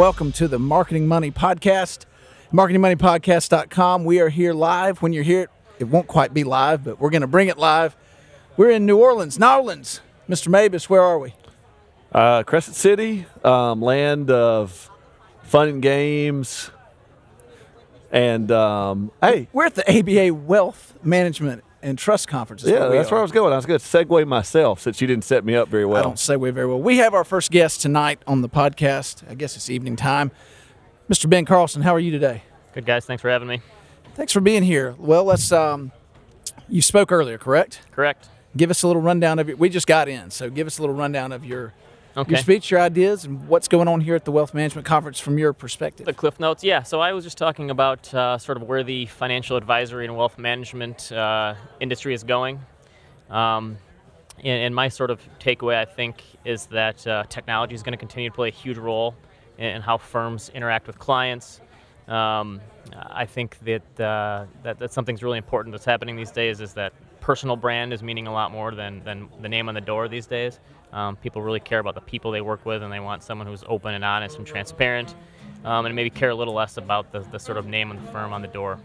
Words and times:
Welcome 0.00 0.32
to 0.32 0.48
the 0.48 0.58
Marketing 0.58 1.06
Money 1.06 1.30
Podcast, 1.30 2.06
marketingmoneypodcast.com. 2.54 4.06
We 4.06 4.18
are 4.20 4.30
here 4.30 4.54
live. 4.54 5.02
When 5.02 5.12
you're 5.12 5.22
here, 5.22 5.50
it 5.78 5.84
won't 5.84 6.06
quite 6.06 6.32
be 6.32 6.42
live, 6.42 6.84
but 6.84 6.98
we're 6.98 7.10
going 7.10 7.20
to 7.20 7.26
bring 7.26 7.48
it 7.48 7.58
live. 7.58 7.94
We're 8.56 8.70
in 8.70 8.86
New 8.86 8.96
Orleans, 8.96 9.38
New 9.38 9.46
Orleans. 9.46 10.00
Mr. 10.26 10.48
Mabus, 10.48 10.88
where 10.88 11.02
are 11.02 11.18
we? 11.18 11.34
Uh, 12.12 12.44
Crescent 12.44 12.76
City, 12.76 13.26
um, 13.44 13.82
land 13.82 14.30
of 14.30 14.90
fun 15.42 15.68
and 15.68 15.82
games. 15.82 16.70
And 18.10 18.50
um, 18.50 19.12
hey, 19.20 19.48
We're 19.52 19.66
at 19.66 19.74
the 19.74 19.86
ABA 19.86 20.32
Wealth 20.32 20.94
Management 21.04 21.62
and 21.82 21.98
Trust 21.98 22.28
Conference. 22.28 22.62
is 22.62 22.70
yeah, 22.70 22.88
that's 22.88 23.08
are. 23.08 23.14
where 23.14 23.20
I 23.20 23.22
was 23.22 23.32
going. 23.32 23.52
I 23.52 23.56
was 23.56 23.66
going 23.66 23.78
to 23.78 23.84
segue 23.84 24.26
myself 24.26 24.80
since 24.80 25.00
you 25.00 25.06
didn't 25.06 25.24
set 25.24 25.44
me 25.44 25.54
up 25.54 25.68
very 25.68 25.84
well. 25.84 26.00
I 26.00 26.02
don't 26.02 26.16
segue 26.16 26.52
very 26.52 26.66
well. 26.66 26.80
We 26.80 26.98
have 26.98 27.14
our 27.14 27.24
first 27.24 27.50
guest 27.50 27.80
tonight 27.80 28.20
on 28.26 28.42
the 28.42 28.48
podcast. 28.48 29.28
I 29.30 29.34
guess 29.34 29.56
it's 29.56 29.70
evening 29.70 29.96
time. 29.96 30.30
Mr. 31.08 31.28
Ben 31.28 31.44
Carlson, 31.44 31.82
how 31.82 31.94
are 31.94 32.00
you 32.00 32.10
today? 32.10 32.42
Good 32.72 32.86
guys, 32.86 33.04
thanks 33.04 33.20
for 33.20 33.30
having 33.30 33.48
me. 33.48 33.60
Thanks 34.14 34.32
for 34.32 34.40
being 34.40 34.62
here. 34.62 34.94
Well, 34.98 35.24
let's. 35.24 35.50
Um, 35.50 35.92
you 36.68 36.82
spoke 36.82 37.10
earlier, 37.10 37.38
correct? 37.38 37.80
Correct. 37.90 38.28
Give 38.56 38.70
us 38.70 38.82
a 38.82 38.86
little 38.86 39.02
rundown 39.02 39.38
of 39.38 39.48
your. 39.48 39.56
We 39.56 39.68
just 39.68 39.86
got 39.86 40.08
in, 40.08 40.30
so 40.30 40.50
give 40.50 40.66
us 40.66 40.78
a 40.78 40.82
little 40.82 40.94
rundown 40.94 41.32
of 41.32 41.44
your 41.44 41.72
Okay. 42.20 42.32
your 42.32 42.38
speech, 42.38 42.70
your 42.70 42.80
ideas, 42.80 43.24
and 43.24 43.48
what's 43.48 43.66
going 43.66 43.88
on 43.88 44.02
here 44.02 44.14
at 44.14 44.24
the 44.24 44.30
Wealth 44.30 44.52
Management 44.52 44.86
Conference 44.86 45.18
from 45.18 45.38
your 45.38 45.52
perspective. 45.52 46.04
The 46.04 46.12
Cliff 46.12 46.38
Notes, 46.38 46.62
yeah. 46.62 46.82
So 46.82 47.00
I 47.00 47.12
was 47.12 47.24
just 47.24 47.38
talking 47.38 47.70
about 47.70 48.12
uh, 48.12 48.36
sort 48.36 48.58
of 48.58 48.64
where 48.64 48.82
the 48.82 49.06
financial 49.06 49.56
advisory 49.56 50.04
and 50.04 50.14
wealth 50.16 50.38
management 50.38 51.10
uh, 51.12 51.54
industry 51.80 52.12
is 52.12 52.22
going. 52.22 52.60
Um, 53.30 53.78
and, 54.38 54.62
and 54.64 54.74
my 54.74 54.88
sort 54.88 55.10
of 55.10 55.20
takeaway, 55.38 55.76
I 55.76 55.86
think, 55.86 56.22
is 56.44 56.66
that 56.66 57.06
uh, 57.06 57.24
technology 57.28 57.74
is 57.74 57.82
going 57.82 57.92
to 57.92 57.98
continue 57.98 58.28
to 58.28 58.34
play 58.34 58.48
a 58.48 58.52
huge 58.52 58.78
role 58.78 59.14
in, 59.56 59.76
in 59.76 59.82
how 59.82 59.96
firms 59.96 60.50
interact 60.54 60.86
with 60.86 60.98
clients. 60.98 61.62
Um, 62.06 62.60
I 62.94 63.24
think 63.24 63.56
that, 63.60 64.00
uh, 64.00 64.46
that 64.62 64.78
that 64.78 64.92
something's 64.92 65.22
really 65.22 65.38
important 65.38 65.72
that's 65.72 65.84
happening 65.84 66.16
these 66.16 66.32
days 66.32 66.60
is 66.60 66.74
that 66.74 66.92
personal 67.20 67.56
brand 67.56 67.92
is 67.92 68.02
meaning 68.02 68.26
a 68.26 68.32
lot 68.32 68.50
more 68.52 68.74
than, 68.74 69.02
than 69.04 69.28
the 69.42 69.48
name 69.48 69.68
on 69.68 69.74
the 69.74 69.80
door 69.80 70.08
these 70.08 70.26
days. 70.26 70.58
Um, 70.92 71.16
people 71.16 71.42
really 71.42 71.60
care 71.60 71.78
about 71.78 71.94
the 71.94 72.00
people 72.00 72.30
they 72.30 72.40
work 72.40 72.64
with, 72.66 72.82
and 72.82 72.92
they 72.92 73.00
want 73.00 73.22
someone 73.22 73.46
who's 73.46 73.62
open 73.68 73.94
and 73.94 74.04
honest 74.04 74.38
and 74.38 74.46
transparent, 74.46 75.14
um, 75.64 75.86
and 75.86 75.94
maybe 75.94 76.10
care 76.10 76.30
a 76.30 76.34
little 76.34 76.54
less 76.54 76.76
about 76.76 77.12
the, 77.12 77.20
the 77.20 77.38
sort 77.38 77.58
of 77.58 77.66
name 77.66 77.90
of 77.90 78.04
the 78.04 78.10
firm 78.10 78.32
on 78.32 78.42
the 78.42 78.48
door. 78.48 78.78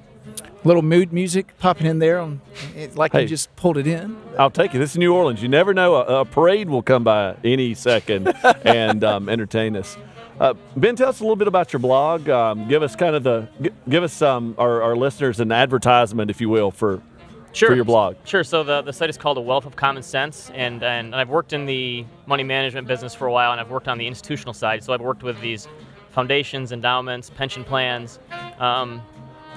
little 0.63 0.81
mood 0.83 1.11
music 1.13 1.58
popping 1.59 1.88
in 1.88 2.00
there, 2.00 2.19
on, 2.19 2.41
it, 2.75 2.95
like 2.95 3.11
Hey. 3.13 3.22
you 3.23 3.28
just 3.28 3.56
pulled 3.56 3.78
it 3.78 3.88
in. 3.88 4.16
I'll 4.38 4.52
take 4.52 4.75
it. 4.75 4.80
This 4.80 4.91
is 4.91 4.97
New 4.97 5.13
Orleans. 5.16 5.41
You 5.41 5.50
never 5.50 5.73
know. 5.73 5.95
A, 5.95 6.22
a 6.22 6.25
parade 6.25 6.69
will 6.69 6.83
come 6.83 7.03
by 7.03 7.36
any 7.44 7.73
second 7.73 8.31
and 8.63 9.03
um, 9.03 9.28
entertain 9.30 9.75
us. 9.75 9.97
Uh, 10.39 10.53
ben, 10.75 10.95
tell 10.97 11.08
us 11.09 11.22
a 11.22 11.23
little 11.23 11.38
bit 11.38 11.47
about 11.47 11.72
your 11.72 11.80
blog. 11.80 12.28
Um, 12.30 12.67
give 12.67 12.83
us 12.83 12.95
kind 12.95 13.16
of 13.16 13.23
the 13.23 13.47
give 13.88 14.03
us 14.03 14.22
um, 14.22 14.53
our, 14.58 14.81
our 14.81 14.95
listeners 14.95 15.39
an 15.39 15.52
advertisement, 15.52 16.30
if 16.30 16.41
you 16.41 16.50
will, 16.50 16.72
for 16.72 17.02
Sure. 17.55 17.69
for 17.69 17.75
your 17.75 17.85
blog. 17.85 18.16
Sure. 18.25 18.43
So 18.43 18.63
the, 18.63 18.81
the 18.81 18.91
site 18.91 19.09
is 19.09 19.17
called 19.17 19.38
A 19.38 19.41
Wealth 19.41 19.66
of 19.66 19.75
Common 19.75 20.03
Sense, 20.03 20.51
and, 20.53 20.83
and 20.83 21.16
I've 21.16 21.29
worked 21.29 21.53
in 21.53 21.66
the 21.66 22.05
money 22.25 22.43
management 22.43 22.88
business 22.88 23.16
for 23.16 23.27
a 23.27 23.31
while, 23.31 23.51
and 23.51 23.61
I've 23.61 23.71
worked 23.71 23.88
on 23.88 23.97
the 23.97 24.07
institutional 24.07 24.53
side. 24.53 24.83
So 24.83 24.93
I've 24.93 25.01
worked 25.01 25.23
with 25.23 25.39
these 25.39 25.67
foundations, 26.11 26.71
endowments, 26.71 27.29
pension 27.29 27.63
plans. 27.63 28.19
Um, 28.59 29.01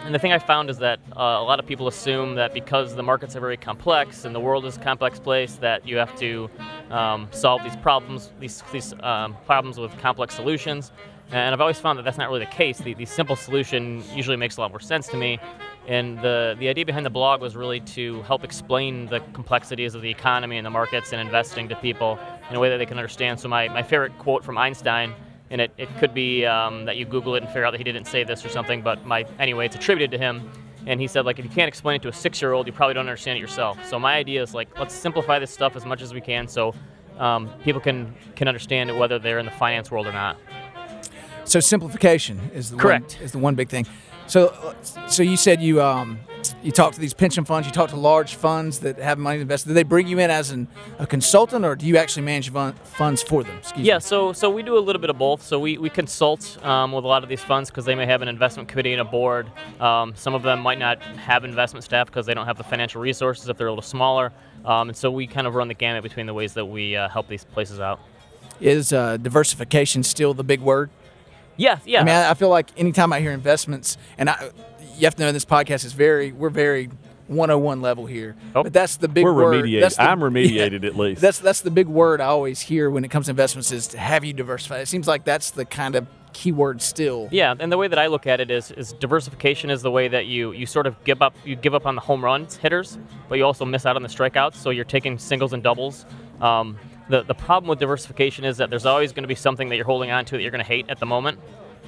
and 0.04 0.14
the 0.14 0.18
thing 0.18 0.32
I 0.32 0.38
found 0.38 0.70
is 0.70 0.78
that 0.78 1.00
uh, 1.16 1.20
a 1.20 1.42
lot 1.42 1.58
of 1.58 1.66
people 1.66 1.88
assume 1.88 2.36
that 2.36 2.54
because 2.54 2.94
the 2.94 3.02
markets 3.02 3.34
are 3.34 3.40
very 3.40 3.56
complex 3.56 4.24
and 4.24 4.34
the 4.34 4.40
world 4.40 4.64
is 4.64 4.76
a 4.76 4.80
complex 4.80 5.18
place, 5.18 5.54
that 5.56 5.86
you 5.86 5.96
have 5.96 6.16
to 6.18 6.48
um, 6.90 7.28
solve 7.32 7.64
these 7.64 7.76
problems, 7.76 8.30
these, 8.38 8.62
these 8.72 8.94
um, 9.00 9.36
problems 9.44 9.78
with 9.78 9.96
complex 9.98 10.34
solutions. 10.34 10.92
And 11.30 11.52
I've 11.52 11.60
always 11.60 11.78
found 11.78 11.98
that 11.98 12.04
that's 12.04 12.16
not 12.16 12.28
really 12.28 12.44
the 12.44 12.50
case. 12.50 12.78
The, 12.78 12.94
the 12.94 13.04
simple 13.04 13.36
solution 13.36 14.02
usually 14.14 14.36
makes 14.36 14.56
a 14.56 14.60
lot 14.60 14.70
more 14.70 14.80
sense 14.80 15.08
to 15.08 15.16
me. 15.16 15.38
And 15.88 16.20
the, 16.20 16.54
the 16.58 16.68
idea 16.68 16.84
behind 16.84 17.06
the 17.06 17.10
blog 17.10 17.40
was 17.40 17.56
really 17.56 17.80
to 17.80 18.20
help 18.22 18.44
explain 18.44 19.06
the 19.06 19.20
complexities 19.32 19.94
of 19.94 20.02
the 20.02 20.10
economy 20.10 20.58
and 20.58 20.66
the 20.66 20.70
markets 20.70 21.12
and 21.12 21.20
investing 21.20 21.66
to 21.70 21.76
people 21.76 22.18
in 22.50 22.56
a 22.56 22.60
way 22.60 22.68
that 22.68 22.76
they 22.76 22.84
can 22.84 22.98
understand. 22.98 23.40
So, 23.40 23.48
my, 23.48 23.68
my 23.68 23.82
favorite 23.82 24.16
quote 24.18 24.44
from 24.44 24.58
Einstein, 24.58 25.14
and 25.50 25.62
it, 25.62 25.72
it 25.78 25.88
could 25.96 26.12
be 26.12 26.44
um, 26.44 26.84
that 26.84 26.98
you 26.98 27.06
Google 27.06 27.36
it 27.36 27.38
and 27.38 27.48
figure 27.48 27.64
out 27.64 27.70
that 27.70 27.78
he 27.78 27.84
didn't 27.84 28.04
say 28.04 28.22
this 28.22 28.44
or 28.44 28.50
something, 28.50 28.82
but 28.82 29.06
my 29.06 29.24
anyway, 29.38 29.64
it's 29.64 29.76
attributed 29.76 30.10
to 30.10 30.18
him. 30.18 30.50
And 30.86 31.00
he 31.00 31.06
said, 31.06 31.24
like, 31.24 31.38
if 31.38 31.44
you 31.46 31.50
can't 31.50 31.68
explain 31.68 31.96
it 31.96 32.02
to 32.02 32.08
a 32.08 32.12
six 32.12 32.42
year 32.42 32.52
old, 32.52 32.66
you 32.66 32.72
probably 32.72 32.92
don't 32.92 33.06
understand 33.06 33.38
it 33.38 33.40
yourself. 33.40 33.82
So, 33.86 33.98
my 33.98 34.14
idea 34.14 34.42
is, 34.42 34.52
like, 34.52 34.78
let's 34.78 34.94
simplify 34.94 35.38
this 35.38 35.50
stuff 35.50 35.74
as 35.74 35.86
much 35.86 36.02
as 36.02 36.12
we 36.12 36.20
can 36.20 36.48
so 36.48 36.74
um, 37.18 37.50
people 37.64 37.80
can, 37.80 38.14
can 38.36 38.46
understand 38.46 38.90
it 38.90 38.96
whether 38.96 39.18
they're 39.18 39.38
in 39.38 39.46
the 39.46 39.52
finance 39.52 39.90
world 39.90 40.06
or 40.06 40.12
not. 40.12 40.36
So 41.48 41.60
simplification 41.60 42.50
is 42.52 42.70
the 42.70 42.76
Correct. 42.76 43.14
One, 43.14 43.22
is 43.22 43.32
the 43.32 43.38
one 43.38 43.54
big 43.54 43.70
thing. 43.70 43.86
So, 44.28 44.74
so 45.08 45.22
you 45.22 45.36
said 45.36 45.62
you 45.62 45.82
um, 45.82 46.18
you 46.62 46.70
talk 46.70 46.92
to 46.92 47.00
these 47.00 47.14
pension 47.14 47.44
funds, 47.44 47.66
you 47.66 47.72
talk 47.72 47.90
to 47.90 47.96
large 47.96 48.34
funds 48.34 48.80
that 48.80 48.98
have 48.98 49.18
money 49.18 49.40
invested. 49.40 49.68
Do 49.68 49.74
they 49.74 49.82
bring 49.82 50.06
you 50.06 50.18
in 50.18 50.30
as 50.30 50.50
an, 50.50 50.68
a 50.98 51.06
consultant, 51.06 51.64
or 51.64 51.74
do 51.74 51.86
you 51.86 51.96
actually 51.96 52.22
manage 52.22 52.50
fun, 52.50 52.74
funds 52.84 53.22
for 53.22 53.42
them? 53.42 53.56
Excuse 53.58 53.86
Yeah, 53.86 53.94
me. 53.94 54.00
so 54.00 54.32
so 54.32 54.50
we 54.50 54.62
do 54.62 54.76
a 54.76 54.80
little 54.80 55.00
bit 55.00 55.08
of 55.10 55.18
both. 55.18 55.42
So 55.42 55.58
we, 55.58 55.78
we 55.78 55.88
consult 55.88 56.62
um, 56.64 56.92
with 56.92 57.04
a 57.04 57.08
lot 57.08 57.22
of 57.22 57.28
these 57.28 57.42
funds 57.42 57.70
because 57.70 57.84
they 57.86 57.94
may 57.94 58.06
have 58.06 58.20
an 58.22 58.28
investment 58.28 58.68
committee 58.68 58.92
and 58.92 59.00
a 59.00 59.04
board. 59.04 59.50
Um, 59.80 60.14
some 60.14 60.34
of 60.34 60.42
them 60.42 60.60
might 60.60 60.78
not 60.78 61.02
have 61.02 61.44
investment 61.44 61.84
staff 61.84 62.06
because 62.06 62.26
they 62.26 62.34
don't 62.34 62.46
have 62.46 62.58
the 62.58 62.64
financial 62.64 63.00
resources 63.00 63.48
if 63.48 63.56
they're 63.56 63.68
a 63.68 63.70
little 63.72 63.82
smaller. 63.82 64.32
Um, 64.64 64.88
and 64.90 64.96
so 64.96 65.10
we 65.10 65.26
kind 65.26 65.46
of 65.46 65.54
run 65.54 65.68
the 65.68 65.74
gamut 65.74 66.02
between 66.02 66.26
the 66.26 66.34
ways 66.34 66.52
that 66.54 66.66
we 66.66 66.96
uh, 66.96 67.08
help 67.08 67.28
these 67.28 67.44
places 67.44 67.80
out. 67.80 68.00
Is 68.60 68.92
uh, 68.92 69.16
diversification 69.16 70.02
still 70.02 70.34
the 70.34 70.44
big 70.44 70.60
word? 70.60 70.90
Yeah, 71.58 71.78
yeah. 71.84 72.00
I 72.00 72.04
mean, 72.04 72.14
I, 72.14 72.30
I 72.30 72.34
feel 72.34 72.48
like 72.48 72.70
anytime 72.78 73.12
I 73.12 73.20
hear 73.20 73.32
investments, 73.32 73.98
and 74.16 74.30
I, 74.30 74.50
you 74.96 75.04
have 75.04 75.14
to 75.16 75.22
know 75.24 75.32
this 75.32 75.44
podcast 75.44 75.84
is 75.84 75.92
very, 75.92 76.32
we're 76.32 76.48
very 76.48 76.88
101 77.26 77.82
level 77.82 78.06
here. 78.06 78.36
Oh. 78.54 78.62
But 78.62 78.72
that's 78.72 78.96
the 78.96 79.08
big 79.08 79.22
We're 79.24 79.34
word. 79.34 79.64
remediated. 79.64 79.80
That's 79.82 79.96
the- 79.96 80.02
I'm 80.04 80.20
remediated 80.20 80.84
at 80.86 80.96
least. 80.96 81.20
That's 81.20 81.38
that's 81.40 81.60
the 81.60 81.70
big 81.70 81.86
word 81.86 82.20
I 82.22 82.26
always 82.26 82.60
hear 82.60 82.88
when 82.90 83.04
it 83.04 83.08
comes 83.10 83.26
to 83.26 83.30
investments 83.30 83.70
is 83.70 83.88
to 83.88 83.98
have 83.98 84.24
you 84.24 84.32
diversify. 84.32 84.78
It 84.78 84.86
seems 84.88 85.06
like 85.06 85.24
that's 85.24 85.50
the 85.50 85.64
kind 85.66 85.94
of 85.94 86.06
keyword 86.32 86.80
still. 86.80 87.28
Yeah, 87.32 87.54
and 87.58 87.70
the 87.70 87.76
way 87.76 87.88
that 87.88 87.98
I 87.98 88.06
look 88.06 88.26
at 88.26 88.40
it 88.40 88.50
is, 88.50 88.70
is 88.70 88.92
diversification 88.94 89.68
is 89.70 89.82
the 89.82 89.90
way 89.90 90.08
that 90.08 90.26
you, 90.26 90.52
you 90.52 90.64
sort 90.66 90.86
of 90.86 91.02
give 91.04 91.20
up 91.20 91.34
you 91.44 91.56
give 91.56 91.74
up 91.74 91.84
on 91.86 91.96
the 91.96 92.00
home 92.00 92.24
runs 92.24 92.56
hitters, 92.56 92.96
but 93.28 93.36
you 93.36 93.44
also 93.44 93.64
miss 93.64 93.84
out 93.84 93.96
on 93.96 94.02
the 94.02 94.08
strikeouts. 94.08 94.54
So 94.54 94.70
you're 94.70 94.84
taking 94.84 95.18
singles 95.18 95.52
and 95.52 95.62
doubles. 95.62 96.06
Um, 96.40 96.78
the 97.08 97.22
the 97.22 97.34
problem 97.34 97.68
with 97.68 97.78
diversification 97.78 98.44
is 98.44 98.56
that 98.58 98.70
there's 98.70 98.86
always 98.86 99.12
going 99.12 99.24
to 99.24 99.28
be 99.28 99.34
something 99.34 99.68
that 99.68 99.76
you're 99.76 99.84
holding 99.84 100.10
on 100.10 100.24
to 100.26 100.36
that 100.36 100.42
you're 100.42 100.50
going 100.50 100.64
to 100.64 100.68
hate 100.68 100.88
at 100.88 100.98
the 100.98 101.06
moment, 101.06 101.38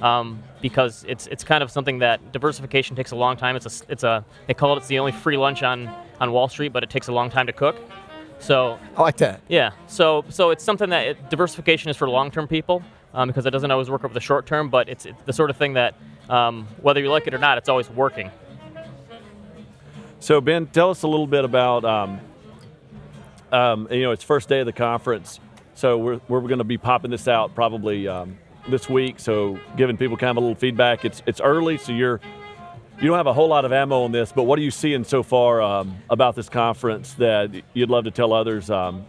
um, 0.01 0.41
because 0.61 1.05
it's 1.07 1.27
it's 1.27 1.43
kind 1.43 1.63
of 1.63 1.71
something 1.71 1.99
that 1.99 2.31
diversification 2.31 2.95
takes 2.95 3.11
a 3.11 3.15
long 3.15 3.37
time. 3.37 3.55
It's 3.55 3.65
a 3.81 3.91
it's 3.91 4.03
a 4.03 4.25
they 4.47 4.53
call 4.53 4.73
it 4.73 4.77
it's 4.77 4.87
the 4.87 4.99
only 4.99 5.11
free 5.11 5.37
lunch 5.37 5.63
on 5.63 5.89
on 6.19 6.31
Wall 6.31 6.47
Street, 6.47 6.73
but 6.73 6.83
it 6.83 6.89
takes 6.89 7.07
a 7.07 7.11
long 7.11 7.29
time 7.29 7.47
to 7.47 7.53
cook. 7.53 7.77
So 8.39 8.79
I 8.97 9.01
like 9.03 9.17
that. 9.17 9.41
yeah, 9.47 9.71
so 9.87 10.25
so 10.29 10.49
it's 10.49 10.63
something 10.63 10.89
that 10.89 11.07
it, 11.07 11.29
diversification 11.29 11.91
is 11.91 11.97
for 11.97 12.09
long-term 12.09 12.47
people 12.47 12.81
um, 13.13 13.27
because 13.27 13.45
it 13.45 13.51
doesn't 13.51 13.69
always 13.69 13.89
work 13.89 14.03
over 14.03 14.13
the 14.13 14.19
short 14.19 14.45
term, 14.45 14.69
but 14.69 14.89
it's, 14.89 15.05
it's 15.05 15.21
the 15.25 15.33
sort 15.33 15.49
of 15.49 15.57
thing 15.57 15.73
that 15.73 15.95
um, 16.29 16.67
whether 16.81 16.99
you 16.99 17.11
like 17.11 17.27
it 17.27 17.33
or 17.33 17.37
not, 17.37 17.57
it's 17.57 17.69
always 17.69 17.89
working. 17.89 18.31
So 20.19 20.39
Ben, 20.39 20.67
tell 20.67 20.89
us 20.91 21.03
a 21.03 21.07
little 21.07 21.27
bit 21.27 21.45
about 21.45 21.83
um, 23.51 23.87
you 23.91 24.01
know 24.01 24.11
it's 24.11 24.23
first 24.23 24.49
day 24.49 24.59
of 24.59 24.65
the 24.65 24.73
conference, 24.73 25.39
so 25.75 25.97
we're 25.97 26.21
we're 26.27 26.41
going 26.41 26.59
to 26.59 26.63
be 26.63 26.77
popping 26.77 27.11
this 27.11 27.27
out 27.27 27.55
probably 27.55 28.07
um, 28.07 28.37
this 28.69 28.89
week. 28.89 29.19
So 29.19 29.59
giving 29.77 29.97
people 29.97 30.17
kind 30.17 30.31
of 30.31 30.37
a 30.37 30.39
little 30.41 30.55
feedback. 30.55 31.05
It's 31.05 31.21
it's 31.25 31.41
early, 31.41 31.77
so 31.77 31.91
you're 31.91 32.19
you 33.01 33.07
don't 33.07 33.17
have 33.17 33.27
a 33.27 33.33
whole 33.33 33.47
lot 33.47 33.65
of 33.65 33.73
ammo 33.73 34.03
on 34.03 34.11
this, 34.11 34.31
but 34.31 34.43
what 34.43 34.59
are 34.59 34.61
you 34.61 34.69
seeing 34.69 35.03
so 35.03 35.23
far 35.23 35.61
um, 35.61 35.97
about 36.09 36.35
this 36.35 36.49
conference 36.49 37.13
that 37.15 37.49
you'd 37.73 37.89
love 37.89 38.03
to 38.03 38.11
tell 38.11 38.31
others 38.31 38.69
um, 38.69 39.05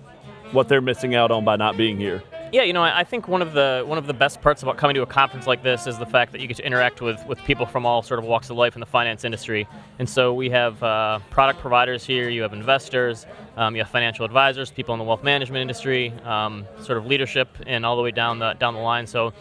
what 0.53 0.69
they're 0.69 0.81
missing 0.81 1.15
out 1.15 1.31
on 1.31 1.45
by 1.45 1.57
not 1.57 1.77
being 1.77 1.99
here? 1.99 2.23
Yeah, 2.53 2.65
you 2.65 2.75
know, 2.75 2.83
I 2.83 3.01
I 3.01 3.05
think 3.05 3.29
one 3.29 3.41
of 3.41 3.55
the 3.55 3.83
one 3.87 3.97
of 3.97 4.07
the 4.07 4.13
best 4.13 4.43
parts 4.43 4.63
about 4.63 4.77
coming 4.77 4.95
to 4.95 5.03
a 5.03 5.07
conference 5.07 5.47
like 5.47 5.63
this 5.63 5.87
is 5.87 5.99
the 5.99 6.07
fact 6.07 6.33
that 6.33 6.41
you 6.43 6.47
get 6.47 6.59
to 6.59 6.67
interact 6.67 7.01
with 7.01 7.25
with 7.27 7.43
people 7.45 7.65
from 7.65 7.87
all 7.87 8.03
sort 8.03 8.21
of 8.21 8.27
walks 8.27 8.51
of 8.51 8.59
life 8.59 8.77
in 8.77 8.81
the 8.81 8.87
finance 8.87 9.25
industry. 9.25 9.67
And 9.99 10.09
so 10.09 10.35
we 10.35 10.51
have 10.51 10.83
uh, 10.83 11.21
product 11.31 11.61
providers 11.61 12.05
here, 12.05 12.29
you 12.29 12.43
have 12.43 12.53
investors, 12.53 13.25
um, 13.57 13.75
you 13.75 13.81
have 13.81 13.91
financial 13.91 14.27
advisors, 14.27 14.71
people 14.71 14.95
in 14.95 14.99
the 14.99 15.05
wealth 15.05 15.23
management 15.23 15.63
industry, 15.63 16.13
um, 16.25 16.67
sort 16.83 16.99
of 16.99 17.07
leadership, 17.07 17.49
and 17.67 17.87
all 17.87 17.97
the 17.97 18.03
way 18.03 18.11
down 18.11 18.39
the 18.39 18.53
down 18.55 18.75
the 18.75 18.81
line. 18.81 19.07
So, 19.07 19.33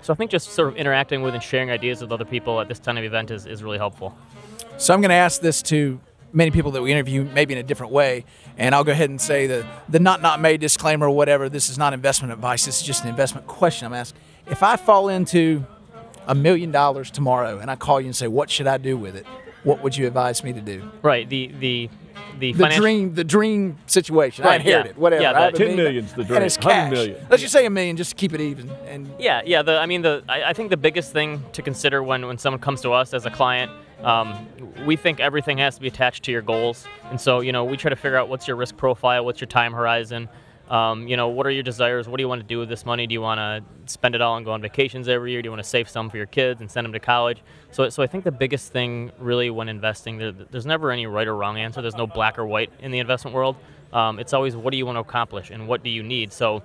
so 0.00 0.14
I 0.14 0.16
think 0.16 0.30
just 0.30 0.52
sort 0.52 0.68
of 0.68 0.76
interacting 0.76 1.20
with 1.20 1.34
and 1.34 1.42
sharing 1.42 1.70
ideas 1.70 2.00
with 2.00 2.10
other 2.10 2.24
people 2.24 2.58
at 2.62 2.68
this 2.68 2.78
kind 2.78 2.98
of 2.98 3.04
event 3.04 3.30
is, 3.30 3.44
is 3.46 3.62
really 3.62 3.78
helpful. 3.78 4.16
So 4.78 4.94
I'm 4.94 5.02
going 5.02 5.10
to 5.10 5.14
ask 5.14 5.42
this 5.42 5.60
to 5.64 6.00
many 6.36 6.50
people 6.52 6.70
that 6.72 6.82
we 6.82 6.92
interview, 6.92 7.24
maybe 7.24 7.54
in 7.54 7.58
a 7.58 7.62
different 7.62 7.92
way, 7.92 8.24
and 8.58 8.74
I'll 8.74 8.84
go 8.84 8.92
ahead 8.92 9.10
and 9.10 9.20
say 9.20 9.46
the 9.48 9.66
the 9.88 9.98
not 9.98 10.20
not 10.22 10.40
made 10.40 10.60
disclaimer 10.60 11.06
or 11.08 11.10
whatever. 11.16 11.48
This 11.48 11.68
is 11.68 11.78
not 11.78 11.92
investment 11.94 12.32
advice. 12.32 12.66
This 12.66 12.80
is 12.80 12.86
just 12.86 13.02
an 13.04 13.08
investment 13.10 13.46
question. 13.46 13.86
I'm 13.86 13.94
asking 13.94 14.20
if 14.46 14.62
I 14.62 14.76
fall 14.76 15.08
into 15.08 15.64
a 16.28 16.34
million 16.34 16.70
dollars 16.70 17.10
tomorrow 17.10 17.58
and 17.58 17.70
I 17.70 17.76
call 17.76 18.00
you 18.00 18.06
and 18.06 18.14
say, 18.16 18.28
"What 18.28 18.50
should 18.50 18.66
I 18.68 18.76
do 18.78 18.96
with 18.96 19.16
it?" 19.16 19.26
What 19.64 19.82
would 19.82 19.96
you 19.96 20.06
advise 20.06 20.44
me 20.44 20.52
to 20.52 20.60
do? 20.60 20.88
Right. 21.02 21.28
The 21.28 21.48
the 21.58 21.90
the, 22.38 22.52
The 22.52 22.58
financial 22.58 22.82
dream, 22.82 23.14
the 23.14 23.24
dream 23.24 23.78
situation. 23.86 24.44
I 24.44 24.48
Right, 24.48 24.60
yeah. 24.60 24.66
inherited, 24.66 24.96
whatever. 24.98 25.22
Yeah, 25.22 25.32
I 25.32 25.40
have 25.44 25.54
the- 25.54 25.64
a 25.64 25.66
10 25.68 25.76
million- 25.76 25.84
million's 25.84 26.12
the 26.12 26.18
and 26.20 26.28
dream, 26.28 26.42
it's 26.42 26.58
100 26.58 26.74
cash. 26.74 26.92
million. 26.92 27.26
Let's 27.30 27.40
just 27.42 27.52
say 27.54 27.64
a 27.64 27.70
million, 27.70 27.96
just 27.96 28.10
to 28.10 28.16
keep 28.16 28.34
it 28.34 28.40
even. 28.42 28.70
And 28.86 29.10
Yeah, 29.18 29.40
yeah. 29.46 29.62
The 29.62 29.78
I 29.78 29.86
mean, 29.86 30.02
the 30.02 30.22
I, 30.28 30.50
I 30.50 30.52
think 30.52 30.68
the 30.70 30.76
biggest 30.76 31.12
thing 31.12 31.42
to 31.52 31.62
consider 31.62 32.02
when 32.02 32.26
when 32.26 32.36
someone 32.38 32.60
comes 32.60 32.82
to 32.82 32.92
us 32.92 33.14
as 33.14 33.24
a 33.26 33.30
client, 33.30 33.70
um, 34.02 34.46
we 34.84 34.96
think 34.96 35.20
everything 35.20 35.58
has 35.58 35.76
to 35.76 35.80
be 35.80 35.88
attached 35.88 36.24
to 36.24 36.32
your 36.32 36.42
goals, 36.42 36.86
and 37.10 37.20
so 37.20 37.40
you 37.40 37.52
know 37.52 37.64
we 37.64 37.76
try 37.76 37.88
to 37.88 37.96
figure 37.96 38.16
out 38.16 38.28
what's 38.28 38.46
your 38.46 38.56
risk 38.56 38.76
profile, 38.76 39.24
what's 39.24 39.40
your 39.40 39.48
time 39.48 39.72
horizon. 39.72 40.28
Um, 40.68 41.06
you 41.06 41.16
know, 41.16 41.28
what 41.28 41.46
are 41.46 41.50
your 41.50 41.62
desires? 41.62 42.08
What 42.08 42.16
do 42.16 42.22
you 42.22 42.28
want 42.28 42.40
to 42.40 42.46
do 42.46 42.58
with 42.58 42.68
this 42.68 42.84
money? 42.84 43.06
Do 43.06 43.12
you 43.12 43.20
want 43.20 43.38
to 43.38 43.92
spend 43.92 44.16
it 44.16 44.20
all 44.20 44.36
and 44.36 44.44
go 44.44 44.50
on 44.50 44.60
vacations 44.60 45.08
every 45.08 45.30
year? 45.30 45.40
Do 45.40 45.46
you 45.46 45.50
want 45.52 45.62
to 45.62 45.68
save 45.68 45.88
some 45.88 46.10
for 46.10 46.16
your 46.16 46.26
kids 46.26 46.60
and 46.60 46.68
send 46.68 46.84
them 46.84 46.92
to 46.92 46.98
college? 46.98 47.42
So, 47.70 47.88
so 47.88 48.02
I 48.02 48.08
think 48.08 48.24
the 48.24 48.32
biggest 48.32 48.72
thing 48.72 49.12
really 49.18 49.48
when 49.48 49.68
investing, 49.68 50.18
there, 50.18 50.32
there's 50.32 50.66
never 50.66 50.90
any 50.90 51.06
right 51.06 51.26
or 51.26 51.36
wrong 51.36 51.56
answer. 51.56 51.82
There's 51.82 51.96
no 51.96 52.08
black 52.08 52.36
or 52.36 52.46
white 52.46 52.72
in 52.80 52.90
the 52.90 52.98
investment 52.98 53.34
world. 53.34 53.54
Um, 53.92 54.18
it's 54.18 54.32
always 54.32 54.56
what 54.56 54.72
do 54.72 54.76
you 54.76 54.86
want 54.86 54.96
to 54.96 55.00
accomplish 55.00 55.50
and 55.50 55.68
what 55.68 55.84
do 55.84 55.90
you 55.90 56.02
need. 56.02 56.32
So, 56.32 56.64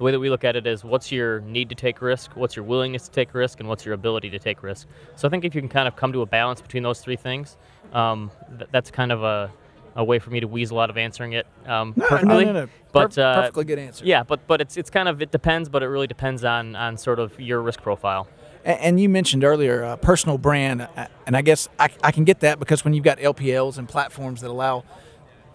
the 0.00 0.04
way 0.04 0.12
that 0.12 0.18
we 0.18 0.30
look 0.30 0.44
at 0.44 0.56
it 0.56 0.66
is 0.66 0.82
what's 0.82 1.12
your 1.12 1.40
need 1.42 1.68
to 1.68 1.74
take 1.74 2.00
risk, 2.00 2.34
what's 2.34 2.56
your 2.56 2.64
willingness 2.64 3.04
to 3.04 3.10
take 3.10 3.34
risk, 3.34 3.60
and 3.60 3.68
what's 3.68 3.84
your 3.84 3.92
ability 3.92 4.30
to 4.30 4.38
take 4.38 4.62
risk. 4.62 4.88
So 5.14 5.28
I 5.28 5.30
think 5.30 5.44
if 5.44 5.54
you 5.54 5.60
can 5.60 5.68
kind 5.68 5.86
of 5.86 5.94
come 5.94 6.10
to 6.14 6.22
a 6.22 6.26
balance 6.26 6.62
between 6.62 6.82
those 6.82 7.02
three 7.02 7.16
things, 7.16 7.58
um, 7.92 8.30
th- 8.56 8.70
that's 8.72 8.90
kind 8.90 9.12
of 9.12 9.22
a, 9.22 9.52
a 9.96 10.02
way 10.02 10.18
for 10.18 10.30
me 10.30 10.40
to 10.40 10.48
weasel 10.48 10.80
out 10.80 10.88
of 10.88 10.96
answering 10.96 11.34
it 11.34 11.46
um, 11.66 11.92
no, 11.96 12.08
perfectly. 12.08 12.46
no, 12.46 12.52
no. 12.52 12.68
But 12.92 13.14
Per- 13.14 13.22
uh, 13.22 13.34
perfectly 13.34 13.64
good 13.66 13.78
answer. 13.78 14.06
yeah, 14.06 14.22
but 14.22 14.46
but 14.46 14.62
it's 14.62 14.78
it's 14.78 14.88
kind 14.88 15.06
of 15.06 15.20
it 15.20 15.32
depends, 15.32 15.68
but 15.68 15.82
it 15.82 15.88
really 15.88 16.06
depends 16.06 16.44
on 16.44 16.74
on 16.76 16.96
sort 16.96 17.18
of 17.18 17.38
your 17.38 17.60
risk 17.60 17.82
profile. 17.82 18.26
And 18.64 18.98
you 18.98 19.10
mentioned 19.10 19.44
earlier 19.44 19.84
uh, 19.84 19.96
personal 19.96 20.38
brand, 20.38 20.80
uh, 20.96 21.08
and 21.26 21.36
I 21.36 21.42
guess 21.42 21.68
I, 21.78 21.90
I 22.02 22.10
can 22.10 22.24
get 22.24 22.40
that 22.40 22.58
because 22.58 22.86
when 22.86 22.94
you've 22.94 23.04
got 23.04 23.18
LPLs 23.18 23.76
and 23.76 23.86
platforms 23.86 24.40
that 24.40 24.50
allow 24.50 24.84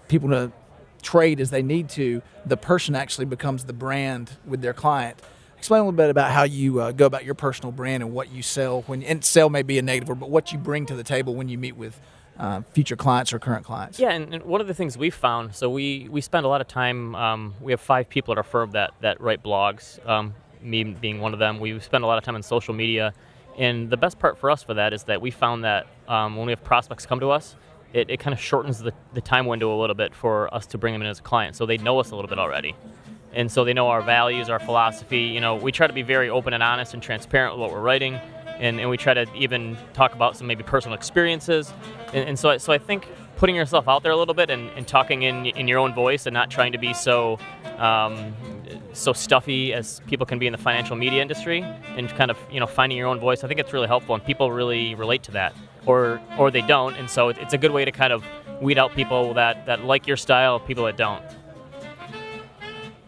people 0.07 0.29
to 0.29 0.51
trade 1.05 1.39
as 1.39 1.51
they 1.51 1.61
need 1.61 1.87
to, 1.89 2.21
the 2.45 2.57
person 2.57 2.95
actually 2.95 3.25
becomes 3.25 3.63
the 3.65 3.73
brand 3.73 4.31
with 4.45 4.61
their 4.61 4.73
client. 4.73 5.21
Explain 5.57 5.81
a 5.81 5.83
little 5.83 5.97
bit 5.97 6.09
about 6.09 6.31
how 6.31 6.43
you 6.43 6.81
uh, 6.81 6.91
go 6.91 7.05
about 7.05 7.23
your 7.23 7.35
personal 7.35 7.71
brand 7.71 8.03
and 8.03 8.11
what 8.11 8.31
you 8.31 8.41
sell 8.41 8.81
when 8.83 9.01
and 9.03 9.23
sell 9.23 9.49
may 9.49 9.63
be 9.63 9.77
a 9.77 9.81
negative 9.81 10.09
word, 10.09 10.19
but 10.19 10.29
what 10.29 10.51
you 10.51 10.57
bring 10.57 10.85
to 10.87 10.95
the 10.95 11.03
table 11.03 11.33
when 11.35 11.47
you 11.47 11.57
meet 11.57 11.77
with 11.77 12.01
uh, 12.37 12.61
future 12.73 12.95
clients 12.95 13.31
or 13.31 13.39
current 13.39 13.65
clients. 13.65 13.97
Yeah, 13.97 14.11
and, 14.11 14.33
and 14.33 14.43
one 14.43 14.61
of 14.61 14.67
the 14.67 14.73
things 14.73 14.97
we've 14.97 15.15
found, 15.15 15.55
so 15.55 15.69
we, 15.69 16.07
we 16.09 16.21
spend 16.21 16.45
a 16.45 16.49
lot 16.49 16.59
of 16.59 16.67
time. 16.67 17.15
Um, 17.15 17.53
we 17.61 17.71
have 17.71 17.79
five 17.79 18.09
people 18.09 18.33
at 18.33 18.37
our 18.37 18.43
firm 18.43 18.71
that 18.71 18.93
that 19.01 19.21
write 19.21 19.43
blogs. 19.43 20.05
Um, 20.07 20.33
me 20.61 20.83
being 20.83 21.21
one 21.21 21.33
of 21.33 21.39
them. 21.39 21.59
We 21.59 21.79
spend 21.79 22.03
a 22.03 22.07
lot 22.07 22.17
of 22.17 22.23
time 22.23 22.35
on 22.35 22.43
social 22.43 22.73
media, 22.73 23.13
and 23.57 23.89
the 23.89 23.97
best 23.97 24.19
part 24.19 24.37
for 24.37 24.49
us 24.49 24.63
for 24.63 24.73
that 24.73 24.93
is 24.93 25.03
that 25.03 25.21
we 25.21 25.31
found 25.31 25.63
that 25.63 25.87
um, 26.07 26.35
when 26.35 26.47
we 26.47 26.51
have 26.51 26.63
prospects 26.63 27.05
come 27.05 27.19
to 27.19 27.29
us, 27.29 27.55
it, 27.95 28.09
it 28.09 28.19
kind 28.19 28.33
of 28.33 28.39
shortens 28.39 28.79
the, 28.79 28.93
the 29.13 29.21
time 29.21 29.45
window 29.45 29.73
a 29.73 29.79
little 29.79 29.95
bit 29.95 30.13
for 30.13 30.53
us 30.53 30.65
to 30.67 30.77
bring 30.77 30.93
them 30.93 31.01
in 31.01 31.07
as 31.07 31.19
a 31.19 31.23
client. 31.23 31.55
So 31.55 31.65
they 31.65 31.77
know 31.77 31.97
us 31.99 32.11
a 32.11 32.15
little 32.15 32.27
bit 32.27 32.37
already. 32.37 32.75
And 33.31 33.49
so 33.49 33.63
they 33.63 33.73
know 33.73 33.87
our 33.87 34.01
values, 34.01 34.49
our 34.49 34.59
philosophy. 34.59 35.21
You 35.21 35.39
know, 35.39 35.55
we 35.55 35.71
try 35.71 35.87
to 35.87 35.93
be 35.93 36.01
very 36.01 36.29
open 36.29 36.53
and 36.53 36.61
honest 36.61 36.93
and 36.93 37.01
transparent 37.01 37.53
with 37.53 37.61
what 37.61 37.71
we're 37.71 37.81
writing. 37.81 38.15
And, 38.59 38.81
and 38.81 38.89
we 38.89 38.97
try 38.97 39.13
to 39.13 39.25
even 39.33 39.77
talk 39.93 40.13
about 40.13 40.35
some 40.35 40.45
maybe 40.45 40.63
personal 40.63 40.97
experiences. 40.97 41.73
And, 42.13 42.29
and 42.29 42.39
so, 42.39 42.49
I, 42.49 42.57
so 42.57 42.73
I 42.73 42.77
think 42.77 43.07
putting 43.37 43.55
yourself 43.55 43.87
out 43.87 44.03
there 44.03 44.11
a 44.11 44.17
little 44.17 44.33
bit 44.33 44.49
and, 44.49 44.69
and 44.71 44.85
talking 44.85 45.23
in, 45.23 45.45
in 45.45 45.67
your 45.67 45.79
own 45.79 45.93
voice 45.93 46.25
and 46.25 46.33
not 46.33 46.51
trying 46.51 46.73
to 46.73 46.77
be 46.77 46.93
so 46.93 47.39
um, 47.77 48.33
so 48.93 49.11
stuffy 49.11 49.73
as 49.73 50.01
people 50.07 50.25
can 50.25 50.39
be 50.39 50.47
in 50.47 50.51
the 50.51 50.57
financial 50.57 50.95
media 50.95 51.21
industry 51.21 51.61
and 51.97 52.09
kind 52.11 52.31
of 52.31 52.37
you 52.49 52.59
know 52.59 52.67
finding 52.67 52.97
your 52.97 53.07
own 53.07 53.19
voice 53.19 53.43
i 53.43 53.47
think 53.47 53.59
it's 53.59 53.73
really 53.73 53.87
helpful 53.87 54.15
and 54.15 54.23
people 54.23 54.51
really 54.51 54.95
relate 54.95 55.21
to 55.21 55.31
that 55.31 55.53
or 55.85 56.19
or 56.37 56.51
they 56.51 56.61
don't 56.61 56.95
and 56.95 57.09
so 57.09 57.29
it- 57.29 57.37
it's 57.39 57.53
a 57.53 57.57
good 57.57 57.71
way 57.71 57.85
to 57.85 57.91
kind 57.91 58.11
of 58.13 58.23
weed 58.61 58.77
out 58.77 58.93
people 58.93 59.33
that 59.33 59.65
that 59.65 59.83
like 59.83 60.07
your 60.07 60.17
style 60.17 60.59
people 60.59 60.85
that 60.85 60.97
don't 60.97 61.23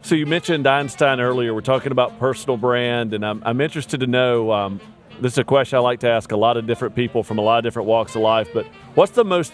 So 0.01 0.15
you 0.15 0.25
mentioned 0.25 0.65
Einstein 0.68 1.19
earlier. 1.19 1.53
We're 1.53 1.59
talking 1.62 1.91
about 1.91 2.18
personal 2.18 2.56
brand, 2.56 3.13
and 3.13 3.25
I'm, 3.25 3.41
I'm 3.45 3.59
interested 3.59 4.00
to 4.00 4.07
know. 4.07 4.51
Um, 4.53 4.79
this 5.19 5.33
is 5.33 5.38
a 5.38 5.44
question 5.44 5.75
I 5.77 5.81
like 5.81 6.00
to 6.01 6.09
ask 6.09 6.31
a 6.31 6.38
lot 6.38 6.56
of 6.56 6.65
different 6.65 6.95
people 6.95 7.24
from 7.24 7.39
a 7.39 7.41
lot 7.41 7.57
of 7.57 7.63
different 7.65 7.89
walks 7.89 8.15
of 8.15 8.21
life. 8.21 8.47
But 8.53 8.65
what's 8.95 9.12
the 9.12 9.25
most, 9.25 9.53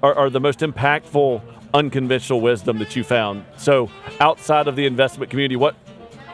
or, 0.00 0.14
or 0.16 0.30
the 0.30 0.38
most 0.38 0.60
impactful 0.60 1.42
unconventional 1.74 2.40
wisdom 2.40 2.78
that 2.78 2.94
you 2.94 3.02
found? 3.02 3.44
So 3.56 3.90
outside 4.20 4.68
of 4.68 4.76
the 4.76 4.86
investment 4.86 5.28
community, 5.30 5.56
what 5.56 5.74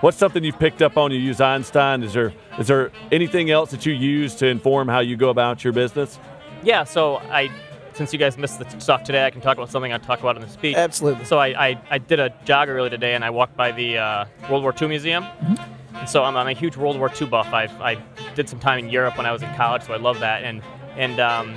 what's 0.01 0.17
something 0.17 0.45
you've 0.45 0.59
picked 0.59 0.83
up 0.83 0.97
on? 0.97 1.11
You 1.13 1.19
use 1.19 1.41
Einstein. 1.41 2.03
Is 2.03 2.13
there 2.13 2.33
is 2.59 2.67
there 2.69 2.91
anything 3.13 3.51
else 3.51 3.71
that 3.71 3.87
you 3.87 3.93
use 3.93 4.35
to 4.37 4.47
inform 4.47 4.89
how 4.89 5.01
you 5.01 5.17
go 5.17 5.31
about 5.31 5.65
your 5.65 5.73
business? 5.73 6.19
yeah 6.63 6.85
so 6.85 7.17
i 7.31 7.51
since 7.93 8.13
you 8.13 8.19
guys 8.19 8.39
missed 8.39 8.59
the 8.59 8.65
talk 8.65 9.05
today 9.05 9.27
i 9.27 9.31
can 9.31 9.41
talk 9.41 9.57
about 9.57 9.71
something 9.71 9.93
i 9.93 9.99
talk 9.99 10.21
about 10.21 10.37
in 10.37 10.43
the 10.43 10.49
speech 10.49 10.75
Absolutely. 10.75 11.25
So 11.25 11.39
I, 11.39 11.69
I, 11.69 11.83
I 11.91 11.99
did 11.99 12.19
a 12.19 12.35
jog 12.45 12.69
earlier 12.69 12.91
today, 12.91 13.15
and 13.15 13.25
I 13.25 13.31
walked 13.31 13.57
by 13.57 13.73
the 13.73 13.99
uh, 13.99 14.25
World 14.51 14.63
War 14.63 14.75
II 14.81 14.89
Museum. 14.89 15.25
And 15.95 16.09
so 16.09 16.25
I'm, 16.25 16.37
I'm 16.37 16.49
a 16.49 16.53
huge 16.53 16.77
World 16.77 16.99
War 16.99 17.11
II 17.19 17.29
buff. 17.29 17.53
I, 17.53 17.65
I 17.81 18.03
did 18.35 18.49
some 18.49 18.59
time 18.59 18.79
in 18.79 18.91
Europe 18.91 19.17
when 19.17 19.27
I 19.27 19.33
was 19.33 19.43
in 19.43 19.55
college, 19.55 19.83
so 19.83 19.95
I 19.95 19.97
love 19.97 20.21
that. 20.21 20.45
And 20.45 20.63
and 20.97 21.21
um, 21.21 21.55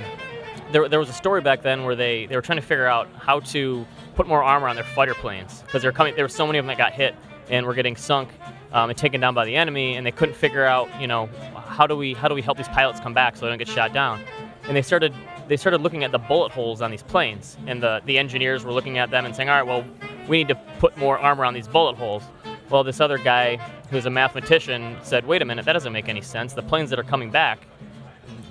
there, 0.72 0.88
there 0.88 0.98
was 0.98 1.08
a 1.08 1.14
story 1.14 1.40
back 1.40 1.62
then 1.62 1.84
where 1.84 1.96
they, 1.96 2.26
they 2.26 2.36
were 2.36 2.42
trying 2.42 2.60
to 2.60 2.66
figure 2.66 2.86
out 2.86 3.08
how 3.18 3.40
to 3.40 3.86
put 4.14 4.26
more 4.26 4.42
armor 4.42 4.68
on 4.68 4.76
their 4.76 4.84
fighter 4.84 5.14
planes 5.14 5.62
because 5.66 5.82
they're 5.82 5.92
coming. 5.92 6.14
There 6.14 6.24
were 6.24 6.28
so 6.28 6.46
many 6.46 6.58
of 6.58 6.64
them 6.64 6.68
that 6.68 6.78
got 6.78 6.92
hit 6.92 7.14
and 7.50 7.66
we 7.66 7.68
were 7.68 7.74
getting 7.74 7.96
sunk 7.96 8.30
um, 8.72 8.88
and 8.90 8.98
taken 8.98 9.20
down 9.20 9.34
by 9.34 9.44
the 9.44 9.56
enemy, 9.56 9.96
and 9.96 10.06
they 10.06 10.12
couldn't 10.12 10.34
figure 10.34 10.64
out, 10.64 10.88
you 11.00 11.06
know, 11.06 11.28
how 11.56 11.86
do 11.86 11.96
we 11.96 12.14
how 12.14 12.28
do 12.28 12.34
we 12.34 12.42
help 12.42 12.56
these 12.56 12.68
pilots 12.68 13.00
come 13.00 13.12
back 13.12 13.36
so 13.36 13.42
they 13.42 13.48
don't 13.48 13.58
get 13.58 13.68
shot 13.68 13.92
down? 13.92 14.20
And 14.64 14.76
they 14.76 14.82
started 14.82 15.12
they 15.48 15.56
started 15.56 15.80
looking 15.80 16.04
at 16.04 16.12
the 16.12 16.18
bullet 16.18 16.52
holes 16.52 16.80
on 16.80 16.90
these 16.90 17.02
planes, 17.02 17.56
and 17.66 17.82
the 17.82 18.00
the 18.06 18.18
engineers 18.18 18.64
were 18.64 18.72
looking 18.72 18.98
at 18.98 19.10
them 19.10 19.24
and 19.24 19.34
saying, 19.34 19.48
all 19.48 19.56
right, 19.56 19.66
well, 19.66 19.84
we 20.28 20.38
need 20.38 20.48
to 20.48 20.54
put 20.78 20.96
more 20.96 21.18
armor 21.18 21.44
on 21.44 21.54
these 21.54 21.68
bullet 21.68 21.96
holes. 21.96 22.22
Well, 22.70 22.84
this 22.84 23.00
other 23.00 23.18
guy 23.18 23.56
who's 23.90 24.06
a 24.06 24.10
mathematician 24.10 24.96
said, 25.02 25.26
wait 25.26 25.42
a 25.42 25.44
minute, 25.44 25.64
that 25.64 25.72
doesn't 25.72 25.92
make 25.92 26.08
any 26.08 26.20
sense. 26.20 26.52
The 26.52 26.62
planes 26.62 26.90
that 26.90 27.00
are 27.00 27.04
coming 27.04 27.30
back 27.30 27.66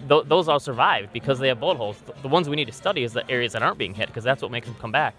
th- 0.09 0.24
those 0.27 0.47
all 0.50 0.59
survived 0.59 1.13
because 1.13 1.39
they 1.39 1.47
have 1.47 1.59
bullet 1.59 1.77
holes. 1.77 2.01
The 2.21 2.27
ones 2.27 2.50
we 2.50 2.55
need 2.55 2.65
to 2.65 2.74
study 2.74 3.03
is 3.03 3.13
the 3.13 3.29
areas 3.29 3.53
that 3.53 3.63
aren't 3.63 3.77
being 3.77 3.93
hit 3.93 4.07
because 4.07 4.24
that's 4.24 4.41
what 4.41 4.51
makes 4.51 4.67
them 4.67 4.75
come 4.79 4.91
back. 4.91 5.15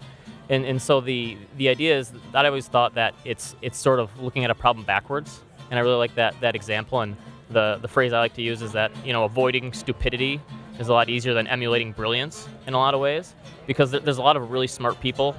And, 0.50 0.64
and 0.64 0.82
so 0.82 1.00
the, 1.00 1.38
the 1.56 1.68
idea 1.68 1.96
is 1.96 2.12
that 2.32 2.44
I 2.44 2.48
always 2.48 2.66
thought 2.66 2.94
that 2.94 3.14
it's 3.24 3.54
it's 3.62 3.78
sort 3.78 4.00
of 4.00 4.20
looking 4.20 4.44
at 4.44 4.50
a 4.50 4.54
problem 4.54 4.84
backwards, 4.84 5.40
and 5.70 5.78
I 5.78 5.82
really 5.82 5.96
like 5.96 6.16
that 6.16 6.34
that 6.40 6.56
example. 6.56 7.00
And 7.00 7.16
the 7.50 7.78
the 7.80 7.86
phrase 7.86 8.12
I 8.12 8.18
like 8.18 8.34
to 8.34 8.42
use 8.42 8.60
is 8.60 8.72
that 8.72 8.90
you 9.06 9.12
know 9.12 9.24
avoiding 9.24 9.72
stupidity 9.72 10.40
is 10.80 10.88
a 10.88 10.92
lot 10.92 11.08
easier 11.08 11.34
than 11.34 11.46
emulating 11.46 11.92
brilliance 11.92 12.48
in 12.66 12.74
a 12.74 12.78
lot 12.78 12.94
of 12.94 13.00
ways 13.00 13.34
because 13.68 13.92
there's 13.92 14.18
a 14.18 14.22
lot 14.22 14.36
of 14.36 14.50
really 14.50 14.66
smart 14.66 15.00
people 15.00 15.36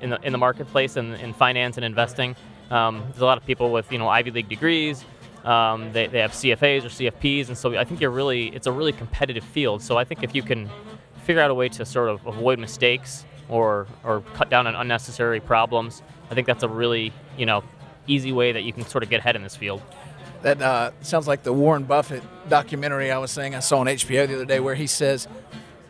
in 0.00 0.08
the 0.08 0.20
in 0.22 0.32
the 0.32 0.38
marketplace 0.38 0.96
and 0.96 1.14
in 1.16 1.34
finance 1.34 1.76
and 1.76 1.84
investing. 1.84 2.34
Um, 2.70 3.02
there's 3.10 3.20
a 3.20 3.26
lot 3.26 3.36
of 3.36 3.44
people 3.44 3.70
with 3.70 3.92
you 3.92 3.98
know 3.98 4.08
Ivy 4.08 4.30
League 4.30 4.48
degrees. 4.48 5.04
Um, 5.44 5.92
they, 5.92 6.06
they 6.06 6.20
have 6.20 6.32
CFAs 6.32 6.86
or 6.86 6.88
CFPs, 6.88 7.48
and 7.48 7.58
so 7.58 7.76
I 7.76 7.84
think 7.84 8.00
you're 8.00 8.10
really 8.10 8.48
it's 8.48 8.66
a 8.66 8.72
really 8.72 8.92
competitive 8.92 9.44
field. 9.44 9.82
So 9.82 9.98
I 9.98 10.04
think 10.04 10.22
if 10.22 10.34
you 10.34 10.42
can 10.42 10.70
figure 11.24 11.42
out 11.42 11.50
a 11.50 11.54
way 11.54 11.68
to 11.68 11.84
sort 11.84 12.08
of 12.08 12.26
avoid 12.26 12.58
mistakes 12.58 13.26
or 13.48 13.86
or 14.04 14.22
cut 14.34 14.50
down 14.50 14.66
on 14.66 14.74
unnecessary 14.74 15.40
problems, 15.40 16.02
I 16.30 16.34
think 16.34 16.46
that's 16.46 16.62
a 16.62 16.68
really 16.68 17.12
you 17.36 17.46
know 17.46 17.62
easy 18.06 18.32
way 18.32 18.52
that 18.52 18.62
you 18.62 18.72
can 18.72 18.84
sort 18.86 19.02
of 19.02 19.10
get 19.10 19.20
ahead 19.20 19.36
in 19.36 19.42
this 19.42 19.56
field. 19.56 19.82
That 20.42 20.60
uh, 20.60 20.90
sounds 21.00 21.26
like 21.26 21.42
the 21.42 21.52
Warren 21.52 21.84
Buffett 21.84 22.22
documentary 22.48 23.10
I 23.10 23.18
was 23.18 23.30
saying 23.30 23.54
I 23.54 23.60
saw 23.60 23.78
on 23.78 23.86
HBO 23.86 24.28
the 24.28 24.34
other 24.34 24.44
day, 24.44 24.60
where 24.60 24.74
he 24.74 24.86
says 24.86 25.26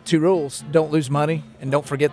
two 0.05 0.21
rules: 0.21 0.65
don't 0.71 0.93
lose 0.93 1.11
money 1.11 1.43
and 1.61 1.71
don't 1.71 1.87
forget 1.87 2.13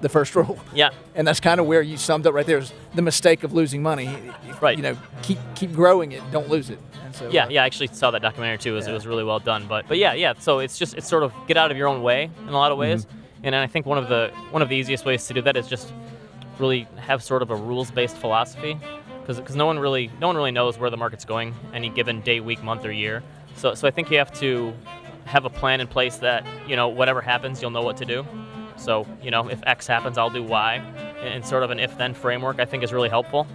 the 0.00 0.08
first 0.08 0.34
rule. 0.36 0.58
Yeah, 0.74 0.90
And 1.14 1.26
that's 1.26 1.40
kind 1.40 1.60
of 1.60 1.66
where 1.66 1.82
you 1.82 1.96
summed 1.96 2.26
up 2.26 2.34
right 2.34 2.46
there 2.46 2.58
is 2.58 2.72
the 2.94 3.02
mistake 3.02 3.44
of 3.44 3.52
losing 3.52 3.82
money. 3.82 4.16
Right. 4.60 4.76
You 4.76 4.82
know, 4.82 4.96
keep 5.22 5.38
keep 5.54 5.72
growing 5.72 6.12
it, 6.12 6.22
don't 6.30 6.48
lose 6.48 6.70
it. 6.70 6.78
And 7.04 7.14
so, 7.14 7.30
yeah, 7.30 7.46
uh, 7.46 7.48
yeah. 7.48 7.62
I 7.62 7.66
actually 7.66 7.88
saw 7.88 8.10
that 8.10 8.22
documentary 8.22 8.58
too. 8.58 8.72
It 8.72 8.76
was, 8.76 8.86
it 8.86 8.92
was 8.92 9.06
really 9.06 9.24
well 9.24 9.38
done. 9.38 9.66
But 9.66 9.88
but 9.88 9.98
yeah, 9.98 10.14
yeah. 10.14 10.34
So 10.38 10.58
it's 10.58 10.78
just 10.78 10.94
it's 10.94 11.08
sort 11.08 11.22
of 11.22 11.32
get 11.46 11.56
out 11.56 11.70
of 11.70 11.76
your 11.76 11.88
own 11.88 12.02
way 12.02 12.30
in 12.42 12.48
a 12.48 12.52
lot 12.52 12.72
of 12.72 12.78
ways. 12.78 13.06
And 13.44 13.54
I 13.54 13.66
think 13.66 13.86
one 13.86 13.98
of 13.98 14.08
the 14.08 14.30
one 14.50 14.62
of 14.62 14.68
the 14.68 14.76
easiest 14.76 15.04
ways 15.04 15.26
to 15.28 15.34
do 15.34 15.42
that 15.42 15.56
is 15.56 15.68
just 15.68 15.92
really 16.58 16.88
have 16.96 17.22
sort 17.22 17.42
of 17.42 17.50
a 17.50 17.56
rules 17.56 17.90
based 17.90 18.16
philosophy. 18.16 18.78
because 19.26 19.54
no 19.54 19.66
one 19.66 19.78
really 19.78 20.10
no 20.20 20.26
one 20.26 20.36
really 20.36 20.50
knows 20.50 20.78
where 20.78 20.90
the 20.90 20.96
market's 20.96 21.24
going 21.24 21.54
any 21.72 21.88
given 21.88 22.20
day, 22.22 22.40
week, 22.40 22.62
month, 22.62 22.84
or 22.84 22.90
year. 22.92 23.22
So 23.56 23.74
so 23.74 23.86
I 23.86 23.90
think 23.90 24.10
you 24.10 24.18
have 24.18 24.32
to 24.40 24.72
have 25.26 25.44
a 25.44 25.50
plan 25.50 25.80
in 25.80 25.86
place 25.86 26.16
that 26.16 26.44
you 26.66 26.74
know 26.76 26.88
whatever 26.88 27.20
happens, 27.20 27.60
you'll 27.62 27.70
know 27.70 27.82
what 27.82 27.96
to 27.98 28.04
do. 28.04 28.26
So 28.76 29.06
you 29.22 29.30
know 29.30 29.48
if 29.48 29.60
X 29.66 29.86
happens, 29.86 30.18
I'll 30.18 30.30
do 30.30 30.42
Y, 30.42 30.74
and 31.22 31.44
sort 31.46 31.62
of 31.62 31.70
an 31.70 31.78
if-then 31.78 32.14
framework 32.14 32.58
I 32.60 32.64
think 32.64 32.82
is 32.82 32.92
really 32.92 33.08
helpful. 33.10 33.46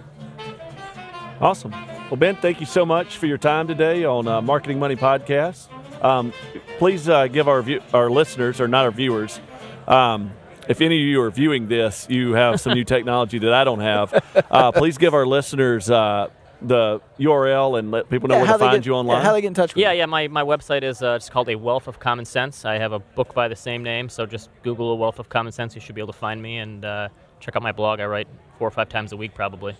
Awesome. 1.40 1.72
Well, 1.72 2.16
Ben, 2.16 2.36
thank 2.36 2.60
you 2.60 2.66
so 2.66 2.86
much 2.86 3.16
for 3.16 3.26
your 3.26 3.38
time 3.38 3.66
today 3.66 4.04
on 4.04 4.28
uh, 4.28 4.40
Marketing 4.40 4.78
Money 4.78 4.96
Podcast. 4.96 5.66
Um, 6.02 6.32
please 6.78 7.08
uh, 7.08 7.26
give 7.26 7.48
our 7.48 7.60
view- 7.62 7.82
our 7.92 8.08
listeners, 8.10 8.60
or 8.60 8.68
not 8.68 8.84
our 8.84 8.90
viewers, 8.90 9.40
um, 9.88 10.32
if 10.68 10.80
any 10.80 11.00
of 11.02 11.06
you 11.08 11.20
are 11.22 11.30
viewing 11.30 11.68
this, 11.68 12.06
you 12.08 12.32
have 12.32 12.60
some 12.60 12.74
new 12.74 12.84
technology 12.94 13.38
that 13.40 13.52
I 13.52 13.64
don't 13.64 13.80
have. 13.80 14.24
Uh, 14.50 14.72
please 14.72 14.96
give 14.98 15.12
our 15.14 15.26
listeners 15.26 15.90
uh, 15.90 16.28
the 16.62 17.00
URL 17.18 17.78
and 17.78 17.90
let 17.90 18.08
people 18.08 18.28
know 18.28 18.36
Yeah, 18.36 18.42
where 18.44 18.52
to 18.52 18.58
find 18.58 18.72
get- 18.82 18.86
you 18.86 18.92
yeah, 18.92 18.98
online. 18.98 19.22
how 19.22 19.32
they 19.34 19.42
get 19.42 19.48
in 19.48 19.54
touch 19.54 19.74
with 19.74 19.82
Yeah, 19.82 19.92
you? 19.92 19.98
yeah. 19.98 20.06
My, 20.06 20.28
my 20.28 20.42
website 20.42 20.82
is 20.82 21.02
uh, 21.02 21.14
it's 21.16 21.28
called 21.28 21.50
A 21.50 21.56
Wealth 21.56 21.86
of 21.88 21.98
Common 22.00 22.24
Sense. 22.24 22.64
I 22.64 22.78
have 22.78 22.92
a 22.92 22.98
book 23.00 23.34
by 23.34 23.48
the 23.48 23.56
same 23.56 23.82
name, 23.82 24.08
so 24.08 24.24
just 24.24 24.48
Google 24.62 24.92
A 24.92 24.94
Wealth 24.94 25.18
of 25.18 25.28
Common 25.28 25.52
Sense. 25.52 25.74
You 25.74 25.80
should 25.82 25.94
be 25.94 26.00
able 26.00 26.12
to 26.14 26.18
find 26.18 26.40
me 26.40 26.58
and 26.58 26.84
uh, 26.84 27.08
check 27.40 27.56
out 27.56 27.62
my 27.62 27.72
blog. 27.72 28.00
I 28.00 28.06
write 28.06 28.28
four 28.58 28.66
or 28.68 28.70
five 28.70 28.88
times 28.88 29.12
a 29.12 29.16
week, 29.18 29.34
probably. 29.34 29.76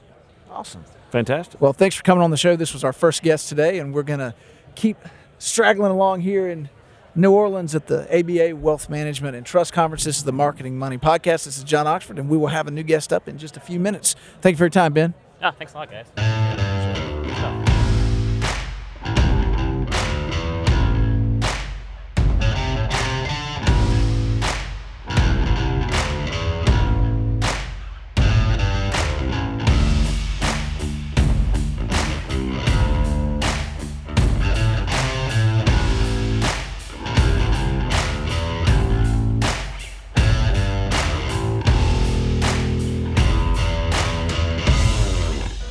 Awesome. 0.51 0.85
Fantastic. 1.11 1.61
Well, 1.61 1.73
thanks 1.73 1.97
for 1.97 2.03
coming 2.03 2.23
on 2.23 2.31
the 2.31 2.37
show. 2.37 2.55
This 2.57 2.75
was 2.75 2.85
our 2.85 2.93
first 2.93 3.23
guest 3.23 3.49
today, 3.49 3.79
and 3.79 3.95
we're 3.95 4.03
going 4.03 4.19
to 4.21 4.35
keep 4.75 4.99
straggling 5.39 5.93
along 5.93 6.21
here 6.21 6.49
in 6.49 6.69
New 7.17 7.31
Orleans 7.31 7.75
at 7.75 7.87
the 7.87 8.03
ABA 8.17 8.57
Wealth 8.57 8.89
Management 8.91 9.37
and 9.37 9.47
Trust 9.47 9.73
Conference. 9.73 10.05
This 10.05 10.17
is 10.17 10.25
the 10.25 10.33
Marketing 10.33 10.77
Money 10.77 10.99
Podcast. 10.99 11.45
This 11.45 11.57
is 11.59 11.65
John 11.65 11.87
Oxford, 11.87 12.19
and 12.19 12.29
we 12.29 12.37
will 12.37 12.49
have 12.49 12.67
a 12.67 12.71
new 12.73 12.83
guest 12.83 13.13
up 13.13 13.29
in 13.29 13.39
just 13.39 13.57
a 13.57 13.61
few 13.61 13.79
minutes. 13.79 14.17
Thank 14.41 14.55
you 14.55 14.59
for 14.59 14.65
your 14.65 14.71
time, 14.71 14.93
Ben. 14.93 15.15
Ah, 15.41 15.53
thanks 15.53 15.75
a 15.75 15.77
lot, 15.77 15.91
guys. 15.91 16.64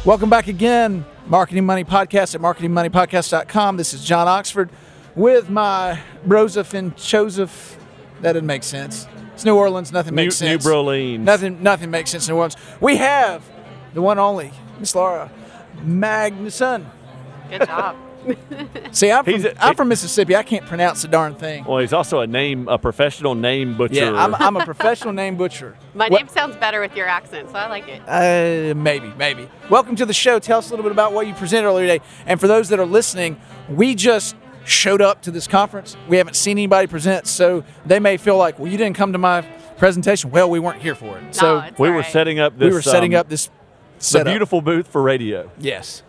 Welcome 0.05 0.29
back 0.29 0.47
again, 0.47 1.05
Marketing 1.27 1.65
Money 1.65 1.85
Podcast 1.85 2.35
at 2.35 2.41
marketingmoneypodcast.com. 2.41 3.77
This 3.77 3.93
is 3.93 4.03
John 4.03 4.27
Oxford 4.27 4.69
with 5.15 5.49
my 5.49 5.97
Broseph 6.27 6.73
and 6.73 6.95
Joseph. 6.97 7.77
That 8.19 8.33
didn't 8.33 8.47
make 8.47 8.63
sense. 8.63 9.07
It's 9.33 9.45
New 9.45 9.55
Orleans. 9.55 9.93
Nothing 9.93 10.13
New, 10.15 10.23
makes 10.23 10.41
New 10.41 10.47
sense. 10.59 10.65
Brolines. 10.65 11.19
Nothing, 11.19 11.63
nothing 11.63 11.89
makes 11.89 12.11
sense 12.11 12.27
in 12.27 12.33
New 12.33 12.37
Orleans. 12.37 12.57
We 12.81 12.97
have 12.97 13.49
the 13.93 14.01
one 14.01 14.19
only 14.19 14.51
Miss 14.77 14.93
Laura 14.93 15.31
Magnuson. 15.77 16.85
Good 17.49 17.65
job. 17.65 17.95
See, 18.91 19.11
I'm 19.11 19.23
from, 19.25 19.45
a- 19.45 19.53
I'm 19.59 19.75
from 19.75 19.87
Mississippi. 19.89 20.35
I 20.35 20.43
can't 20.43 20.65
pronounce 20.65 21.01
the 21.01 21.07
darn 21.07 21.35
thing. 21.35 21.65
Well, 21.65 21.79
he's 21.79 21.93
also 21.93 22.19
a 22.19 22.27
name, 22.27 22.67
a 22.67 22.77
professional 22.77 23.35
name 23.35 23.75
butcher. 23.77 23.95
Yeah, 23.95 24.13
I'm, 24.13 24.35
I'm 24.35 24.57
a 24.57 24.65
professional 24.65 25.13
name 25.13 25.35
butcher. 25.35 25.75
My 25.93 26.07
What- 26.09 26.19
name 26.19 26.27
sounds 26.27 26.55
better 26.57 26.79
with 26.81 26.95
your 26.95 27.07
accent, 27.07 27.49
so 27.49 27.55
I 27.55 27.67
like 27.67 27.87
it. 27.87 28.01
Uh, 28.07 28.73
maybe, 28.75 29.11
maybe. 29.17 29.49
Welcome 29.69 29.95
to 29.97 30.05
the 30.05 30.13
show. 30.13 30.39
Tell 30.39 30.59
us 30.59 30.67
a 30.67 30.69
little 30.71 30.83
bit 30.83 30.91
about 30.91 31.13
what 31.13 31.27
you 31.27 31.33
presented 31.33 31.67
earlier 31.67 31.87
today. 31.87 32.05
And 32.25 32.39
for 32.39 32.47
those 32.47 32.69
that 32.69 32.79
are 32.79 32.85
listening, 32.85 33.39
we 33.69 33.95
just 33.95 34.35
showed 34.65 35.01
up 35.01 35.21
to 35.23 35.31
this 35.31 35.47
conference. 35.47 35.97
We 36.07 36.17
haven't 36.17 36.35
seen 36.35 36.57
anybody 36.57 36.87
present, 36.87 37.27
so 37.27 37.63
they 37.85 37.99
may 37.99 38.17
feel 38.17 38.37
like, 38.37 38.59
well, 38.59 38.71
you 38.71 38.77
didn't 38.77 38.95
come 38.95 39.11
to 39.13 39.19
my 39.19 39.41
presentation. 39.77 40.31
Well, 40.31 40.49
we 40.49 40.59
weren't 40.59 40.81
here 40.81 40.95
for 40.95 41.17
it. 41.17 41.35
So 41.35 41.59
no, 41.59 41.65
it's 41.65 41.79
we 41.79 41.87
all 41.89 41.95
were 41.95 41.99
right. 42.01 42.11
setting 42.11 42.39
up 42.39 42.57
this. 42.57 42.69
we 42.69 42.73
were 42.73 42.81
setting 42.81 43.15
um, 43.15 43.19
up 43.21 43.29
this 43.29 43.49
the 44.11 44.23
beautiful 44.23 44.61
booth 44.61 44.87
for 44.87 45.01
radio. 45.01 45.49
Yes. 45.57 46.03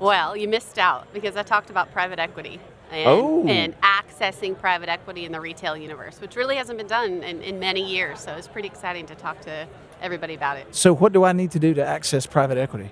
Well, 0.00 0.36
you 0.36 0.48
missed 0.48 0.78
out 0.78 1.12
because 1.12 1.36
I 1.36 1.42
talked 1.42 1.70
about 1.70 1.92
private 1.92 2.18
equity 2.18 2.60
and, 2.90 3.08
Oh. 3.08 3.46
and 3.46 3.74
accessing 3.80 4.58
private 4.58 4.88
equity 4.88 5.24
in 5.24 5.32
the 5.32 5.40
retail 5.40 5.76
universe, 5.76 6.20
which 6.20 6.36
really 6.36 6.56
hasn't 6.56 6.78
been 6.78 6.86
done 6.86 7.22
in, 7.22 7.42
in 7.42 7.58
many 7.58 7.82
years. 7.82 8.20
So 8.20 8.32
it's 8.34 8.48
pretty 8.48 8.68
exciting 8.68 9.06
to 9.06 9.14
talk 9.14 9.40
to 9.42 9.66
everybody 10.00 10.34
about 10.34 10.56
it. 10.56 10.74
So, 10.74 10.94
what 10.94 11.12
do 11.12 11.24
I 11.24 11.32
need 11.32 11.50
to 11.52 11.58
do 11.58 11.74
to 11.74 11.84
access 11.84 12.26
private 12.26 12.58
equity? 12.58 12.90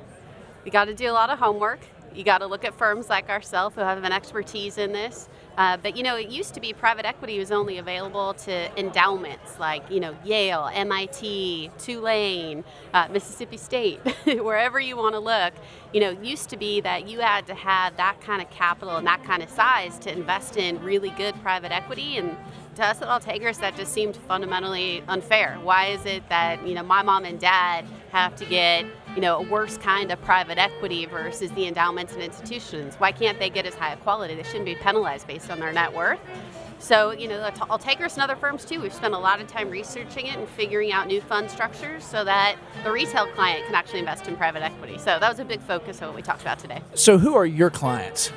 You 0.65 0.71
got 0.73 0.87
to 0.87 0.95
do 0.95 1.11
a 1.11 1.13
lot 1.13 1.31
of 1.31 1.39
homework. 1.39 1.81
You 2.15 2.25
got 2.25 2.39
to 2.39 2.47
look 2.47 2.65
at 2.65 2.75
firms 2.75 3.09
like 3.09 3.29
ourselves 3.29 3.75
who 3.77 3.83
have 3.83 4.03
an 4.03 4.13
expertise 4.13 4.79
in 4.79 4.93
this. 4.93 5.29
Uh, 5.57 5.77
but 5.77 5.97
you 5.97 6.03
know, 6.03 6.17
it 6.17 6.29
used 6.29 6.55
to 6.55 6.61
be 6.61 6.73
private 6.73 7.07
equity 7.07 7.39
was 7.39 7.51
only 7.51 7.79
available 7.79 8.35
to 8.35 8.79
endowments 8.79 9.59
like 9.59 9.89
you 9.91 10.01
know 10.01 10.17
Yale, 10.25 10.71
MIT, 10.73 11.71
Tulane, 11.79 12.65
uh, 12.93 13.09
Mississippi 13.11 13.57
State, 13.57 14.01
wherever 14.27 14.79
you 14.79 14.97
want 14.97 15.15
to 15.15 15.21
look. 15.21 15.55
You 15.93 16.01
know, 16.01 16.11
used 16.11 16.51
to 16.51 16.57
be 16.57 16.81
that 16.83 17.09
you 17.09 17.21
had 17.21 17.47
to 17.47 17.55
have 17.55 17.97
that 17.97 18.21
kind 18.21 18.43
of 18.43 18.51
capital 18.51 18.97
and 18.97 19.07
that 19.07 19.25
kind 19.25 19.43
of 19.43 19.49
size 19.49 19.99
to 20.01 20.13
invest 20.13 20.57
in 20.57 20.83
really 20.83 21.11
good 21.11 21.35
private 21.43 21.73
equity 21.73 22.19
and 22.19 22.37
to 22.77 22.85
us 22.85 23.01
at 23.01 23.09
Altegris, 23.09 23.59
that 23.61 23.75
just 23.75 23.93
seemed 23.93 24.17
fundamentally 24.17 25.03
unfair. 25.09 25.59
Why 25.63 25.87
is 25.87 26.05
it 26.05 26.29
that 26.29 26.67
you 26.67 26.75
know 26.75 26.83
my 26.83 27.03
mom 27.03 27.25
and 27.25 27.41
dad 27.41 27.87
have 28.11 28.37
to 28.37 28.45
get 28.45 28.85
you 29.15 29.21
know 29.21 29.39
a 29.39 29.43
worse 29.43 29.77
kind 29.79 30.11
of 30.11 30.21
private 30.23 30.59
equity 30.59 31.07
versus 31.07 31.51
the 31.53 31.67
endowments 31.67 32.13
and 32.15 32.23
institutions? 32.23 32.95
Why 32.97 33.13
can't 33.13 33.39
they 33.39 33.51
get 33.51 33.67
as 33.67 33.75
high 33.75 33.93
a 33.93 33.97
quality? 33.97 34.35
They 34.35 34.43
shouldn't 34.43 34.67
be 34.67 34.75
penalized 34.75 35.27
based 35.27 35.51
on 35.51 35.61
their 35.61 35.73
net 35.73 35.93
worth. 35.95 36.21
So 36.79 37.11
you 37.13 37.29
know, 37.29 37.41
Altegris 37.51 38.15
and 38.15 38.23
other 38.23 38.37
firms 38.37 38.65
too. 38.65 38.81
We've 38.81 38.93
spent 38.93 39.15
a 39.15 39.19
lot 39.19 39.41
of 39.41 39.47
time 39.47 39.71
researching 39.71 40.27
it 40.27 40.37
and 40.37 40.49
figuring 40.49 40.93
out 40.93 41.07
new 41.07 41.21
fund 41.21 41.51
structures 41.51 42.05
so 42.05 42.25
that 42.25 42.57
the 42.85 42.93
retail 42.93 43.27
client 43.29 43.65
can 43.67 43.75
actually 43.75 44.01
invest 44.01 44.29
in 44.29 44.37
private 44.37 44.63
equity. 44.63 44.99
So 44.99 45.19
that 45.19 45.29
was 45.29 45.39
a 45.39 45.45
big 45.45 45.61
focus 45.61 46.01
of 46.03 46.09
what 46.09 46.17
we 46.17 46.23
talked 46.23 46.43
about 46.43 46.59
today. 46.59 46.83
So, 46.95 47.19
who 47.19 47.35
are 47.35 47.47
your 47.47 47.71
clients? 47.71 48.33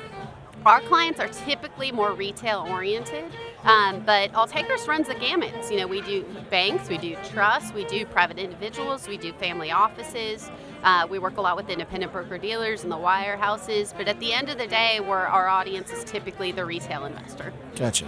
Our 0.66 0.80
clients 0.82 1.18
are 1.20 1.28
typically 1.28 1.90
more 1.90 2.12
retail 2.12 2.66
oriented, 2.68 3.24
um, 3.64 4.00
but 4.06 4.32
Altegris 4.32 4.86
runs 4.88 5.08
the 5.08 5.14
gamuts. 5.14 5.70
You 5.70 5.78
know, 5.78 5.86
we 5.86 6.00
do 6.02 6.24
banks, 6.50 6.88
we 6.88 6.98
do 6.98 7.16
trusts, 7.30 7.72
we 7.72 7.84
do 7.84 8.04
private 8.06 8.38
individuals, 8.38 9.06
we 9.08 9.16
do 9.16 9.32
family 9.34 9.70
offices. 9.70 10.50
Uh, 10.82 11.06
we 11.10 11.18
work 11.18 11.36
a 11.36 11.40
lot 11.42 11.56
with 11.56 11.68
independent 11.68 12.10
broker 12.10 12.38
dealers 12.38 12.82
and 12.84 12.90
the 12.92 12.96
wire 12.96 13.36
houses, 13.36 13.92
but 13.96 14.08
at 14.08 14.18
the 14.18 14.32
end 14.32 14.48
of 14.48 14.56
the 14.56 14.66
day, 14.66 14.98
where 15.00 15.26
our 15.26 15.46
audience 15.46 15.92
is 15.92 16.02
typically 16.04 16.52
the 16.52 16.64
retail 16.64 17.04
investor. 17.04 17.52
Gotcha. 17.76 18.06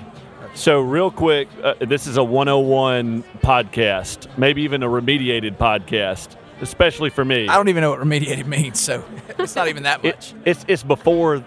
So, 0.55 0.81
real 0.81 1.11
quick, 1.11 1.49
uh, 1.63 1.75
this 1.81 2.07
is 2.07 2.17
a 2.17 2.25
101 2.25 3.23
podcast, 3.43 4.27
maybe 4.39 4.63
even 4.63 4.83
a 4.83 4.89
remediated 4.89 5.57
podcast, 5.57 6.37
especially 6.61 7.11
for 7.11 7.25
me. 7.25 7.47
I 7.49 7.57
don't 7.57 7.69
even 7.69 7.81
know 7.83 7.91
what 7.91 8.01
remediated 8.01 8.47
means, 8.47 8.81
so 8.81 9.05
it's 9.39 9.55
not 9.55 9.69
even 9.69 9.83
that 9.85 10.05
It- 10.05 10.17
much. 10.17 10.35
it's 10.45 10.65
it's 10.69 10.83
before 10.83 11.45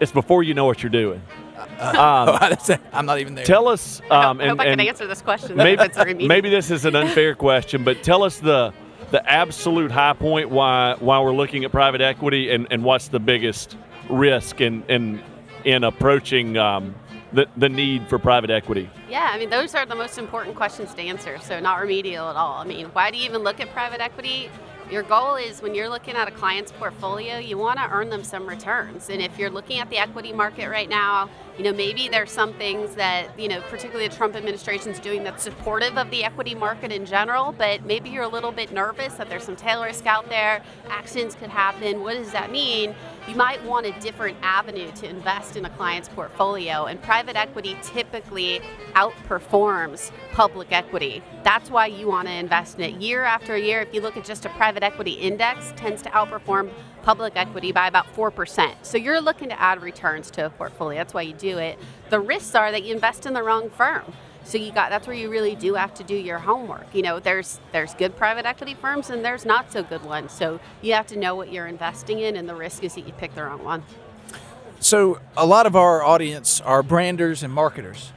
it's 0.00 0.12
before 0.12 0.42
you 0.42 0.54
know 0.54 0.64
what 0.64 0.82
you're 0.82 0.90
doing. 0.90 1.20
That's 1.78 2.70
it. 2.70 2.80
I'm 2.92 3.06
not 3.06 3.18
even 3.20 3.34
there. 3.34 3.44
Tell 3.44 3.68
us, 3.68 4.00
I 4.02 4.04
hope, 4.04 4.12
um, 4.12 4.40
I, 4.40 4.48
hope 4.48 4.52
and, 4.52 4.60
I 4.60 4.64
can 4.64 4.72
and 4.72 4.88
answer 4.88 5.06
this 5.06 5.22
question. 5.22 5.56
maybe 5.56 5.82
if 5.82 5.88
it's 5.88 5.98
a 5.98 6.04
remedial. 6.04 6.28
maybe 6.28 6.50
this 6.50 6.70
is 6.70 6.84
an 6.84 6.96
unfair 6.96 7.34
question, 7.34 7.84
but 7.84 8.02
tell 8.02 8.22
us 8.22 8.38
the 8.38 8.72
the 9.10 9.28
absolute 9.28 9.90
high 9.90 10.12
point 10.12 10.50
why 10.50 10.96
why 11.00 11.20
we're 11.20 11.34
looking 11.34 11.64
at 11.64 11.72
private 11.72 12.00
equity 12.00 12.50
and, 12.50 12.68
and 12.70 12.84
what's 12.84 13.08
the 13.08 13.20
biggest 13.20 13.76
risk 14.08 14.60
in 14.60 14.82
in 14.88 15.22
in 15.64 15.84
approaching 15.84 16.56
um, 16.56 16.94
the 17.32 17.46
the 17.56 17.68
need 17.68 18.08
for 18.08 18.18
private 18.18 18.50
equity. 18.50 18.90
Yeah, 19.08 19.30
I 19.32 19.38
mean, 19.38 19.50
those 19.50 19.74
are 19.74 19.86
the 19.86 19.94
most 19.94 20.18
important 20.18 20.56
questions 20.56 20.94
to 20.94 21.02
answer, 21.02 21.38
so 21.40 21.60
not 21.60 21.80
remedial 21.80 22.28
at 22.28 22.36
all. 22.36 22.54
I 22.54 22.64
mean, 22.64 22.86
why 22.86 23.10
do 23.10 23.18
you 23.18 23.24
even 23.24 23.42
look 23.42 23.60
at 23.60 23.70
private 23.72 24.00
equity? 24.00 24.50
Your 24.90 25.04
goal 25.04 25.36
is 25.36 25.62
when 25.62 25.72
you're 25.72 25.88
looking 25.88 26.16
at 26.16 26.26
a 26.26 26.32
client's 26.32 26.72
portfolio, 26.72 27.38
you 27.38 27.56
want 27.56 27.78
to 27.78 27.88
earn 27.92 28.10
them 28.10 28.24
some 28.24 28.44
returns. 28.44 29.08
And 29.08 29.22
if 29.22 29.38
you're 29.38 29.48
looking 29.48 29.78
at 29.78 29.88
the 29.88 29.98
equity 29.98 30.32
market 30.32 30.68
right 30.68 30.88
now, 30.88 31.30
you 31.56 31.62
know, 31.62 31.72
maybe 31.72 32.08
there's 32.08 32.32
some 32.32 32.54
things 32.54 32.96
that, 32.96 33.38
you 33.38 33.46
know, 33.46 33.60
particularly 33.70 34.08
the 34.08 34.16
Trump 34.16 34.34
administration 34.34 34.90
is 34.90 34.98
doing 34.98 35.22
that's 35.22 35.44
supportive 35.44 35.96
of 35.96 36.10
the 36.10 36.24
equity 36.24 36.56
market 36.56 36.90
in 36.90 37.06
general, 37.06 37.52
but 37.52 37.84
maybe 37.84 38.10
you're 38.10 38.24
a 38.24 38.28
little 38.28 38.50
bit 38.50 38.72
nervous 38.72 39.14
that 39.14 39.28
there's 39.28 39.44
some 39.44 39.54
tail 39.54 39.84
risk 39.84 40.06
out 40.06 40.28
there, 40.28 40.60
accidents 40.88 41.36
could 41.36 41.50
happen. 41.50 42.00
What 42.00 42.16
does 42.16 42.32
that 42.32 42.50
mean? 42.50 42.92
You 43.28 43.36
might 43.36 43.62
want 43.64 43.86
a 43.86 43.92
different 44.00 44.38
avenue 44.42 44.90
to 44.92 45.08
invest 45.08 45.56
in 45.56 45.64
a 45.64 45.70
client's 45.70 46.08
portfolio, 46.08 46.86
and 46.86 47.00
private 47.00 47.36
equity 47.36 47.76
typically 47.82 48.60
outperforms 48.94 50.10
public 50.32 50.72
equity. 50.72 51.22
That's 51.44 51.70
why 51.70 51.86
you 51.86 52.08
want 52.08 52.28
to 52.28 52.34
invest 52.34 52.78
in 52.78 52.84
it 52.84 53.00
year 53.00 53.22
after 53.22 53.56
year. 53.56 53.82
If 53.82 53.94
you 53.94 54.00
look 54.00 54.16
at 54.16 54.24
just 54.24 54.46
a 54.46 54.48
private 54.50 54.82
equity 54.82 55.12
index, 55.12 55.72
tends 55.76 56.02
to 56.02 56.10
outperform 56.10 56.70
public 57.02 57.34
equity 57.36 57.72
by 57.72 57.86
about 57.86 58.06
4%. 58.14 58.74
So 58.82 58.98
you're 58.98 59.20
looking 59.20 59.48
to 59.50 59.60
add 59.60 59.82
returns 59.82 60.30
to 60.32 60.46
a 60.46 60.50
portfolio. 60.50 60.98
That's 60.98 61.14
why 61.14 61.22
you 61.22 61.34
do 61.34 61.58
it. 61.58 61.78
The 62.08 62.20
risks 62.20 62.54
are 62.54 62.72
that 62.72 62.84
you 62.84 62.94
invest 62.94 63.26
in 63.26 63.32
the 63.32 63.42
wrong 63.42 63.70
firm. 63.70 64.12
So 64.50 64.58
you 64.58 64.72
got 64.72 64.90
that's 64.90 65.06
where 65.06 65.14
you 65.14 65.30
really 65.30 65.54
do 65.54 65.74
have 65.74 65.94
to 65.94 66.02
do 66.02 66.16
your 66.16 66.40
homework. 66.40 66.92
You 66.92 67.02
know, 67.02 67.20
there's 67.20 67.60
there's 67.70 67.94
good 67.94 68.16
private 68.16 68.46
equity 68.46 68.74
firms 68.74 69.08
and 69.08 69.24
there's 69.24 69.44
not 69.44 69.70
so 69.70 69.84
good 69.84 70.04
ones. 70.04 70.32
So 70.32 70.58
you 70.82 70.92
have 70.94 71.06
to 71.06 71.16
know 71.16 71.36
what 71.36 71.52
you're 71.52 71.68
investing 71.68 72.18
in, 72.18 72.34
and 72.34 72.48
the 72.48 72.56
risk 72.56 72.82
is 72.82 72.96
that 72.96 73.06
you 73.06 73.12
pick 73.12 73.32
the 73.36 73.44
wrong 73.44 73.62
one. 73.62 73.84
So 74.80 75.20
a 75.36 75.46
lot 75.46 75.66
of 75.66 75.76
our 75.76 76.02
audience 76.02 76.60
are 76.62 76.82
branders 76.82 77.44
and 77.44 77.52
marketers. 77.52 78.12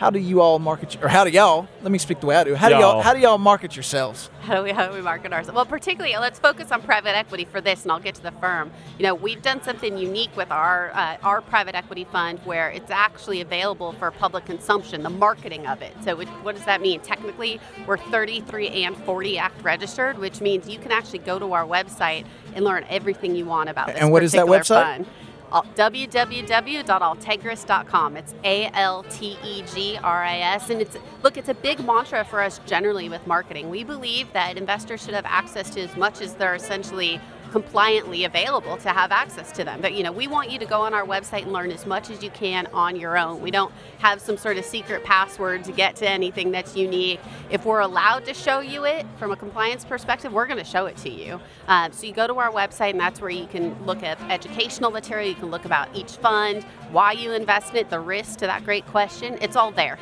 How 0.00 0.08
do 0.08 0.18
you 0.18 0.40
all 0.40 0.58
market, 0.58 0.96
or 1.02 1.08
how 1.08 1.24
do 1.24 1.30
y'all? 1.30 1.68
Let 1.82 1.92
me 1.92 1.98
speak 1.98 2.20
the 2.20 2.26
way 2.26 2.34
I 2.34 2.42
do. 2.42 2.54
How 2.54 2.70
do 2.70 2.72
y'all? 2.76 2.80
Y'all. 2.80 3.02
How 3.02 3.12
do 3.12 3.20
y'all 3.20 3.36
market 3.36 3.76
yourselves? 3.76 4.30
How 4.40 4.54
do 4.56 4.62
we 4.62 4.70
how 4.70 4.88
do 4.88 4.94
we 4.94 5.02
market 5.02 5.30
ourselves? 5.30 5.54
Well, 5.54 5.66
particularly 5.66 6.16
let's 6.16 6.38
focus 6.38 6.72
on 6.72 6.80
private 6.80 7.14
equity 7.14 7.44
for 7.44 7.60
this, 7.60 7.82
and 7.82 7.92
I'll 7.92 8.00
get 8.00 8.14
to 8.14 8.22
the 8.22 8.32
firm. 8.32 8.70
You 8.98 9.02
know, 9.02 9.14
we've 9.14 9.42
done 9.42 9.62
something 9.62 9.98
unique 9.98 10.34
with 10.38 10.50
our 10.50 10.90
uh, 10.94 11.18
our 11.22 11.42
private 11.42 11.74
equity 11.74 12.04
fund 12.04 12.38
where 12.46 12.70
it's 12.70 12.90
actually 12.90 13.42
available 13.42 13.92
for 13.92 14.10
public 14.10 14.46
consumption. 14.46 15.02
The 15.02 15.10
marketing 15.10 15.66
of 15.66 15.82
it. 15.82 15.92
So, 16.02 16.18
it, 16.18 16.28
what 16.44 16.56
does 16.56 16.64
that 16.64 16.80
mean? 16.80 17.00
Technically, 17.00 17.60
we're 17.86 17.98
33 17.98 18.68
and 18.84 18.96
40 19.04 19.36
Act 19.36 19.62
registered, 19.62 20.16
which 20.16 20.40
means 20.40 20.66
you 20.66 20.78
can 20.78 20.92
actually 20.92 21.18
go 21.18 21.38
to 21.38 21.52
our 21.52 21.66
website 21.66 22.24
and 22.54 22.64
learn 22.64 22.86
everything 22.88 23.36
you 23.36 23.44
want 23.44 23.68
about 23.68 23.88
this 23.88 23.96
And 23.98 24.10
what 24.10 24.22
is 24.22 24.32
that 24.32 24.46
website? 24.46 24.82
fund. 24.82 25.06
Al- 25.52 25.64
www.altegris.com. 25.74 28.16
It's 28.16 28.34
A 28.44 28.70
L 28.74 29.04
T 29.10 29.36
E 29.44 29.62
G 29.74 29.98
R 30.02 30.24
I 30.24 30.38
S. 30.38 30.70
And 30.70 30.80
it's, 30.80 30.96
look, 31.22 31.36
it's 31.36 31.48
a 31.48 31.54
big 31.54 31.84
mantra 31.84 32.24
for 32.24 32.40
us 32.40 32.60
generally 32.66 33.08
with 33.08 33.26
marketing. 33.26 33.70
We 33.70 33.84
believe 33.84 34.32
that 34.32 34.56
investors 34.56 35.02
should 35.02 35.14
have 35.14 35.26
access 35.26 35.70
to 35.70 35.80
as 35.80 35.96
much 35.96 36.20
as 36.20 36.34
they're 36.34 36.54
essentially 36.54 37.20
compliantly 37.50 38.24
available 38.24 38.76
to 38.78 38.90
have 38.90 39.12
access 39.12 39.52
to 39.52 39.64
them. 39.64 39.80
But, 39.80 39.94
you 39.94 40.02
know, 40.02 40.12
we 40.12 40.26
want 40.26 40.50
you 40.50 40.58
to 40.58 40.66
go 40.66 40.82
on 40.82 40.94
our 40.94 41.04
website 41.04 41.42
and 41.42 41.52
learn 41.52 41.70
as 41.72 41.86
much 41.86 42.10
as 42.10 42.22
you 42.22 42.30
can 42.30 42.66
on 42.72 42.96
your 42.96 43.18
own. 43.18 43.40
We 43.40 43.50
don't 43.50 43.72
have 43.98 44.20
some 44.20 44.36
sort 44.36 44.56
of 44.56 44.64
secret 44.64 45.04
password 45.04 45.64
to 45.64 45.72
get 45.72 45.96
to 45.96 46.08
anything 46.08 46.50
that's 46.50 46.76
unique. 46.76 47.20
If 47.50 47.64
we're 47.64 47.80
allowed 47.80 48.24
to 48.26 48.34
show 48.34 48.60
you 48.60 48.84
it 48.84 49.06
from 49.18 49.32
a 49.32 49.36
compliance 49.36 49.84
perspective, 49.84 50.32
we're 50.32 50.46
going 50.46 50.58
to 50.58 50.64
show 50.64 50.86
it 50.86 50.96
to 50.98 51.10
you. 51.10 51.40
Um, 51.66 51.92
so 51.92 52.06
you 52.06 52.12
go 52.12 52.26
to 52.26 52.34
our 52.34 52.50
website, 52.50 52.90
and 52.90 53.00
that's 53.00 53.20
where 53.20 53.30
you 53.30 53.46
can 53.46 53.84
look 53.84 54.02
at 54.02 54.20
educational 54.30 54.90
material. 54.90 55.28
You 55.28 55.34
can 55.34 55.50
look 55.50 55.64
about 55.64 55.94
each 55.94 56.12
fund, 56.12 56.64
why 56.92 57.12
you 57.12 57.32
invest 57.32 57.70
in 57.72 57.76
it, 57.78 57.90
the 57.90 58.00
risk 58.00 58.38
to 58.38 58.46
that 58.46 58.64
great 58.64 58.86
question. 58.86 59.38
It's 59.40 59.56
all 59.56 59.72
there. 59.72 59.98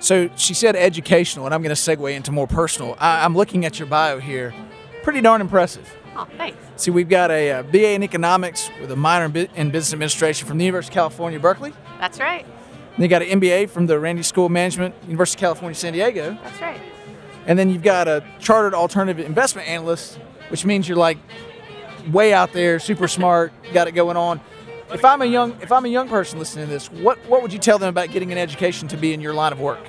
So 0.00 0.28
she 0.34 0.54
said 0.54 0.74
educational, 0.74 1.46
and 1.46 1.54
I'm 1.54 1.62
going 1.62 1.74
to 1.74 1.80
segue 1.80 2.12
into 2.12 2.32
more 2.32 2.48
personal. 2.48 2.96
I, 2.98 3.24
I'm 3.24 3.36
looking 3.36 3.64
at 3.64 3.78
your 3.78 3.86
bio 3.86 4.18
here. 4.18 4.52
Pretty 5.04 5.20
darn 5.20 5.40
impressive. 5.40 5.96
Oh, 6.14 6.26
thanks. 6.36 6.58
See, 6.76 6.90
we've 6.90 7.08
got 7.08 7.30
a, 7.30 7.50
uh 7.50 7.62
BA 7.62 7.92
in 7.92 8.02
economics 8.02 8.70
with 8.80 8.90
a 8.90 8.96
minor 8.96 9.26
in, 9.26 9.48
in 9.54 9.70
business 9.70 9.92
administration 9.92 10.46
from 10.46 10.58
the 10.58 10.64
University 10.64 10.92
of 10.92 10.94
California, 10.94 11.40
Berkeley. 11.40 11.72
That's 11.98 12.20
right. 12.20 12.44
And 12.94 13.02
you 13.02 13.08
got 13.08 13.22
an 13.22 13.40
MBA 13.40 13.70
from 13.70 13.86
the 13.86 13.98
Rady 13.98 14.22
School 14.22 14.46
of 14.46 14.52
Management, 14.52 14.94
University 15.06 15.38
of 15.38 15.40
California, 15.40 15.74
San 15.74 15.94
Diego. 15.94 16.36
That's 16.42 16.60
right. 16.60 16.80
And 17.46 17.58
then 17.58 17.70
you've 17.70 17.82
got 17.82 18.06
a 18.08 18.22
chartered 18.38 18.74
alternative 18.74 19.24
investment 19.24 19.68
analyst, 19.68 20.18
which 20.48 20.64
means 20.64 20.88
you're 20.88 20.98
like 20.98 21.18
way 22.10 22.32
out 22.32 22.52
there, 22.52 22.78
super 22.78 23.08
smart, 23.08 23.52
got 23.72 23.88
it 23.88 23.92
going 23.92 24.16
on. 24.16 24.40
If 24.92 25.04
I'm 25.06 25.22
a 25.22 25.26
young 25.26 25.52
if 25.62 25.72
I'm 25.72 25.86
a 25.86 25.88
young 25.88 26.08
person 26.08 26.38
listening 26.38 26.66
to 26.66 26.70
this, 26.70 26.90
what 26.90 27.18
what 27.26 27.40
would 27.40 27.52
you 27.52 27.58
tell 27.58 27.78
them 27.78 27.88
about 27.88 28.10
getting 28.10 28.30
an 28.30 28.38
education 28.38 28.88
to 28.88 28.96
be 28.98 29.14
in 29.14 29.22
your 29.22 29.32
line 29.32 29.52
of 29.52 29.60
work? 29.60 29.80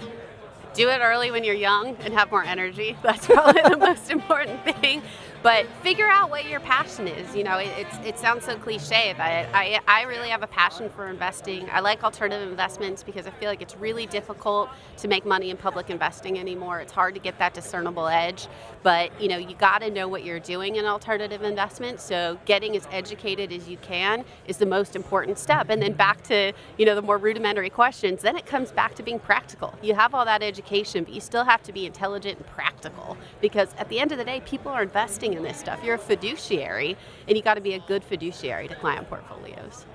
do 0.74 0.90
it 0.90 1.00
early 1.02 1.32
when 1.32 1.44
you're 1.44 1.56
young 1.56 1.96
and 1.98 2.14
have 2.14 2.32
more 2.32 2.44
energy. 2.44 2.98
That's 3.04 3.26
probably 3.26 3.62
the 3.62 3.78
most 3.80 4.10
important 4.10 4.64
thing. 4.64 5.02
But 5.44 5.68
figure 5.82 6.08
out 6.08 6.30
what 6.30 6.46
your 6.46 6.62
passion 6.62 7.06
is. 7.06 7.36
You 7.36 7.44
know, 7.44 7.58
it, 7.58 7.70
it's, 7.78 7.98
it 8.06 8.18
sounds 8.18 8.46
so 8.46 8.56
cliche, 8.56 9.14
but 9.18 9.26
I, 9.26 9.82
I 9.90 10.04
really 10.04 10.30
have 10.30 10.42
a 10.42 10.48
passion 10.48 10.90
for 10.90 11.10
investing. 11.10 11.70
I 11.70 11.82
like 11.82 12.02
alternative 12.02 12.50
investments 12.50 13.04
because 13.04 13.28
I 13.28 13.32
feel 13.32 13.50
like 13.50 13.62
it's 13.62 13.76
really 13.76 14.06
difficult 14.06 14.70
to 15.00 15.10
make 15.10 15.26
money 15.26 15.50
in 15.50 15.58
public 15.58 15.90
investing 15.90 16.40
anymore. 16.40 16.80
It's 16.80 16.94
hard 16.94 17.14
to 17.16 17.20
get 17.20 17.38
that 17.40 17.54
discernible 17.54 18.08
edge. 18.08 18.48
But, 18.84 19.22
you 19.22 19.28
know, 19.28 19.36
you 19.36 19.54
got 19.56 19.80
to 19.80 19.92
know 19.92 20.08
what 20.08 20.24
you're 20.24 20.40
doing 20.40 20.78
in 20.78 20.86
alternative 20.86 21.44
investments. 21.44 22.04
So 22.04 22.40
getting 22.46 22.78
as 22.78 22.88
educated 22.90 23.52
as 23.52 23.68
you 23.68 23.76
can 23.78 24.24
is 24.48 24.56
the 24.56 24.66
most 24.66 24.96
important 24.96 25.38
step. 25.38 25.70
And 25.70 25.82
then 25.82 25.92
back 25.92 26.24
to, 26.24 26.54
you 26.78 26.86
know, 26.86 26.96
the 26.96 27.02
more 27.02 27.18
rudimentary 27.18 27.70
questions, 27.70 28.22
then 28.22 28.38
it 28.38 28.46
comes 28.46 28.72
back 28.72 28.96
to 28.96 29.04
being 29.04 29.20
practical. 29.20 29.76
You 29.82 29.94
have 29.94 30.16
all 30.16 30.24
that 30.24 30.42
education, 30.42 31.04
but 31.04 31.14
you 31.14 31.20
still 31.20 31.44
have 31.44 31.62
to 31.64 31.74
be 31.74 31.86
intelligent 31.86 32.38
and 32.38 32.48
practical 32.48 33.18
because 33.42 33.74
at 33.78 33.90
the 33.90 34.00
end 34.00 34.14
of 34.14 34.18
the 34.18 34.24
day, 34.24 34.42
people 34.46 34.72
are 34.72 34.84
investing 34.84 35.33
in 35.38 35.44
this 35.44 35.58
stuff. 35.58 35.84
You're 35.84 35.96
a 35.96 36.00
fiduciary, 36.00 36.98
and 37.28 37.38
you 37.38 37.44
got 37.44 37.56
to 37.56 37.62
be 37.62 37.74
a 37.74 37.80
good 37.80 38.04
fiduciary 38.04 38.68
to 38.68 38.76
client 38.76 39.10
portfolios. 39.10 39.86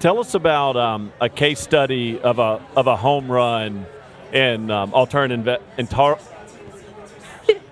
Tell 0.00 0.18
us 0.18 0.34
about 0.34 0.76
um, 0.76 1.12
a 1.20 1.28
case 1.28 1.60
study 1.60 2.20
of 2.20 2.38
a 2.38 2.60
of 2.76 2.86
a 2.86 2.96
home 2.96 3.30
run 3.30 3.86
in 4.32 4.70
um, 4.70 4.92
alternative 4.92 5.44
inve- 5.44 5.78
in 5.78 5.86
tar- 5.86 6.18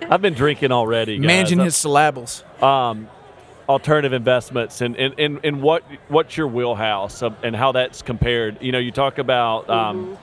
I've 0.08 0.22
been 0.22 0.34
drinking 0.34 0.72
already. 0.72 1.18
Guys. 1.18 1.26
Managing 1.26 1.58
his 1.60 1.76
syllables. 1.76 2.44
um, 2.60 3.08
alternative 3.68 4.12
investments 4.12 4.80
and, 4.80 4.96
and, 4.96 5.14
and, 5.18 5.40
and 5.44 5.62
what 5.62 5.82
what's 6.08 6.36
your 6.36 6.48
wheelhouse 6.48 7.22
and 7.22 7.56
how 7.56 7.72
that's 7.72 8.02
compared. 8.02 8.60
You 8.60 8.72
know, 8.72 8.78
you 8.78 8.90
talk 8.90 9.18
about 9.18 9.70
um, 9.70 10.18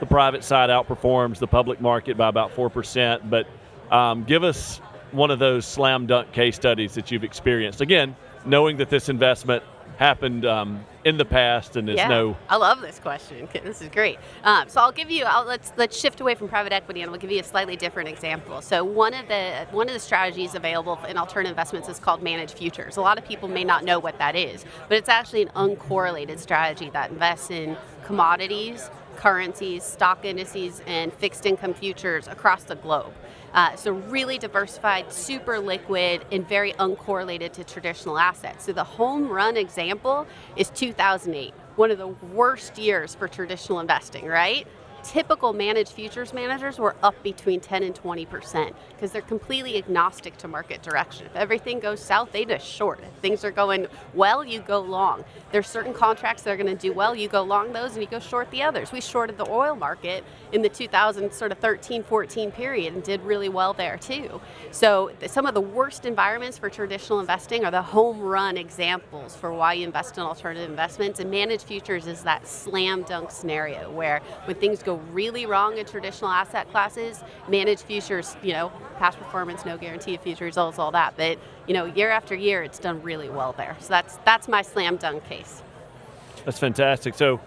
the 0.00 0.06
private 0.06 0.44
side 0.44 0.70
outperforms 0.70 1.38
the 1.38 1.46
public 1.46 1.80
market 1.80 2.16
by 2.16 2.28
about 2.28 2.52
four 2.52 2.68
percent, 2.70 3.28
but 3.30 3.46
um, 3.90 4.24
give 4.24 4.44
us 4.44 4.80
one 5.12 5.30
of 5.30 5.38
those 5.38 5.66
slam 5.66 6.06
dunk 6.06 6.32
case 6.32 6.56
studies 6.56 6.94
that 6.94 7.10
you've 7.10 7.24
experienced. 7.24 7.80
Again, 7.80 8.16
knowing 8.44 8.76
that 8.78 8.90
this 8.90 9.08
investment 9.08 9.62
happened 9.96 10.46
um, 10.46 10.82
in 11.04 11.18
the 11.18 11.24
past 11.24 11.76
and 11.76 11.86
there's 11.86 11.98
yeah, 11.98 12.08
no 12.08 12.34
I 12.48 12.56
love 12.56 12.80
this 12.80 12.98
question. 12.98 13.46
This 13.52 13.82
is 13.82 13.88
great. 13.88 14.18
Um, 14.44 14.68
so 14.68 14.80
I'll 14.80 14.92
give 14.92 15.10
you. 15.10 15.24
I'll, 15.24 15.44
let's 15.44 15.72
let's 15.76 15.98
shift 15.98 16.20
away 16.20 16.34
from 16.34 16.48
private 16.48 16.72
equity, 16.72 17.02
and 17.02 17.10
I'll 17.10 17.18
give 17.18 17.30
you 17.30 17.40
a 17.40 17.44
slightly 17.44 17.76
different 17.76 18.08
example. 18.08 18.62
So 18.62 18.82
one 18.82 19.14
of 19.14 19.28
the 19.28 19.66
one 19.72 19.88
of 19.88 19.94
the 19.94 20.00
strategies 20.00 20.54
available 20.54 20.98
in 21.08 21.18
alternative 21.18 21.50
investments 21.50 21.88
is 21.88 21.98
called 21.98 22.22
managed 22.22 22.56
futures. 22.56 22.96
A 22.96 23.00
lot 23.00 23.18
of 23.18 23.24
people 23.26 23.48
may 23.48 23.64
not 23.64 23.84
know 23.84 23.98
what 23.98 24.18
that 24.18 24.36
is, 24.36 24.64
but 24.88 24.96
it's 24.96 25.08
actually 25.08 25.42
an 25.42 25.50
uncorrelated 25.54 26.38
strategy 26.38 26.90
that 26.90 27.10
invests 27.10 27.50
in 27.50 27.76
commodities, 28.04 28.90
currencies, 29.16 29.84
stock 29.84 30.24
indices, 30.24 30.80
and 30.86 31.12
fixed 31.12 31.44
income 31.44 31.74
futures 31.74 32.26
across 32.26 32.64
the 32.64 32.76
globe. 32.76 33.12
Uh, 33.52 33.74
so 33.74 33.92
really 33.92 34.38
diversified, 34.38 35.12
super 35.12 35.58
liquid, 35.58 36.24
and 36.30 36.48
very 36.48 36.72
uncorrelated 36.74 37.52
to 37.52 37.64
traditional 37.64 38.18
assets. 38.18 38.64
So 38.64 38.72
the 38.72 38.84
home 38.84 39.28
run 39.28 39.56
example 39.56 40.26
is 40.56 40.70
2008, 40.70 41.52
one 41.76 41.90
of 41.90 41.98
the 41.98 42.08
worst 42.08 42.78
years 42.78 43.14
for 43.14 43.26
traditional 43.26 43.80
investing, 43.80 44.26
right? 44.26 44.66
Typical 45.02 45.52
managed 45.52 45.92
futures 45.92 46.32
managers 46.32 46.78
were 46.78 46.94
up 47.02 47.20
between 47.22 47.60
10 47.60 47.82
and 47.82 47.94
20 47.94 48.26
percent 48.26 48.76
because 48.90 49.10
they're 49.12 49.22
completely 49.22 49.78
agnostic 49.78 50.36
to 50.38 50.48
market 50.48 50.82
direction. 50.82 51.26
If 51.26 51.36
everything 51.36 51.80
goes 51.80 52.00
south, 52.00 52.32
they 52.32 52.44
just 52.44 52.66
short. 52.66 53.00
If 53.00 53.20
things 53.20 53.44
are 53.44 53.50
going 53.50 53.86
well, 54.14 54.44
you 54.44 54.60
go 54.60 54.80
long. 54.80 55.24
There's 55.52 55.66
certain 55.66 55.94
contracts 55.94 56.42
that 56.42 56.50
are 56.50 56.56
going 56.56 56.66
to 56.66 56.80
do 56.80 56.92
well, 56.92 57.14
you 57.14 57.28
go 57.28 57.42
long 57.42 57.72
those, 57.72 57.92
and 57.92 58.02
you 58.02 58.08
go 58.08 58.18
short 58.18 58.50
the 58.50 58.62
others. 58.62 58.92
We 58.92 59.00
shorted 59.00 59.38
the 59.38 59.50
oil 59.50 59.74
market 59.74 60.24
in 60.52 60.62
the 60.62 60.68
2000 60.68 61.32
sort 61.32 61.52
of 61.52 61.58
13, 61.58 62.02
14 62.02 62.50
period 62.52 62.92
and 62.94 63.02
did 63.02 63.22
really 63.22 63.48
well 63.48 63.72
there 63.72 63.96
too. 63.96 64.40
So 64.70 65.12
some 65.26 65.46
of 65.46 65.54
the 65.54 65.60
worst 65.60 66.06
environments 66.06 66.58
for 66.58 66.68
traditional 66.68 67.20
investing 67.20 67.64
are 67.64 67.70
the 67.70 67.82
home 67.82 68.20
run 68.20 68.56
examples 68.56 69.36
for 69.36 69.52
why 69.52 69.74
you 69.74 69.86
invest 69.86 70.18
in 70.18 70.22
alternative 70.22 70.68
investments. 70.68 71.20
And 71.20 71.30
managed 71.30 71.64
futures 71.64 72.06
is 72.06 72.22
that 72.22 72.46
slam 72.46 73.02
dunk 73.02 73.30
scenario 73.30 73.90
where 73.90 74.20
when 74.44 74.56
things 74.56 74.82
go 74.82 74.89
really 74.96 75.46
wrong 75.46 75.78
in 75.78 75.86
traditional 75.86 76.30
asset 76.30 76.70
classes, 76.70 77.22
managed 77.48 77.82
futures, 77.82 78.36
you 78.42 78.52
know, 78.52 78.70
past 78.98 79.18
performance, 79.18 79.64
no 79.64 79.76
guarantee 79.76 80.14
of 80.14 80.20
future 80.22 80.44
results, 80.44 80.78
all 80.78 80.90
that. 80.92 81.16
But 81.16 81.38
you 81.66 81.74
know, 81.74 81.84
year 81.86 82.10
after 82.10 82.34
year, 82.34 82.62
it's 82.62 82.78
done 82.78 83.02
really 83.02 83.28
well 83.28 83.52
there. 83.56 83.76
So 83.80 83.88
that's 83.88 84.18
that's 84.24 84.48
my 84.48 84.62
slam 84.62 84.96
dunk 84.96 85.24
case. 85.28 85.62
That's 86.44 86.58
fantastic. 86.58 87.14
So, 87.14 87.40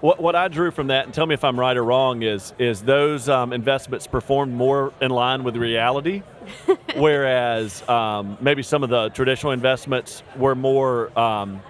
what, 0.00 0.20
what 0.20 0.34
I 0.36 0.48
drew 0.48 0.70
from 0.70 0.86
that, 0.88 1.04
and 1.06 1.12
tell 1.14 1.26
me 1.26 1.34
if 1.34 1.44
I'm 1.44 1.58
right 1.58 1.76
or 1.76 1.82
wrong, 1.84 2.22
is 2.22 2.52
is 2.58 2.82
those 2.82 3.28
um, 3.28 3.52
investments 3.52 4.06
performed 4.06 4.54
more 4.54 4.92
in 5.00 5.10
line 5.10 5.44
with 5.44 5.56
reality, 5.56 6.22
whereas 6.96 7.86
um, 7.88 8.38
maybe 8.40 8.62
some 8.62 8.82
of 8.82 8.90
the 8.90 9.08
traditional 9.10 9.52
investments 9.52 10.22
were 10.36 10.54
more 10.54 11.16
um, 11.18 11.60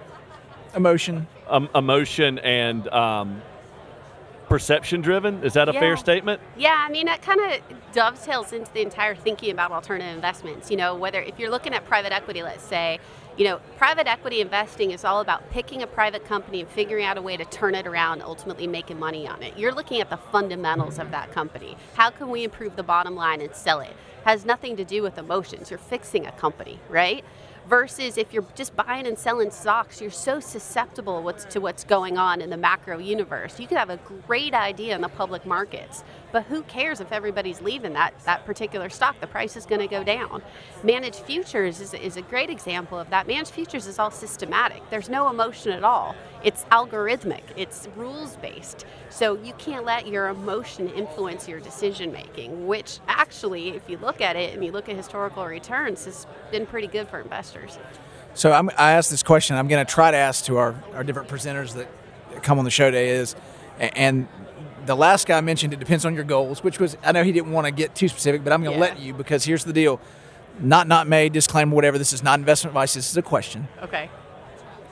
Emotion. 0.75 1.27
um, 1.47 1.67
emotion 1.73 2.37
and 2.39 2.87
um, 2.89 3.41
perception 4.49 5.01
driven. 5.01 5.43
Is 5.43 5.53
that 5.53 5.69
a 5.69 5.73
Yeah. 5.73 5.79
fair 5.79 5.95
statement? 5.97 6.41
Yeah, 6.57 6.83
I 6.85 6.89
mean, 6.91 7.05
that 7.05 7.21
kind 7.21 7.39
of 7.39 7.61
dovetails 7.93 8.51
into 8.51 8.71
the 8.73 8.81
entire 8.81 9.15
thinking 9.15 9.51
about 9.51 9.71
alternative 9.71 10.13
investments. 10.13 10.69
You 10.69 10.77
know, 10.77 10.95
whether 10.95 11.21
if 11.21 11.39
you're 11.39 11.51
looking 11.51 11.73
at 11.73 11.85
private 11.85 12.11
equity, 12.11 12.43
let's 12.43 12.63
say, 12.63 12.99
you 13.37 13.45
know, 13.45 13.59
private 13.77 14.07
equity 14.07 14.41
investing 14.41 14.91
is 14.91 15.05
all 15.05 15.21
about 15.21 15.49
picking 15.49 15.81
a 15.81 15.87
private 15.87 16.25
company 16.25 16.59
and 16.59 16.69
figuring 16.69 17.05
out 17.05 17.17
a 17.17 17.21
way 17.21 17.37
to 17.37 17.45
turn 17.45 17.73
it 17.73 17.87
around, 17.87 18.21
ultimately 18.21 18.67
making 18.67 18.99
money 18.99 19.27
on 19.27 19.41
it. 19.41 19.57
You're 19.57 19.71
looking 19.71 20.01
at 20.01 20.09
the 20.09 20.17
fundamentals 20.17 20.99
of 20.99 21.11
that 21.11 21.31
company. 21.31 21.77
How 21.95 22.09
can 22.09 22.29
we 22.29 22.43
improve 22.43 22.75
the 22.75 22.83
bottom 22.83 23.15
line 23.15 23.39
and 23.39 23.55
sell 23.55 23.79
it? 23.79 23.95
Has 24.25 24.45
nothing 24.45 24.75
to 24.75 24.83
do 24.83 25.01
with 25.01 25.17
emotions. 25.17 25.69
You're 25.69 25.79
fixing 25.79 26.25
a 26.25 26.31
company, 26.33 26.79
right? 26.89 27.23
Versus 27.69 28.17
if 28.17 28.33
you're 28.33 28.45
just 28.55 28.75
buying 28.75 29.05
and 29.05 29.17
selling 29.17 29.51
stocks, 29.51 30.01
you're 30.01 30.09
so 30.09 30.39
susceptible 30.39 31.21
what's, 31.21 31.45
to 31.45 31.61
what's 31.61 31.83
going 31.83 32.17
on 32.17 32.41
in 32.41 32.49
the 32.49 32.57
macro 32.57 32.97
universe. 32.97 33.59
You 33.59 33.67
could 33.67 33.77
have 33.77 33.91
a 33.91 33.99
great 34.25 34.55
idea 34.55 34.95
in 34.95 35.01
the 35.01 35.09
public 35.09 35.45
markets, 35.45 36.03
but 36.31 36.43
who 36.43 36.63
cares 36.63 36.99
if 36.99 37.11
everybody's 37.11 37.61
leaving 37.61 37.93
that, 37.93 38.13
that 38.25 38.45
particular 38.45 38.89
stock? 38.89 39.19
The 39.19 39.27
price 39.27 39.55
is 39.55 39.65
going 39.65 39.81
to 39.81 39.87
go 39.87 40.03
down. 40.03 40.41
Managed 40.83 41.19
futures 41.19 41.81
is, 41.81 41.93
is 41.93 42.17
a 42.17 42.21
great 42.21 42.49
example 42.49 42.99
of 42.99 43.09
that. 43.09 43.27
Managed 43.27 43.51
futures 43.51 43.87
is 43.87 43.99
all 43.99 44.11
systematic, 44.11 44.81
there's 44.89 45.09
no 45.09 45.29
emotion 45.29 45.71
at 45.71 45.83
all. 45.83 46.15
It's 46.43 46.63
algorithmic, 46.65 47.41
it's 47.57 47.87
rules 47.95 48.37
based. 48.37 48.85
So 49.09 49.35
you 49.43 49.53
can't 49.53 49.85
let 49.85 50.07
your 50.07 50.27
emotion 50.29 50.89
influence 50.89 51.47
your 51.47 51.59
decision 51.59 52.11
making, 52.11 52.67
which 52.67 52.99
actually, 53.07 53.69
if 53.69 53.89
you 53.89 53.97
look 53.97 54.21
at 54.21 54.35
it 54.35 54.53
and 54.53 54.63
you 54.63 54.71
look 54.71 54.87
at 54.87 54.95
historical 54.95 55.45
returns, 55.45 56.05
has 56.05 56.27
been 56.51 56.65
pretty 56.65 56.87
good 56.87 57.09
for 57.09 57.19
investors. 57.19 57.77
So 58.33 58.51
I'm, 58.51 58.69
I 58.77 58.93
asked 58.93 59.09
this 59.09 59.23
question. 59.23 59.57
I'm 59.57 59.67
going 59.67 59.85
to 59.85 59.91
try 59.91 60.11
to 60.11 60.17
ask 60.17 60.45
to 60.45 60.57
our, 60.57 60.75
our 60.93 61.03
different 61.03 61.29
presenters 61.29 61.73
that 61.73 61.87
come 62.43 62.59
on 62.59 62.65
the 62.65 62.71
show 62.71 62.85
today 62.85 63.09
is, 63.09 63.35
and 63.79 64.27
the 64.89 64.95
last 64.95 65.27
guy 65.27 65.39
mentioned 65.39 65.71
it 65.71 65.79
depends 65.79 66.03
on 66.03 66.15
your 66.15 66.23
goals, 66.23 66.63
which 66.63 66.79
was 66.79 66.97
I 67.03 67.11
know 67.11 67.23
he 67.23 67.31
didn't 67.31 67.51
want 67.51 67.65
to 67.65 67.71
get 67.71 67.93
too 67.93 68.07
specific, 68.07 68.43
but 68.43 68.51
I'm 68.51 68.63
going 68.63 68.73
to 68.73 68.83
Yeah. 68.83 68.91
let 68.91 68.99
you 68.99 69.13
because 69.13 69.45
here's 69.45 69.63
the 69.63 69.71
deal. 69.71 70.01
Not 70.59 70.87
not 70.87 71.07
made, 71.07 71.31
disclaimer, 71.31 71.75
whatever. 71.75 71.99
This 71.99 72.11
is 72.11 72.23
not 72.23 72.39
investment 72.39 72.71
advice. 72.71 72.95
This 72.95 73.09
is 73.11 73.15
a 73.15 73.21
question. 73.21 73.67
Okay. 73.83 74.09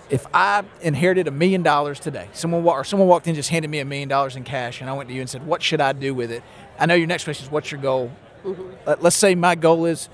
If 0.10 0.25
I 0.33 0.63
inherited 0.81 1.27
a 1.27 1.31
million 1.31 1.63
dollars 1.63 1.99
today, 1.99 2.29
someone 2.31 2.63
or 2.63 2.83
someone 2.83 3.07
walked 3.10 3.25
in 3.25 3.31
and 3.31 3.36
just 3.36 3.49
handed 3.49 3.69
me 3.69 3.79
a 3.79 3.86
million 3.86 4.07
dollars 4.07 4.36
in 4.36 4.43
cash, 4.43 4.79
and 4.81 4.89
I 4.89 4.93
went 4.93 5.10
to 5.10 5.15
you 5.15 5.19
and 5.21 5.29
said, 5.29 5.45
"What 5.47 5.62
should 5.63 5.81
I 5.81 5.91
do 5.93 6.13
with 6.13 6.31
it?" 6.31 6.43
I 6.79 6.86
know 6.86 6.93
your 6.93 7.07
next 7.07 7.23
question 7.23 7.45
is, 7.47 7.51
"What's 7.51 7.71
your 7.71 7.81
goal?" 7.81 8.12
Mm-hmm. 8.45 8.62
Let, 8.86 9.01
let's 9.03 9.15
say 9.17 9.33
my 9.36 9.55
goal 9.55 9.86
is 9.86 10.10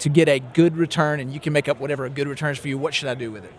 to 0.00 0.08
get 0.08 0.28
a 0.28 0.40
good 0.40 0.76
return, 0.76 1.20
and 1.20 1.32
you 1.32 1.38
can 1.40 1.52
make 1.52 1.68
up 1.68 1.78
whatever 1.80 2.04
a 2.04 2.10
good 2.10 2.26
return 2.28 2.50
is 2.50 2.58
for 2.58 2.66
you. 2.68 2.76
What 2.76 2.92
should 2.94 3.08
I 3.08 3.14
do 3.14 3.30
with 3.30 3.44
it? 3.44 3.52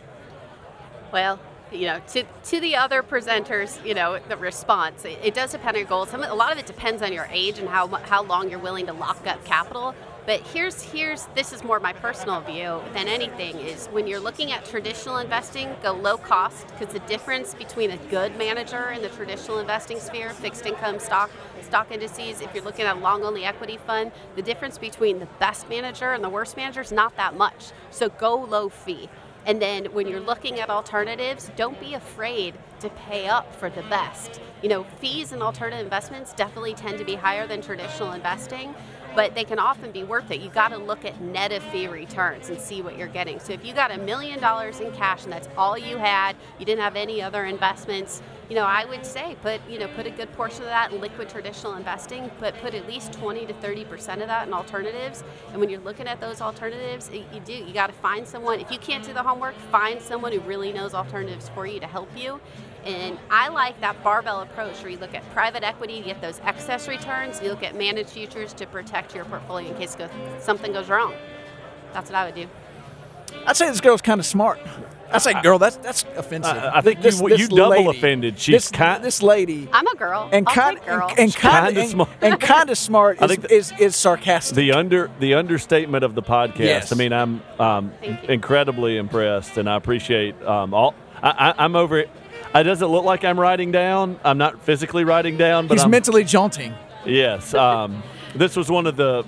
Well, 1.13 1.39
you 1.77 1.88
know, 1.88 2.01
to, 2.09 2.23
to 2.45 2.59
the 2.59 2.75
other 2.75 3.03
presenters, 3.03 3.83
you 3.85 3.93
know, 3.93 4.19
the 4.29 4.38
response, 4.38 5.05
it, 5.05 5.19
it 5.23 5.33
does 5.33 5.51
depend 5.51 5.75
on 5.75 5.81
your 5.81 5.89
goals. 5.89 6.09
Some, 6.09 6.23
a 6.23 6.33
lot 6.33 6.51
of 6.51 6.57
it 6.57 6.65
depends 6.65 7.01
on 7.01 7.13
your 7.13 7.27
age 7.31 7.59
and 7.59 7.67
how, 7.69 7.88
how 7.88 8.23
long 8.23 8.49
you're 8.49 8.59
willing 8.59 8.85
to 8.88 8.93
lock 8.93 9.25
up 9.27 9.43
capital. 9.45 9.95
But 10.25 10.41
here's, 10.41 10.81
here's, 10.81 11.27
this 11.35 11.53
is 11.53 11.63
more 11.63 11.79
my 11.79 11.93
personal 11.93 12.41
view 12.41 12.81
than 12.93 13.07
anything 13.07 13.59
is 13.59 13.85
when 13.88 14.07
you're 14.07 14.19
looking 14.19 14.51
at 14.51 14.65
traditional 14.65 15.17
investing, 15.17 15.75
go 15.83 15.93
low 15.93 16.17
cost 16.17 16.67
because 16.67 16.91
the 16.91 16.99
difference 17.01 17.53
between 17.53 17.91
a 17.91 17.97
good 18.09 18.35
manager 18.35 18.89
in 18.89 19.03
the 19.03 19.09
traditional 19.09 19.59
investing 19.59 19.99
sphere, 19.99 20.31
fixed 20.31 20.65
income 20.65 20.99
stock, 20.99 21.29
stock 21.61 21.91
indices, 21.91 22.41
if 22.41 22.55
you're 22.55 22.63
looking 22.63 22.85
at 22.85 22.97
a 22.97 22.99
long 22.99 23.23
only 23.23 23.45
equity 23.45 23.77
fund, 23.77 24.11
the 24.35 24.41
difference 24.41 24.79
between 24.79 25.19
the 25.19 25.27
best 25.39 25.69
manager 25.69 26.13
and 26.13 26.23
the 26.23 26.29
worst 26.29 26.57
manager 26.57 26.81
is 26.81 26.91
not 26.91 27.15
that 27.17 27.38
much. 27.38 27.71
So 27.91 28.09
go 28.09 28.35
low 28.35 28.69
fee. 28.69 29.09
And 29.45 29.62
then 29.62 29.86
when 29.86 30.08
you're 30.08 30.19
looking 30.19 30.60
at 30.60 30.69
alternatives, 30.69 31.51
don't 31.55 31.79
be 31.79 31.93
afraid 31.93 32.55
to 32.79 32.89
pay 32.89 33.27
up 33.27 33.53
for 33.55 33.69
the 33.69 33.84
best. 33.84 34.41
You 34.63 34.69
know, 34.69 34.84
fees 34.99 35.31
in 35.31 35.41
alternative 35.41 35.84
investments 35.84 36.34
definitely 36.34 36.73
tend 36.73 36.97
to 36.97 37.05
be 37.05 37.15
higher 37.15 37.45
than 37.45 37.62
traditional 37.62 38.13
investing, 38.13 38.73
but 39.15 39.36
they 39.36 39.43
can 39.43 39.60
often 39.60 39.91
be 39.91 40.03
worth 40.03 40.31
it. 40.31 40.41
You've 40.41 40.53
got 40.53 40.69
to 40.69 40.77
look 40.77 41.05
at 41.05 41.21
net 41.21 41.51
of 41.51 41.63
fee 41.63 41.88
returns 41.88 42.49
and 42.49 42.60
see 42.60 42.81
what 42.81 42.97
you're 42.97 43.08
getting. 43.08 43.39
So 43.39 43.53
if 43.53 43.63
you 43.63 43.73
got 43.73 43.91
a 43.91 43.97
million 43.97 44.39
dollars 44.39 44.79
in 44.79 44.91
cash 44.93 45.23
and 45.23 45.31
that's 45.31 45.47
all 45.58 45.77
you 45.77 45.97
had, 45.97 46.36
you 46.60 46.65
didn't 46.65 46.81
have 46.81 46.95
any 46.95 47.21
other 47.21 47.45
investments, 47.45 48.21
you 48.49 48.55
know, 48.55 48.65
I 48.65 48.86
would 48.86 49.05
say 49.05 49.36
put, 49.41 49.60
you 49.69 49.79
know, 49.79 49.88
put 49.89 50.05
a 50.05 50.12
good 50.12 50.31
portion 50.34 50.62
of 50.62 50.69
that 50.69 50.91
in 50.91 51.01
liquid 51.01 51.29
traditional 51.29 51.75
investing, 51.75 52.29
but 52.39 52.55
put 52.60 52.73
at 52.73 52.88
least 52.88 53.13
20 53.13 53.45
to 53.47 53.53
30% 53.53 54.21
of 54.21 54.27
that 54.27 54.47
in 54.47 54.53
alternatives. 54.53 55.23
And 55.51 55.60
when 55.60 55.69
you're 55.69 55.81
looking 55.81 56.08
at 56.08 56.21
those 56.21 56.41
alternatives, 56.41 57.10
you 57.12 57.39
do, 57.43 57.53
you 57.53 57.73
got 57.73 57.88
to 57.88 57.93
find 57.93 58.27
someone. 58.27 58.60
If 58.60 58.71
you 58.71 58.77
can't 58.77 59.03
do 59.03 59.13
the 59.13 59.23
homework, 59.23 59.55
find 59.71 60.01
someone 60.01 60.31
who 60.31 60.39
really 60.41 60.71
knows 60.71 60.93
alternatives 60.93 61.49
for 61.49 61.65
you 61.65 61.79
to 61.79 61.88
help 61.88 62.10
you. 62.15 62.39
And 62.84 63.17
I 63.31 63.47
like 63.47 63.81
that 63.81 64.03
barbell 64.03 64.41
approach 64.41 64.79
where 64.81 64.91
you 64.91 64.97
look 64.97 65.15
at 65.15 65.27
private 65.31 65.63
equity 65.63 65.99
to 65.99 66.05
get 66.05 66.21
those 66.21 66.39
excess 66.43 66.88
returns, 66.88 67.41
you 67.41 67.49
look 67.49 67.63
at 67.63 67.75
managed 67.75 68.12
futures 68.12 68.53
to 68.53 68.67
protect 68.67 69.15
your 69.15 69.25
portfolio 69.25 69.71
in 69.71 69.77
case 69.77 69.97
something 70.39 70.71
goes 70.71 70.88
wrong. 70.88 71.15
That's 71.93 72.12
what 72.12 72.17
I 72.17 72.25
would 72.25 72.36
do. 72.36 72.47
I'd 73.47 73.58
say 73.58 73.67
this 73.69 73.81
girl's 73.81 74.01
kind 74.01 74.19
of 74.19 74.25
smart. 74.25 74.60
I 75.11 75.17
say, 75.19 75.33
girl, 75.41 75.59
that's 75.59 75.77
that's 75.77 76.03
offensive. 76.15 76.55
I- 76.55 76.77
I 76.77 76.81
think 76.81 77.03
you- 77.03 77.35
you 77.37 77.47
double 77.47 77.89
offended. 77.89 78.39
She's 78.39 78.53
this, 78.55 78.71
kind- 78.71 79.03
this 79.03 79.21
lady 79.21 79.69
I'm 79.71 79.87
a 79.87 79.95
girl. 79.95 80.29
and 80.31 80.45
kind 80.45 80.79
girl. 80.85 81.07
and, 81.09 81.19
and 81.19 81.35
kind 81.35 81.67
Kinda 81.67 81.81
of 81.81 81.87
smart. 81.89 82.09
and, 82.21 82.39
kind 82.39 82.69
of 82.69 82.77
smart 82.77 83.17
I 83.21 83.25
is, 83.25 83.29
think 83.31 83.41
that- 83.43 83.51
is, 83.51 83.73
is 83.79 83.95
sarcastic. 83.95 84.55
the 84.55 84.71
under 84.73 85.09
the 85.19 85.35
understatement 85.35 86.03
of 86.03 86.15
the 86.15 86.21
podcast. 86.23 86.59
Yes. 86.59 86.91
I 86.91 86.95
mean, 86.95 87.13
I'm 87.13 87.41
um, 87.59 87.93
incredibly 88.29 88.97
impressed, 88.97 89.57
and 89.57 89.69
I 89.69 89.75
appreciate 89.75 90.41
um, 90.43 90.73
all. 90.73 90.95
I, 91.21 91.29
I, 91.57 91.63
I'm 91.65 91.75
over 91.75 91.97
it. 91.99 92.09
It 92.53 92.63
doesn't 92.63 92.87
look 92.87 93.03
like 93.05 93.23
I'm 93.23 93.39
writing 93.39 93.71
down. 93.71 94.19
I'm 94.23 94.37
not 94.37 94.61
physically 94.63 95.03
writing 95.03 95.37
down, 95.37 95.67
but 95.67 95.75
He's 95.75 95.83
I'm, 95.83 95.91
mentally 95.91 96.23
jaunting. 96.23 96.73
Yes. 97.05 97.53
Um, 97.53 98.01
this 98.33 98.55
was 98.55 98.69
one 98.69 98.87
of 98.87 98.95
the 98.95 99.25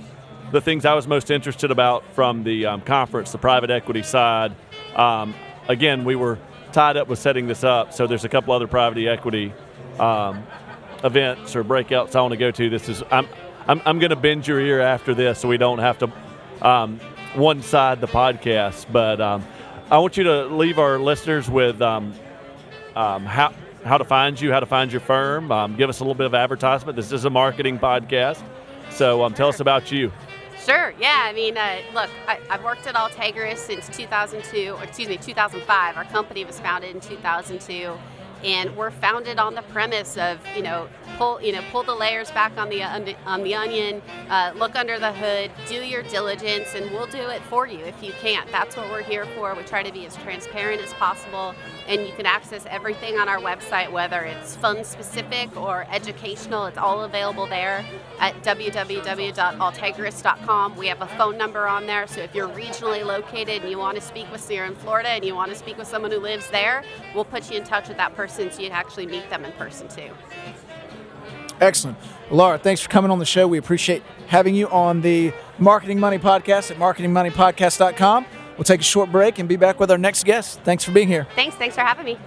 the 0.51 0.61
things 0.61 0.85
I 0.85 0.93
was 0.93 1.07
most 1.07 1.29
interested 1.29 1.71
about 1.71 2.05
from 2.13 2.43
the 2.45 2.65
um, 2.67 2.81
conference, 2.81 3.33
the 3.33 3.37
private 3.37 3.69
equity 3.69 4.01
side. 4.01 4.55
Um, 4.95 5.33
again, 5.67 6.05
we 6.05 6.15
were 6.15 6.39
tied 6.71 6.97
up 6.97 7.07
with 7.07 7.19
setting 7.19 7.47
this 7.47 7.63
up, 7.63 7.93
so 7.93 8.07
there's 8.07 8.25
a 8.25 8.29
couple 8.29 8.53
other 8.53 8.67
private 8.67 9.05
equity 9.07 9.53
um, 9.99 10.45
events 11.03 11.55
or 11.55 11.63
breakouts 11.63 12.15
I 12.15 12.21
want 12.21 12.31
to 12.33 12.37
go 12.37 12.51
to. 12.51 12.69
This 12.69 12.89
is 12.89 13.03
I'm 13.11 13.27
I'm, 13.67 13.81
I'm 13.85 13.99
going 13.99 14.11
to 14.11 14.15
bend 14.15 14.47
your 14.47 14.59
ear 14.59 14.79
after 14.79 15.13
this, 15.13 15.39
so 15.39 15.47
we 15.47 15.57
don't 15.57 15.79
have 15.79 15.97
to 15.99 16.11
um, 16.61 16.99
one 17.35 17.61
side 17.61 17.99
the 17.99 18.07
podcast. 18.07 18.91
But 18.91 19.19
um, 19.19 19.45
I 19.91 19.97
want 19.99 20.17
you 20.17 20.23
to 20.23 20.45
leave 20.45 20.79
our 20.79 20.97
listeners 20.97 21.49
with 21.49 21.81
um, 21.81 22.13
um, 22.95 23.25
how 23.25 23.53
how 23.83 23.97
to 23.97 24.05
find 24.05 24.39
you, 24.39 24.51
how 24.51 24.59
to 24.59 24.65
find 24.65 24.91
your 24.91 25.01
firm. 25.01 25.51
Um, 25.51 25.75
give 25.75 25.89
us 25.89 25.99
a 25.99 26.03
little 26.03 26.15
bit 26.15 26.25
of 26.25 26.33
advertisement. 26.33 26.95
This 26.95 27.11
is 27.11 27.25
a 27.25 27.29
marketing 27.29 27.79
podcast, 27.79 28.41
so 28.89 29.27
tell 29.29 29.49
us 29.49 29.59
about 29.59 29.91
you. 29.91 30.11
Sure. 30.67 30.93
Yeah. 30.99 31.21
I 31.23 31.31
mean, 31.31 31.57
uh, 31.57 31.77
look, 31.93 32.09
I, 32.27 32.41
I've 32.49 32.61
worked 32.61 32.87
at 32.87 32.95
Altegris 32.95 33.55
since 33.55 33.87
2002, 33.95 34.73
or 34.73 34.83
excuse 34.83 35.07
me, 35.07 35.15
2005. 35.15 35.95
Our 35.95 36.03
company 36.03 36.43
was 36.43 36.59
founded 36.59 36.93
in 36.93 36.99
2002, 36.99 37.97
and 38.43 38.75
we're 38.75 38.91
founded 38.91 39.39
on 39.39 39.55
the 39.55 39.61
premise 39.63 40.17
of 40.17 40.39
you 40.55 40.61
know 40.61 40.87
pull 41.17 41.41
you 41.41 41.51
know 41.51 41.63
pull 41.71 41.81
the 41.83 41.93
layers 41.93 42.31
back 42.31 42.57
on 42.57 42.69
the 42.69 42.81
on 42.83 43.03
the, 43.43 43.55
onion, 43.55 44.01
uh, 44.29 44.53
look 44.55 44.75
under 44.75 44.99
the 44.99 45.11
hood, 45.11 45.49
do 45.67 45.75
your 45.75 46.03
diligence, 46.03 46.75
and 46.75 46.91
we'll 46.91 47.07
do 47.07 47.29
it 47.29 47.41
for 47.43 47.65
you 47.65 47.79
if 47.79 48.03
you 48.03 48.11
can't. 48.21 48.51
That's 48.51 48.77
what 48.77 48.87
we're 48.89 49.01
here 49.01 49.25
for. 49.35 49.55
We 49.55 49.63
try 49.63 49.81
to 49.83 49.91
be 49.91 50.05
as 50.05 50.15
transparent 50.17 50.79
as 50.81 50.93
possible, 50.93 51.55
and 51.87 52.05
you 52.05 52.13
can 52.13 52.27
access 52.27 52.65
everything 52.69 53.17
on 53.17 53.29
our 53.29 53.39
website, 53.39 53.89
whether 53.91 54.21
it's 54.21 54.55
fund 54.55 54.85
specific 54.85 55.57
or 55.57 55.87
educational. 55.91 56.67
It's 56.67 56.77
all 56.77 57.03
available 57.03 57.47
there 57.47 57.83
at 58.19 58.35
www.altegris.com. 58.43 60.77
We 60.77 60.87
have 60.87 61.01
a 61.01 61.07
phone 61.07 61.37
number 61.37 61.67
on 61.67 61.87
there, 61.87 62.05
so 62.07 62.21
if 62.21 62.35
you're 62.35 62.49
regionally 62.49 63.03
located 63.05 63.61
and 63.61 63.71
you 63.71 63.77
want 63.77 63.95
to 63.95 64.01
speak 64.01 64.29
with 64.31 64.51
you're 64.51 64.65
in 64.65 64.75
Florida 64.75 65.09
and 65.09 65.25
you 65.25 65.35
want 65.35 65.51
to 65.51 65.57
speak 65.57 65.77
with 65.77 65.87
someone 65.87 66.11
who 66.11 66.19
lives 66.19 66.49
there, 66.51 66.83
we'll 67.13 67.25
put 67.25 67.51
you 67.51 67.57
in 67.57 67.63
touch 67.63 67.87
with 67.87 67.97
that 67.97 68.15
person 68.15 68.26
so 68.29 68.61
you'd 68.61 68.71
actually 68.71 69.07
meet 69.07 69.29
them 69.29 69.45
in 69.45 69.51
person 69.53 69.87
too. 69.87 70.09
Excellent. 71.59 71.97
Laura, 72.29 72.57
thanks 72.57 72.81
for 72.81 72.89
coming 72.89 73.09
on 73.09 73.19
the 73.19 73.25
show. 73.25 73.47
We 73.47 73.57
appreciate 73.57 74.03
having 74.27 74.53
you 74.53 74.67
on 74.69 75.01
the 75.01 75.33
Marketing 75.57 75.99
Money 75.99 76.19
Podcast 76.19 76.71
at 76.71 76.77
marketingmoneypodcast.com. 76.77 78.25
We'll 78.57 78.63
take 78.63 78.81
a 78.81 78.83
short 78.83 79.11
break 79.11 79.39
and 79.39 79.47
be 79.47 79.55
back 79.55 79.79
with 79.79 79.91
our 79.91 79.97
next 79.97 80.25
guest. 80.25 80.61
Thanks 80.61 80.83
for 80.83 80.91
being 80.91 81.07
here. 81.07 81.27
Thanks. 81.35 81.55
Thanks 81.55 81.75
for 81.75 81.81
having 81.81 82.05
me. 82.05 82.17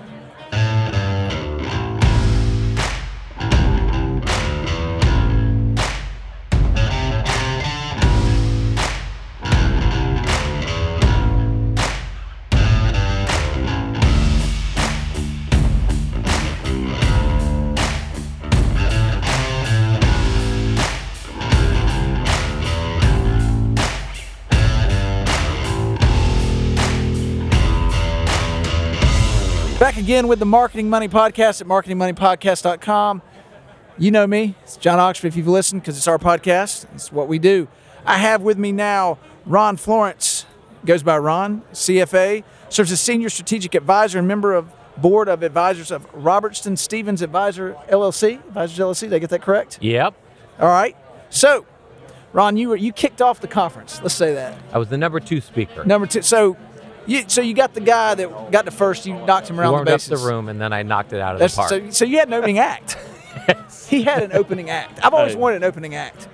Again 30.11 30.27
with 30.27 30.40
the 30.40 30.44
Marketing 30.44 30.90
Money 30.90 31.07
Podcast 31.07 31.61
at 31.61 31.68
marketingmoneypodcast.com. 31.68 33.23
You 33.96 34.11
know 34.11 34.27
me, 34.27 34.57
it's 34.64 34.77
John 34.77 34.99
Oxford 34.99 35.29
if 35.29 35.37
you've 35.37 35.46
listened 35.46 35.83
because 35.83 35.96
it's 35.96 36.09
our 36.09 36.18
podcast. 36.18 36.92
It's 36.96 37.12
what 37.12 37.29
we 37.29 37.38
do. 37.38 37.68
I 38.05 38.18
have 38.18 38.42
with 38.42 38.59
me 38.59 38.73
now 38.73 39.18
Ron 39.46 39.77
Florance, 39.77 40.46
goes 40.85 41.05
by 41.05 41.16
Ron, 41.16 41.62
CFA, 41.73 42.42
serves 42.70 42.90
as 42.90 43.01
Senior 43.01 43.29
Strategic 43.29 43.77
Advisor 43.77 44.18
and 44.18 44.27
member 44.27 44.53
of 44.53 44.73
Board 44.96 45.29
of 45.29 45.44
Advisors 45.44 45.92
of 45.92 46.12
Robertson 46.12 46.77
Stephens 46.77 47.23
Advisor 47.23 47.77
LLC. 47.88 48.44
Advisors 48.49 48.79
LLC, 48.81 49.01
did 49.03 49.12
I 49.12 49.20
get 49.20 49.31
that 49.31 49.42
correct? 49.42 49.79
Yep. 49.81 50.16
All 50.59 50.68
right. 50.68 50.96
So, 51.29 51.66
Ron, 52.33 52.57
you 52.57 52.70
were 52.70 52.77
you 52.77 52.92
kicked 52.92 53.23
off 53.23 53.38
the 53.38 53.46
conference. 53.46 54.01
Let's 54.03 54.16
say 54.16 54.35
that. 54.35 54.59
I 54.73 54.79
was 54.79 54.88
the 54.88 54.99
number 54.99 55.20
two 55.20 55.40
speaker. 55.40 55.85
Number 55.85 56.09
two. 56.09 56.23
So 56.23 56.57
You, 57.11 57.25
so 57.27 57.40
you 57.40 57.55
got 57.55 57.75
the 57.75 57.81
guy 57.81 58.14
that 58.14 58.53
got 58.53 58.64
the 58.64 58.70
first. 58.70 59.05
You 59.05 59.14
knocked 59.14 59.51
him 59.51 59.59
around 59.59 59.73
Warmed 59.73 59.88
the 59.88 59.94
up 59.94 59.96
bases. 59.96 60.23
the 60.23 60.29
room, 60.29 60.49
and 60.49 60.61
then 60.61 60.73
I 60.73 60.85
knocked 60.85 61.12
it 61.12 61.20
out 61.20 61.35
of 61.35 61.40
That's, 61.40 61.55
the 61.57 61.59
park. 61.59 61.70
so, 61.70 61.90
so 61.90 62.05
you 62.05 62.18
had 62.18 62.29
an 62.29 62.35
opening 62.35 62.59
act. 62.59 62.96
He 63.88 64.05
had 64.05 64.23
an 64.23 64.33
opening 64.33 64.70
act. 64.70 65.01
I've 65.05 65.12
always 65.14 65.33
Hey. 65.33 65.38
wanted 65.40 65.57
an 65.57 65.64
opening 65.64 65.96
act. 65.96 66.29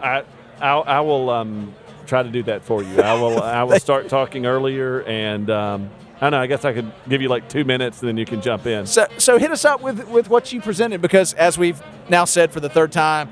I, 0.00 0.22
I, 0.58 0.70
I 0.72 1.00
will 1.00 1.28
um, 1.28 1.74
try 2.06 2.22
to 2.22 2.30
do 2.30 2.42
that 2.44 2.62
for 2.62 2.82
you. 2.82 3.02
I 3.02 3.12
will. 3.14 3.42
I 3.42 3.62
will 3.64 3.78
start 3.78 4.08
talking 4.18 4.46
earlier, 4.46 5.02
and 5.02 5.50
um, 5.50 5.90
I 6.16 6.20
don't 6.20 6.30
know. 6.30 6.40
I 6.40 6.46
guess 6.46 6.64
I 6.64 6.72
could 6.72 6.90
give 7.06 7.20
you 7.20 7.28
like 7.28 7.50
two 7.50 7.64
minutes, 7.64 8.00
and 8.00 8.08
then 8.08 8.16
you 8.16 8.24
can 8.24 8.40
jump 8.40 8.64
in. 8.64 8.86
So, 8.86 9.06
so 9.18 9.38
hit 9.38 9.50
us 9.50 9.66
up 9.66 9.82
with 9.82 10.08
with 10.08 10.30
what 10.30 10.50
you 10.52 10.62
presented 10.62 11.02
because, 11.02 11.34
as 11.34 11.58
we've 11.58 11.82
now 12.08 12.24
said 12.24 12.50
for 12.50 12.60
the 12.60 12.70
third 12.70 12.90
time, 12.92 13.28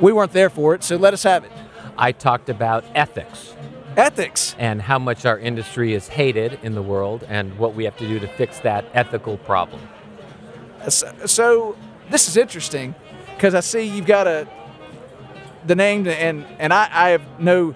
we 0.00 0.12
weren't 0.12 0.32
there 0.32 0.50
for 0.50 0.74
it. 0.74 0.82
So 0.84 0.96
let 0.96 1.14
us 1.14 1.22
have 1.22 1.44
it. 1.44 1.52
I 1.96 2.12
talked 2.12 2.50
about 2.50 2.84
ethics 2.94 3.54
Ethics. 3.96 4.54
and 4.58 4.82
how 4.82 4.98
much 4.98 5.24
our 5.24 5.38
industry 5.38 5.94
is 5.94 6.08
hated 6.08 6.58
in 6.62 6.74
the 6.74 6.82
world, 6.82 7.24
and 7.28 7.58
what 7.58 7.74
we 7.74 7.84
have 7.84 7.96
to 7.98 8.06
do 8.06 8.18
to 8.18 8.26
fix 8.26 8.58
that 8.60 8.84
ethical 8.94 9.36
problem. 9.38 9.80
So, 10.88 11.12
so 11.26 11.76
this 12.10 12.28
is 12.28 12.36
interesting 12.36 12.94
because 13.34 13.54
I 13.54 13.60
see 13.60 13.82
you've 13.82 14.06
got 14.06 14.26
a 14.26 14.48
the 15.64 15.76
name 15.76 16.06
and 16.08 16.44
and 16.58 16.72
I, 16.72 16.88
I 16.92 17.10
have 17.10 17.22
no 17.40 17.74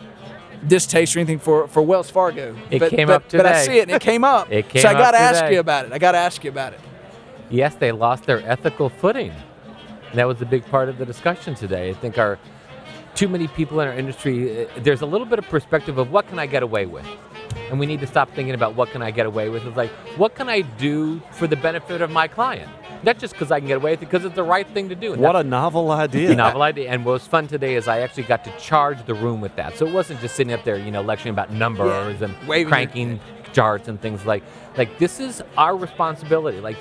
distaste 0.66 1.14
or 1.16 1.20
anything 1.20 1.38
for, 1.38 1.68
for 1.68 1.82
Wells 1.82 2.10
Fargo. 2.10 2.56
It 2.70 2.78
but, 2.78 2.90
came 2.90 3.08
but, 3.08 3.14
up 3.14 3.30
But 3.30 3.46
I 3.46 3.64
see 3.64 3.78
it 3.78 3.82
and 3.82 3.92
it 3.92 4.00
came 4.00 4.24
up. 4.24 4.48
It 4.50 4.68
came 4.68 4.82
so 4.82 4.88
I 4.88 4.94
got 4.94 5.12
to 5.12 5.18
ask 5.18 5.52
you 5.52 5.60
about 5.60 5.86
it. 5.86 5.92
I 5.92 5.98
got 5.98 6.12
to 6.12 6.18
ask 6.18 6.42
you 6.44 6.50
about 6.50 6.72
it. 6.72 6.80
Yes, 7.50 7.74
they 7.76 7.92
lost 7.92 8.24
their 8.24 8.40
ethical 8.48 8.88
footing. 8.88 9.32
That 10.14 10.26
was 10.26 10.40
a 10.40 10.46
big 10.46 10.64
part 10.66 10.88
of 10.88 10.98
the 10.98 11.06
discussion 11.06 11.54
today. 11.54 11.90
I 11.90 11.94
think 11.94 12.18
our 12.18 12.38
too 13.16 13.28
many 13.28 13.48
people 13.48 13.80
in 13.80 13.88
our 13.88 13.94
industry. 13.94 14.66
uh, 14.66 14.68
There's 14.78 15.00
a 15.02 15.06
little 15.06 15.26
bit 15.26 15.38
of 15.38 15.46
perspective 15.46 15.98
of 15.98 16.12
what 16.12 16.28
can 16.28 16.38
I 16.38 16.46
get 16.46 16.62
away 16.62 16.86
with, 16.86 17.06
and 17.70 17.80
we 17.80 17.86
need 17.86 18.00
to 18.00 18.06
stop 18.06 18.30
thinking 18.34 18.54
about 18.54 18.76
what 18.76 18.90
can 18.90 19.02
I 19.02 19.10
get 19.10 19.26
away 19.26 19.48
with. 19.48 19.64
It's 19.66 19.76
like 19.76 19.90
what 20.16 20.34
can 20.34 20.48
I 20.48 20.60
do 20.60 21.20
for 21.32 21.46
the 21.46 21.56
benefit 21.56 22.00
of 22.02 22.10
my 22.10 22.28
client, 22.28 22.70
not 23.02 23.18
just 23.18 23.32
because 23.34 23.50
I 23.50 23.58
can 23.58 23.66
get 23.68 23.78
away 23.78 23.92
with 23.92 24.02
it, 24.02 24.06
because 24.06 24.24
it's 24.24 24.34
the 24.36 24.42
right 24.44 24.68
thing 24.68 24.88
to 24.90 24.94
do. 24.94 25.14
And 25.14 25.22
What 25.22 25.34
a 25.34 25.42
novel 25.42 25.90
idea! 25.90 26.34
novel 26.46 26.62
idea. 26.62 26.90
And 26.90 27.04
what 27.04 27.12
was 27.12 27.26
fun 27.26 27.48
today 27.48 27.74
is 27.74 27.88
I 27.88 28.00
actually 28.00 28.24
got 28.24 28.44
to 28.44 28.56
charge 28.58 29.04
the 29.06 29.14
room 29.14 29.40
with 29.40 29.56
that. 29.56 29.76
So 29.76 29.86
it 29.86 29.92
wasn't 29.92 30.20
just 30.20 30.36
sitting 30.36 30.52
up 30.52 30.62
there, 30.64 30.76
you 30.76 30.90
know, 30.90 31.02
lecturing 31.02 31.32
about 31.34 31.50
numbers 31.50 32.20
and 32.22 32.34
Waving 32.46 32.68
cranking 32.68 33.20
charts 33.52 33.88
and 33.88 33.98
things 34.00 34.26
like 34.26 34.42
like 34.76 34.98
this 34.98 35.18
is 35.20 35.42
our 35.56 35.74
responsibility. 35.76 36.60
Like 36.60 36.76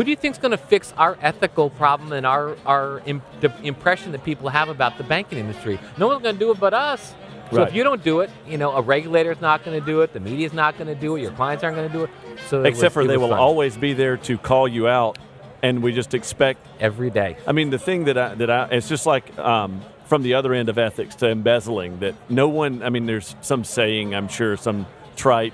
who 0.00 0.04
do 0.04 0.10
you 0.10 0.16
think 0.16 0.34
is 0.34 0.38
going 0.38 0.52
to 0.52 0.56
fix 0.56 0.94
our 0.96 1.18
ethical 1.20 1.68
problem 1.68 2.14
and 2.14 2.24
our 2.24 2.56
our 2.64 3.02
im- 3.04 3.20
the 3.42 3.52
impression 3.62 4.12
that 4.12 4.24
people 4.24 4.48
have 4.48 4.70
about 4.70 4.96
the 4.96 5.04
banking 5.04 5.36
industry? 5.38 5.78
No 5.98 6.06
one's 6.08 6.22
going 6.22 6.36
to 6.36 6.38
do 6.38 6.50
it 6.50 6.58
but 6.58 6.72
us. 6.72 7.14
So 7.50 7.58
Right. 7.58 7.68
if 7.68 7.74
you 7.74 7.84
don't 7.84 8.02
do 8.02 8.20
it, 8.20 8.30
you 8.48 8.56
know, 8.56 8.72
a 8.74 8.80
regulator's 8.80 9.42
not 9.42 9.62
going 9.62 9.78
to 9.78 9.84
do 9.84 10.00
it, 10.00 10.14
the 10.14 10.20
media's 10.20 10.54
not 10.54 10.78
going 10.78 10.86
to 10.86 10.94
do 10.94 11.16
it, 11.16 11.20
your 11.20 11.32
clients 11.32 11.62
aren't 11.62 11.76
going 11.76 11.88
to 11.90 11.92
do 11.92 12.04
it. 12.04 12.10
So 12.48 12.62
Except 12.62 12.84
was- 12.96 13.04
for 13.04 13.06
they 13.06 13.18
will 13.18 13.28
fun. 13.28 13.38
always 13.38 13.76
be 13.76 13.92
there 13.92 14.16
to 14.18 14.38
call 14.38 14.66
you 14.66 14.88
out, 14.88 15.18
and 15.62 15.82
we 15.82 15.92
just 15.92 16.14
expect. 16.14 16.66
every 16.80 17.10
day. 17.10 17.36
I 17.46 17.52
mean, 17.52 17.68
the 17.68 17.78
thing 17.78 18.04
that 18.04 18.16
I 18.16 18.34
that 18.36 18.48
I 18.50 18.68
it's 18.70 18.88
just 18.88 19.04
like 19.04 19.38
um, 19.38 19.82
from 20.06 20.22
the 20.22 20.32
other 20.32 20.54
end 20.54 20.70
of 20.70 20.78
ethics 20.78 21.14
to 21.16 21.28
embezzling 21.28 21.98
that 22.00 22.14
no 22.30 22.48
one. 22.48 22.82
I 22.82 22.88
mean, 22.88 23.04
there's 23.04 23.36
some 23.42 23.64
saying 23.64 24.14
I'm 24.14 24.28
sure 24.28 24.56
some 24.56 24.86
trite, 25.16 25.52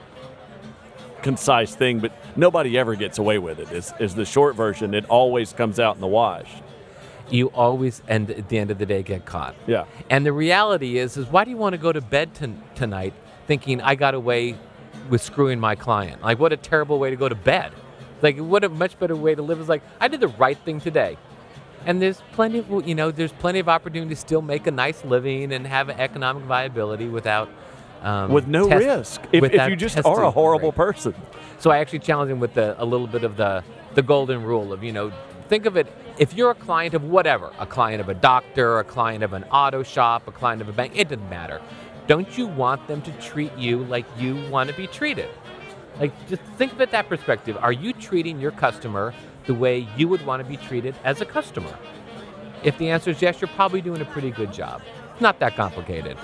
concise 1.27 1.75
thing, 1.75 1.99
but 1.99 2.13
nobody 2.37 2.79
ever 2.79 2.95
gets 2.95 3.19
away 3.19 3.39
with 3.39 3.59
it. 3.59 3.73
Is 3.73 3.93
is 3.99 4.15
the 4.15 4.25
short 4.25 4.55
version? 4.55 4.95
It 4.95 5.05
always 5.07 5.53
comes 5.53 5.81
out 5.81 5.97
in 5.97 6.01
the 6.01 6.07
wash. 6.07 6.49
You 7.31 7.49
always 7.49 8.01
end 8.07 8.31
at 8.31 8.49
the 8.49 8.59
end 8.59 8.71
of 8.71 8.79
the 8.79 8.87
day 8.87 9.03
get 9.03 9.25
caught. 9.25 9.57
Yeah. 9.67 9.87
And 10.09 10.25
the 10.25 10.33
reality 10.33 10.99
is, 10.99 11.17
is 11.17 11.27
why 11.27 11.43
do 11.45 11.51
you 11.51 11.57
want 11.57 11.73
to 11.73 11.79
go 11.79 11.93
to 11.93 12.01
bed 12.01 12.33
ton- 12.35 12.63
tonight 12.77 13.13
thinking 13.49 13.81
I 13.81 13.97
got 13.97 14.15
away 14.15 14.57
with 15.11 15.21
screwing 15.21 15.59
my 15.59 15.75
client? 15.75 16.23
Like, 16.23 16.39
what 16.39 16.53
a 16.53 16.57
terrible 16.57 17.01
way 17.01 17.11
to 17.11 17.17
go 17.17 17.29
to 17.29 17.35
bed. 17.35 17.73
Like, 18.23 18.39
what 18.39 18.63
a 18.63 18.69
much 18.69 18.97
better 18.97 19.17
way 19.17 19.35
to 19.35 19.43
live 19.43 19.59
is 19.59 19.69
like, 19.69 19.83
I 20.01 20.07
did 20.07 20.21
the 20.21 20.29
right 20.29 20.57
thing 20.59 20.81
today. 20.81 21.19
And 21.85 22.01
there's 22.01 22.23
plenty 22.33 22.61
of, 22.61 22.87
you 22.87 22.95
know, 22.95 23.11
there's 23.11 23.33
plenty 23.33 23.59
of 23.59 23.69
opportunity 23.69 24.15
to 24.15 24.21
still 24.21 24.43
make 24.43 24.69
a 24.69 24.71
nice 24.71 25.05
living 25.05 25.53
and 25.53 25.67
have 25.67 25.91
economic 25.91 26.45
viability 26.45 27.09
without. 27.09 27.49
Um, 28.07 28.31
With 28.31 28.47
no 28.47 28.69
test- 28.69 28.85
risk. 28.85 29.23
If, 29.33 29.43
if 29.43 29.69
you 29.69 29.75
just 29.75 29.99
are 30.05 30.23
a 30.23 30.31
horrible 30.31 30.71
great. 30.71 30.95
person. 30.95 31.15
So 31.59 31.73
I 31.73 31.79
actually 31.79 31.99
challenge 31.99 32.31
him 32.31 32.39
with 32.39 32.55
the, 32.55 32.81
a 32.81 32.85
little 32.85 33.09
bit 33.09 33.25
of 33.25 33.37
the, 33.37 33.65
the 33.95 34.03
golden 34.03 34.45
rule 34.45 34.73
of, 34.73 34.85
you 34.85 34.93
know, 34.93 35.13
think 35.49 35.67
of 35.67 35.77
it, 35.77 35.89
if 36.17 36.33
you're 36.33 36.53
a 36.53 36.55
client 36.55 36.95
of 36.95 37.03
whatever, 37.03 37.53
a 37.59 37.67
client 37.67 38.01
of 38.01 38.09
a 38.09 38.15
doctor, 38.15 38.79
a 38.79 38.85
client 38.85 39.25
of 39.25 39.33
an 39.33 39.43
auto 39.51 39.83
shop, 39.83 40.29
a 40.29 40.31
client 40.31 40.63
of 40.63 40.69
a 40.69 40.73
bank, 40.73 40.93
it 40.95 41.09
doesn't 41.09 41.29
matter. 41.29 41.61
Don't 42.07 42.39
you 42.39 42.47
want 42.47 42.87
them 42.87 43.03
to 43.03 43.11
treat 43.15 43.53
you 43.59 43.83
like 43.87 44.07
you 44.17 44.37
want 44.51 44.71
to 44.71 44.77
be 44.77 44.87
treated? 44.87 45.29
Like, 45.99 46.13
just 46.29 46.43
think 46.59 46.73
of 46.73 46.81
it 46.81 46.93
that 46.93 47.09
perspective. 47.09 47.59
Are 47.61 47.73
you 47.73 47.93
treating 47.93 48.39
your 48.39 48.53
customer 48.53 49.15
the 49.47 49.55
way 49.55 49.89
you 49.97 50.07
would 50.07 50.25
want 50.25 50.41
to 50.45 50.49
be 50.49 50.57
treated 50.57 50.95
as 51.03 51.21
a 51.21 51.25
customer? 51.27 51.77
If 52.63 52.79
the 52.79 52.89
answer 52.89 53.11
is 53.11 53.21
yes, 53.21 53.41
you're 53.41 53.49
probably 53.49 53.81
doing 53.81 54.01
a 54.01 54.05
pretty 54.05 54.31
good 54.31 54.53
job. 54.53 54.81
It's 55.13 55.21
not 55.21 55.41
that 55.41 55.57
complicated. 55.57 56.17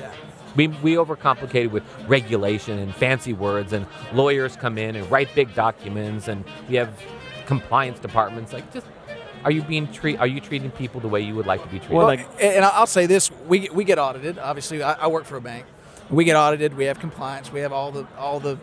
We, 0.56 0.68
we 0.68 0.94
overcomplicate 0.94 1.64
it 1.64 1.70
with 1.72 1.82
regulation 2.06 2.78
and 2.78 2.94
fancy 2.94 3.32
words, 3.32 3.72
and 3.72 3.86
lawyers 4.12 4.56
come 4.56 4.78
in 4.78 4.96
and 4.96 5.10
write 5.10 5.34
big 5.34 5.54
documents, 5.54 6.28
and 6.28 6.44
we 6.68 6.76
have 6.76 6.90
compliance 7.46 7.98
departments. 7.98 8.52
Like, 8.52 8.72
just 8.72 8.86
are 9.44 9.50
you 9.50 9.62
being 9.62 9.90
treat? 9.92 10.18
Are 10.18 10.26
you 10.26 10.40
treating 10.40 10.70
people 10.70 11.00
the 11.00 11.08
way 11.08 11.20
you 11.20 11.34
would 11.34 11.46
like 11.46 11.62
to 11.62 11.68
be 11.68 11.78
treated? 11.78 11.96
Well, 11.96 12.06
like- 12.06 12.26
and 12.40 12.64
I'll 12.64 12.86
say 12.86 13.06
this: 13.06 13.30
we 13.46 13.68
we 13.72 13.84
get 13.84 13.98
audited. 13.98 14.38
Obviously, 14.38 14.82
I, 14.82 14.92
I 14.94 15.06
work 15.08 15.24
for 15.24 15.36
a 15.36 15.40
bank. 15.40 15.66
We 16.10 16.24
get 16.24 16.36
audited. 16.36 16.74
We 16.76 16.84
have 16.84 16.98
compliance. 17.00 17.50
We 17.52 17.60
have 17.60 17.72
all 17.72 17.90
the 17.90 18.06
all 18.18 18.38
the 18.38 18.58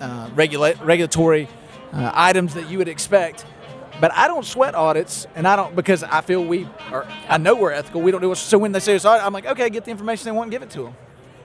uh, 0.00 0.30
regula- 0.34 0.74
regulatory 0.82 1.48
uh, 1.92 2.10
items 2.14 2.54
that 2.54 2.70
you 2.70 2.78
would 2.78 2.88
expect. 2.88 3.44
But 4.00 4.10
I 4.14 4.26
don't 4.26 4.44
sweat 4.44 4.74
audits, 4.74 5.26
and 5.34 5.46
I 5.46 5.54
don't 5.54 5.76
because 5.76 6.02
I 6.02 6.22
feel 6.22 6.42
we 6.42 6.66
are. 6.90 7.06
I 7.28 7.36
know 7.38 7.54
we're 7.54 7.72
ethical. 7.72 8.00
We 8.00 8.10
don't 8.10 8.20
do 8.22 8.32
it. 8.32 8.36
So 8.36 8.56
when 8.58 8.72
they 8.72 8.80
say 8.80 8.94
it's 8.96 9.04
audit, 9.04 9.24
I'm 9.24 9.32
like, 9.34 9.46
okay, 9.46 9.68
get 9.70 9.84
the 9.84 9.90
information 9.90 10.24
they 10.24 10.32
want 10.32 10.46
and 10.46 10.52
give 10.52 10.62
it 10.62 10.70
to 10.70 10.84
them. 10.84 10.94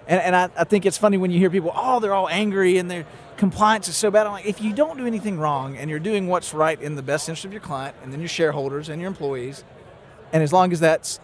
And, 0.07 0.21
and 0.21 0.35
I, 0.35 0.49
I 0.57 0.63
think 0.63 0.85
it's 0.85 0.97
funny 0.97 1.17
when 1.17 1.31
you 1.31 1.39
hear 1.39 1.49
people, 1.49 1.71
oh, 1.75 1.99
they're 1.99 2.13
all 2.13 2.29
angry 2.29 2.77
and 2.77 2.89
their 2.89 3.05
compliance 3.35 3.87
is 3.87 3.95
so 3.95 4.09
bad. 4.09 4.25
I'm 4.25 4.33
like, 4.33 4.45
if 4.45 4.61
you 4.61 4.73
don't 4.73 4.97
do 4.97 5.05
anything 5.05 5.37
wrong 5.37 5.77
and 5.77 5.89
you're 5.89 5.99
doing 5.99 6.27
what's 6.27 6.53
right 6.53 6.81
in 6.81 6.95
the 6.95 7.01
best 7.01 7.27
interest 7.27 7.45
of 7.45 7.51
your 7.51 7.61
client 7.61 7.95
and 8.03 8.11
then 8.13 8.19
your 8.19 8.29
shareholders 8.29 8.89
and 8.89 9.01
your 9.01 9.09
employees, 9.09 9.63
and 10.31 10.41
as 10.41 10.53
long 10.53 10.71
as 10.71 10.79
that 10.79 11.19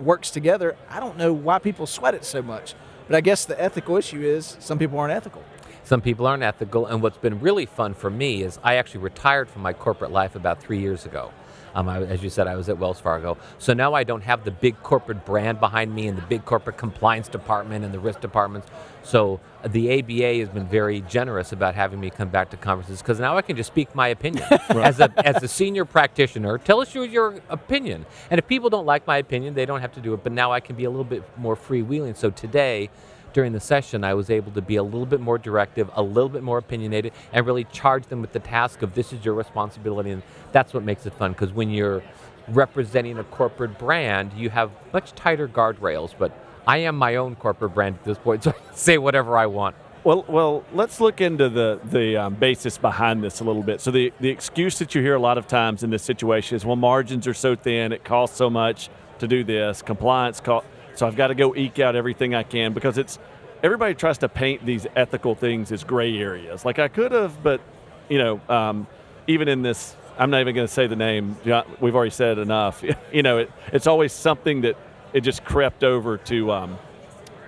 works 0.00 0.30
together, 0.30 0.76
I 0.90 1.00
don't 1.00 1.16
know 1.16 1.32
why 1.32 1.58
people 1.58 1.86
sweat 1.86 2.14
it 2.14 2.24
so 2.24 2.42
much. 2.42 2.74
But 3.06 3.16
I 3.16 3.20
guess 3.20 3.44
the 3.44 3.60
ethical 3.60 3.96
issue 3.96 4.22
is 4.22 4.56
some 4.60 4.78
people 4.78 4.98
aren't 4.98 5.12
ethical. 5.12 5.42
Some 5.84 6.00
people 6.00 6.26
aren't 6.26 6.42
ethical, 6.42 6.86
and 6.86 7.02
what's 7.02 7.18
been 7.18 7.40
really 7.40 7.66
fun 7.66 7.92
for 7.92 8.08
me 8.08 8.42
is 8.42 8.58
I 8.62 8.76
actually 8.76 9.02
retired 9.02 9.50
from 9.50 9.60
my 9.60 9.74
corporate 9.74 10.10
life 10.10 10.34
about 10.34 10.62
three 10.62 10.78
years 10.78 11.04
ago. 11.04 11.30
Um, 11.74 11.88
I, 11.88 12.02
as 12.02 12.22
you 12.22 12.30
said, 12.30 12.46
I 12.46 12.56
was 12.56 12.68
at 12.68 12.78
Wells 12.78 13.00
Fargo. 13.00 13.36
So 13.58 13.72
now 13.74 13.94
I 13.94 14.04
don't 14.04 14.22
have 14.22 14.44
the 14.44 14.50
big 14.50 14.80
corporate 14.82 15.24
brand 15.24 15.60
behind 15.60 15.94
me 15.94 16.06
and 16.06 16.16
the 16.16 16.22
big 16.22 16.44
corporate 16.44 16.76
compliance 16.76 17.28
department 17.28 17.84
and 17.84 17.92
the 17.92 17.98
risk 17.98 18.20
departments. 18.20 18.68
So 19.02 19.40
the 19.66 19.98
ABA 19.98 20.38
has 20.38 20.48
been 20.48 20.66
very 20.66 21.00
generous 21.02 21.52
about 21.52 21.74
having 21.74 22.00
me 22.00 22.10
come 22.10 22.28
back 22.28 22.50
to 22.50 22.56
conferences 22.56 23.02
because 23.02 23.20
now 23.20 23.36
I 23.36 23.42
can 23.42 23.56
just 23.56 23.68
speak 23.68 23.94
my 23.94 24.08
opinion. 24.08 24.44
as, 24.70 25.00
a, 25.00 25.12
as 25.26 25.42
a 25.42 25.48
senior 25.48 25.84
practitioner, 25.84 26.58
tell 26.58 26.80
us 26.80 26.94
your, 26.94 27.04
your 27.04 27.40
opinion. 27.48 28.06
And 28.30 28.38
if 28.38 28.46
people 28.46 28.70
don't 28.70 28.86
like 28.86 29.06
my 29.06 29.18
opinion, 29.18 29.54
they 29.54 29.66
don't 29.66 29.80
have 29.80 29.92
to 29.92 30.00
do 30.00 30.14
it. 30.14 30.22
But 30.22 30.32
now 30.32 30.52
I 30.52 30.60
can 30.60 30.76
be 30.76 30.84
a 30.84 30.90
little 30.90 31.04
bit 31.04 31.22
more 31.36 31.56
freewheeling. 31.56 32.16
So 32.16 32.30
today, 32.30 32.90
during 33.34 33.52
the 33.52 33.60
session, 33.60 34.04
I 34.04 34.14
was 34.14 34.30
able 34.30 34.52
to 34.52 34.62
be 34.62 34.76
a 34.76 34.82
little 34.82 35.04
bit 35.04 35.20
more 35.20 35.36
directive, 35.36 35.90
a 35.94 36.02
little 36.02 36.30
bit 36.30 36.42
more 36.42 36.56
opinionated, 36.56 37.12
and 37.32 37.44
really 37.44 37.64
charge 37.64 38.06
them 38.06 38.22
with 38.22 38.32
the 38.32 38.38
task 38.38 38.80
of 38.80 38.94
this 38.94 39.12
is 39.12 39.22
your 39.24 39.34
responsibility. 39.34 40.10
And 40.10 40.22
that's 40.52 40.72
what 40.72 40.84
makes 40.84 41.04
it 41.04 41.12
fun 41.14 41.32
because 41.32 41.52
when 41.52 41.68
you're 41.68 42.02
representing 42.48 43.18
a 43.18 43.24
corporate 43.24 43.76
brand, 43.76 44.32
you 44.34 44.50
have 44.50 44.70
much 44.92 45.12
tighter 45.12 45.48
guardrails. 45.48 46.14
But 46.16 46.32
I 46.66 46.78
am 46.78 46.96
my 46.96 47.16
own 47.16 47.34
corporate 47.34 47.74
brand 47.74 47.96
at 47.96 48.04
this 48.04 48.18
point, 48.18 48.42
so 48.44 48.52
I 48.52 48.74
say 48.74 48.96
whatever 48.96 49.36
I 49.36 49.46
want. 49.46 49.76
Well, 50.04 50.24
well, 50.28 50.64
let's 50.72 51.00
look 51.00 51.20
into 51.20 51.48
the 51.48 51.80
the 51.82 52.18
um, 52.18 52.34
basis 52.34 52.78
behind 52.78 53.24
this 53.24 53.40
a 53.40 53.44
little 53.44 53.62
bit. 53.62 53.80
So 53.80 53.90
the 53.90 54.12
the 54.20 54.28
excuse 54.28 54.78
that 54.78 54.94
you 54.94 55.02
hear 55.02 55.14
a 55.14 55.20
lot 55.20 55.38
of 55.38 55.48
times 55.48 55.82
in 55.82 55.90
this 55.90 56.02
situation 56.02 56.56
is, 56.56 56.64
well, 56.64 56.76
margins 56.76 57.26
are 57.26 57.34
so 57.34 57.56
thin, 57.56 57.90
it 57.90 58.04
costs 58.04 58.36
so 58.36 58.48
much 58.48 58.90
to 59.18 59.26
do 59.26 59.42
this, 59.44 59.80
compliance 59.80 60.40
cost, 60.40 60.66
so 60.94 61.06
I've 61.06 61.16
got 61.16 61.28
to 61.28 61.34
go 61.34 61.54
eke 61.54 61.78
out 61.78 61.96
everything 61.96 62.34
I 62.34 62.42
can 62.42 62.72
because 62.72 62.98
it's 62.98 63.18
everybody 63.62 63.94
tries 63.94 64.18
to 64.18 64.28
paint 64.28 64.64
these 64.64 64.86
ethical 64.94 65.34
things 65.34 65.72
as 65.72 65.84
gray 65.84 66.16
areas. 66.18 66.64
Like 66.64 66.78
I 66.78 66.88
could 66.88 67.12
have, 67.12 67.42
but 67.42 67.60
you 68.08 68.18
know, 68.18 68.40
um, 68.48 68.86
even 69.26 69.48
in 69.48 69.62
this, 69.62 69.96
I'm 70.18 70.30
not 70.30 70.40
even 70.40 70.54
going 70.54 70.66
to 70.66 70.72
say 70.72 70.86
the 70.86 70.96
name. 70.96 71.36
We've 71.80 71.94
already 71.94 72.10
said 72.10 72.38
enough. 72.38 72.84
you 73.12 73.22
know, 73.22 73.38
it, 73.38 73.52
it's 73.72 73.86
always 73.86 74.12
something 74.12 74.62
that 74.62 74.76
it 75.12 75.20
just 75.20 75.44
crept 75.44 75.84
over 75.84 76.18
to. 76.18 76.52
Um, 76.52 76.78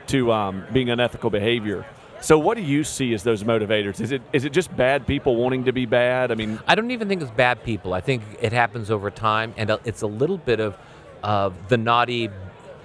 to 0.09 0.33
um, 0.33 0.65
being 0.73 0.91
unethical 0.91 1.31
behavior. 1.31 1.87
So, 2.21 2.39
what 2.39 2.57
do 2.57 2.63
you 2.63 2.83
see 2.83 3.13
as 3.15 3.23
those 3.23 3.45
motivators? 3.45 4.01
Is 4.01 4.11
it 4.11 4.23
is 4.33 4.45
it 4.45 4.53
just 4.53 4.75
bad 4.75 5.07
people 5.07 5.37
wanting 5.37 5.65
to 5.65 5.73
be 5.73 5.87
bad? 5.87 6.33
I 6.33 6.35
mean, 6.35 6.59
I 6.67 6.75
don't 6.75 6.91
even 6.91 7.09
think 7.09 7.23
it's 7.23 7.31
bad 7.31 7.63
people. 7.63 7.93
I 7.93 8.01
think 8.01 8.23
it 8.41 8.53
happens 8.53 8.91
over 8.91 9.11
time, 9.11 9.55
and 9.57 9.71
uh, 9.71 9.79
it's 9.85 10.03
a 10.03 10.07
little 10.07 10.39
bit 10.39 10.59
of, 10.59 10.77
of 11.23 11.69
the 11.69 11.77
naughty, 11.77 12.31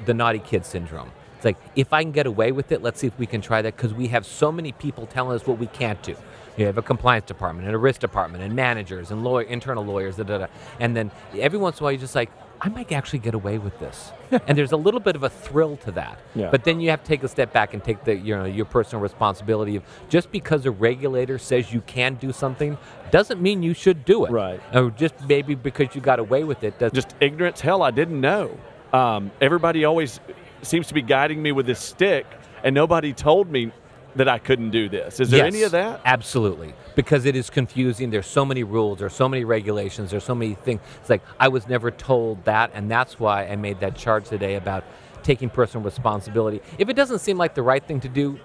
the 0.06 0.14
naughty 0.14 0.40
kid 0.40 0.66
syndrome. 0.66 1.12
It's 1.36 1.46
like 1.46 1.58
if 1.76 1.92
I 1.92 2.04
can 2.04 2.12
get 2.12 2.28
away 2.28 2.52
with 2.52 2.72
it, 2.72 2.84
let's 2.84 3.00
see 3.00 3.08
if 3.08 3.18
we 3.18 3.26
can 3.26 3.42
try 3.42 3.62
that 3.62 3.76
because 3.76 3.94
we 3.94 4.08
have 4.08 4.26
so 4.26 4.52
many 4.52 4.72
people 4.74 5.08
telling 5.08 5.36
us 5.36 5.48
what 5.48 5.58
we 5.58 5.68
can't 5.68 6.02
do. 6.04 6.16
You 6.58 6.66
have 6.66 6.78
a 6.78 6.82
compliance 6.82 7.26
department 7.26 7.66
and 7.68 7.76
a 7.76 7.80
risk 7.80 8.02
department 8.02 8.44
and 8.44 8.56
managers 8.56 9.10
and 9.10 9.24
lawyer, 9.24 9.46
internal 9.46 9.84
lawyers, 9.84 10.18
da, 10.18 10.24
da, 10.24 10.38
da. 10.40 10.48
and 10.80 10.96
then 10.96 11.10
every 11.40 11.58
once 11.58 11.80
in 11.80 11.84
a 11.84 11.86
while 11.86 11.92
you're 11.94 12.02
just 12.02 12.14
like, 12.14 12.30
I 12.64 12.70
might 12.70 12.92
actually 12.92 13.20
get 13.20 13.34
away 13.34 13.58
with 13.58 13.80
this. 13.80 14.12
and 14.48 14.56
there's 14.56 14.72
a 14.72 14.78
little 14.78 15.00
bit 15.00 15.16
of 15.16 15.24
a 15.24 15.30
thrill 15.30 15.78
to 15.78 15.92
that. 15.94 16.20
Yeah. 16.36 16.52
But 16.52 16.64
then 16.64 16.80
you 16.80 16.92
have 16.92 17.02
to 17.02 17.08
take 17.08 17.24
a 17.24 17.28
step 17.28 17.52
back 17.52 17.74
and 17.74 17.84
take 17.84 18.04
the 18.04 18.16
you 18.16 18.38
know 18.38 18.46
your 18.46 18.66
personal 18.66 19.02
responsibility 19.02 19.76
of 19.76 19.84
just 20.10 20.32
because 20.32 20.68
a 20.68 20.72
regulator 20.72 21.40
says 21.40 21.74
you 21.74 21.82
can 21.82 22.16
do 22.16 22.32
something 22.32 22.78
doesn't 23.10 23.42
mean 23.42 23.64
you 23.64 23.74
should 23.74 24.06
do 24.06 24.26
it. 24.26 24.32
Right. 24.32 24.62
Or 24.76 24.92
just 24.92 25.16
maybe 25.28 25.56
because 25.56 25.96
you 25.96 26.02
got 26.02 26.20
away 26.20 26.44
with 26.44 26.64
it 26.64 26.78
does 26.78 26.92
just 26.92 27.16
ignorance. 27.20 27.62
Hell, 27.62 27.82
I 27.82 27.90
didn't 27.90 28.22
know. 28.22 28.56
Um, 28.94 29.32
everybody 29.40 29.86
always 29.86 30.20
seems 30.62 30.88
to 30.88 30.94
be 30.94 31.02
guiding 31.02 31.42
me 31.42 31.52
with 31.52 31.66
this 31.66 31.80
stick, 31.80 32.26
and 32.64 32.76
nobody 32.76 33.14
told 33.14 33.50
me 33.50 33.72
that 34.16 34.28
I 34.28 34.40
couldn't 34.40 34.72
do 34.72 34.90
this. 34.90 35.20
Is 35.22 35.30
there 35.30 35.46
any 35.46 35.64
of 35.64 35.72
that? 35.72 36.02
Absolutely. 36.04 36.74
Because 36.96 37.26
it 37.26 37.36
is 37.36 37.50
confusing. 37.50 38.10
There's 38.10 38.28
so 38.28 38.44
many 38.44 38.64
rules, 38.64 39.00
there's 39.00 39.14
so 39.14 39.30
many 39.30 39.46
regulations, 39.46 40.12
there's 40.12 40.26
so 40.26 40.36
many 40.36 40.56
things. 40.56 40.82
It's 41.00 41.10
like 41.10 41.22
I 41.40 41.48
was 41.48 41.68
never 41.70 41.92
told 41.92 42.44
that, 42.44 42.72
and 42.74 42.92
that's 42.92 43.20
why 43.20 43.46
I 43.48 43.56
made 43.56 43.80
that 43.80 43.96
charge 43.96 44.28
today 44.28 44.56
about 44.56 44.84
taking 45.24 45.50
personal 45.50 45.84
responsibility. 45.86 46.62
If 46.78 46.90
it 46.90 46.96
doesn't 46.96 47.20
seem 47.20 47.38
like 47.38 47.56
the 47.56 47.62
right 47.64 47.84
thing 47.84 48.02
to 48.02 48.10
do, 48.10 48.38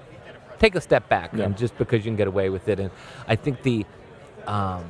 take 0.61 0.77
a 0.77 0.81
step 0.81 1.09
back, 1.09 1.33
Yeah. 1.35 1.45
and 1.47 1.57
just 1.57 1.77
because 1.79 2.05
you 2.05 2.11
can 2.11 2.17
get 2.17 2.29
away 2.29 2.49
with 2.49 2.69
it. 2.69 2.79
And 2.79 2.91
I 3.27 3.35
think 3.35 3.63
the 3.63 3.85
um, 4.47 4.85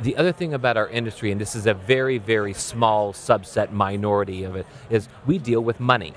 the 0.00 0.16
other 0.16 0.32
thing 0.32 0.54
about 0.54 0.76
our 0.76 0.88
industry, 0.88 1.32
and 1.32 1.40
this 1.40 1.54
is 1.54 1.66
a 1.66 1.74
very, 1.74 2.18
very 2.18 2.52
small 2.52 3.12
subset 3.12 3.72
minority 3.72 4.44
of 4.44 4.56
it, 4.56 4.66
is 4.90 5.08
we 5.26 5.38
deal 5.38 5.62
with 5.62 5.80
money. 5.80 6.14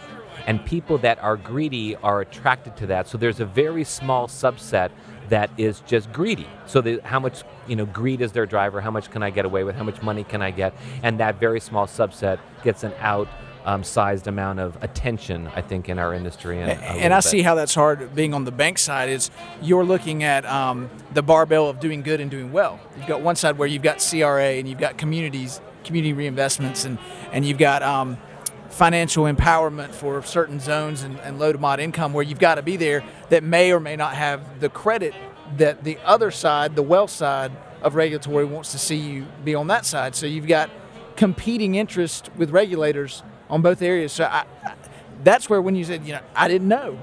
And 0.48 0.66
people 0.66 0.98
that 1.00 1.20
are 1.20 1.36
greedy 1.36 1.96
are 1.98 2.22
attracted 2.22 2.76
to 2.78 2.88
that. 2.88 3.08
So 3.08 3.18
there's 3.18 3.40
a 3.40 3.46
very 3.46 3.84
small 3.84 4.28
subset 4.28 4.92
that 5.30 5.52
is 5.58 5.82
just 5.82 6.12
greedy. 6.12 6.48
So 6.66 6.82
the, 6.82 7.00
how 7.04 7.20
much 7.20 7.44
you 7.68 7.76
know 7.76 7.86
greed 7.86 8.22
is 8.22 8.32
their 8.32 8.46
driver? 8.46 8.82
How 8.82 8.92
much 8.92 9.12
can 9.12 9.22
I 9.22 9.30
get 9.30 9.46
away 9.46 9.64
with? 9.64 9.76
How 9.76 9.84
much 9.84 10.02
money 10.02 10.24
can 10.24 10.42
I 10.42 10.52
get? 10.52 10.74
And 11.04 11.20
that 11.20 11.40
very 11.40 11.60
small 11.60 11.88
subset 11.88 12.40
gets 12.64 12.84
an 12.84 12.94
out. 13.00 13.28
Um, 13.66 13.84
sized 13.84 14.28
amount 14.28 14.60
of 14.60 14.82
attention, 14.82 15.48
I 15.54 15.62
think, 15.62 15.90
in 15.90 16.00
our 16.00 16.14
industry, 16.14 16.62
and, 16.62 16.72
and 16.72 17.14
I 17.14 17.18
bit. 17.18 17.24
see 17.24 17.42
how 17.42 17.56
that's 17.56 17.76
hard 17.76 18.16
being 18.16 18.34
on 18.34 18.46
the 18.46 18.54
bank 18.54 18.80
side 18.80 19.10
is 19.10 19.30
you're 19.62 19.84
looking 19.84 20.24
at 20.24 20.46
um, 20.46 20.90
the 21.14 21.22
barbell 21.22 21.70
of 21.70 21.82
doing 21.82 22.02
good 22.02 22.22
and 22.22 22.32
doing 22.32 22.54
well. 22.54 22.80
You've 22.98 23.08
got 23.08 23.22
one 23.22 23.36
side 23.36 23.58
where 23.58 23.68
you've 23.68 23.84
got 23.84 23.98
CRA 24.00 24.54
and 24.54 24.68
you've 24.68 24.80
got 24.80 24.98
communities, 24.98 25.60
community 25.84 26.14
reinvestments, 26.14 26.86
and 26.86 26.98
and 27.34 27.46
you've 27.46 27.58
got 27.58 27.84
um, 27.84 28.18
financial 28.70 29.26
empowerment 29.26 29.92
for 29.92 30.22
certain 30.24 30.60
zones 30.60 31.04
and, 31.04 31.20
and 31.20 31.40
low 31.40 31.52
to 31.52 31.58
mod 31.58 31.80
income 31.80 32.14
where 32.14 32.24
you've 32.24 32.40
got 32.40 32.56
to 32.56 32.62
be 32.62 32.78
there 32.78 33.04
that 33.30 33.44
may 33.44 33.74
or 33.74 33.80
may 33.80 33.96
not 33.96 34.14
have 34.14 34.60
the 34.60 34.70
credit 34.70 35.14
that 35.58 35.84
the 35.84 35.98
other 36.06 36.32
side, 36.32 36.76
the 36.76 36.84
wealth 36.84 37.10
side 37.10 37.52
of 37.82 37.96
regulatory, 37.96 38.46
wants 38.46 38.72
to 38.72 38.80
see 38.80 38.96
you 38.96 39.26
be 39.44 39.56
on 39.56 39.68
that 39.68 39.86
side. 39.86 40.16
So 40.16 40.26
you've 40.26 40.48
got 40.48 40.70
competing 41.16 41.76
interest 41.76 42.30
with 42.38 42.52
regulators 42.52 43.24
on 43.50 43.62
both 43.62 43.82
areas. 43.82 44.12
So 44.12 44.26
I, 44.26 44.46
I, 44.64 44.74
that's 45.24 45.50
where 45.50 45.62
when 45.62 45.76
you 45.76 45.84
said, 45.84 46.06
you 46.06 46.14
know, 46.14 46.22
I 46.36 46.48
didn't 46.48 46.68
know. 46.68 46.98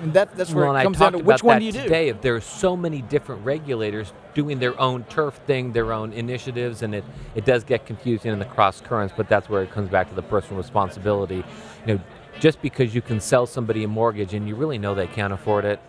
And 0.00 0.14
that, 0.14 0.34
that's 0.34 0.52
where 0.52 0.64
well, 0.64 0.76
it 0.76 0.82
comes 0.82 0.98
down 0.98 1.12
to 1.12 1.18
which 1.18 1.42
one 1.42 1.58
do 1.58 1.66
you 1.66 1.72
do. 1.72 1.82
today. 1.82 2.08
If 2.08 2.22
there 2.22 2.34
are 2.34 2.40
so 2.40 2.74
many 2.74 3.02
different 3.02 3.44
regulators 3.44 4.14
doing 4.32 4.58
their 4.58 4.78
own 4.80 5.04
turf 5.04 5.38
thing, 5.46 5.72
their 5.72 5.92
own 5.92 6.14
initiatives, 6.14 6.80
and 6.82 6.94
it, 6.94 7.04
it 7.34 7.44
does 7.44 7.64
get 7.64 7.84
confusing 7.84 8.32
in 8.32 8.38
the 8.38 8.46
cross 8.46 8.80
currents. 8.80 9.12
But 9.14 9.28
that's 9.28 9.50
where 9.50 9.62
it 9.62 9.70
comes 9.70 9.90
back 9.90 10.08
to 10.08 10.14
the 10.14 10.22
personal 10.22 10.56
responsibility. 10.56 11.44
You 11.86 11.94
know, 11.94 12.00
just 12.38 12.62
because 12.62 12.94
you 12.94 13.02
can 13.02 13.20
sell 13.20 13.46
somebody 13.46 13.84
a 13.84 13.88
mortgage 13.88 14.32
and 14.32 14.48
you 14.48 14.54
really 14.54 14.78
know 14.78 14.94
they 14.94 15.06
can't 15.06 15.34
afford 15.34 15.66
it, 15.66 15.80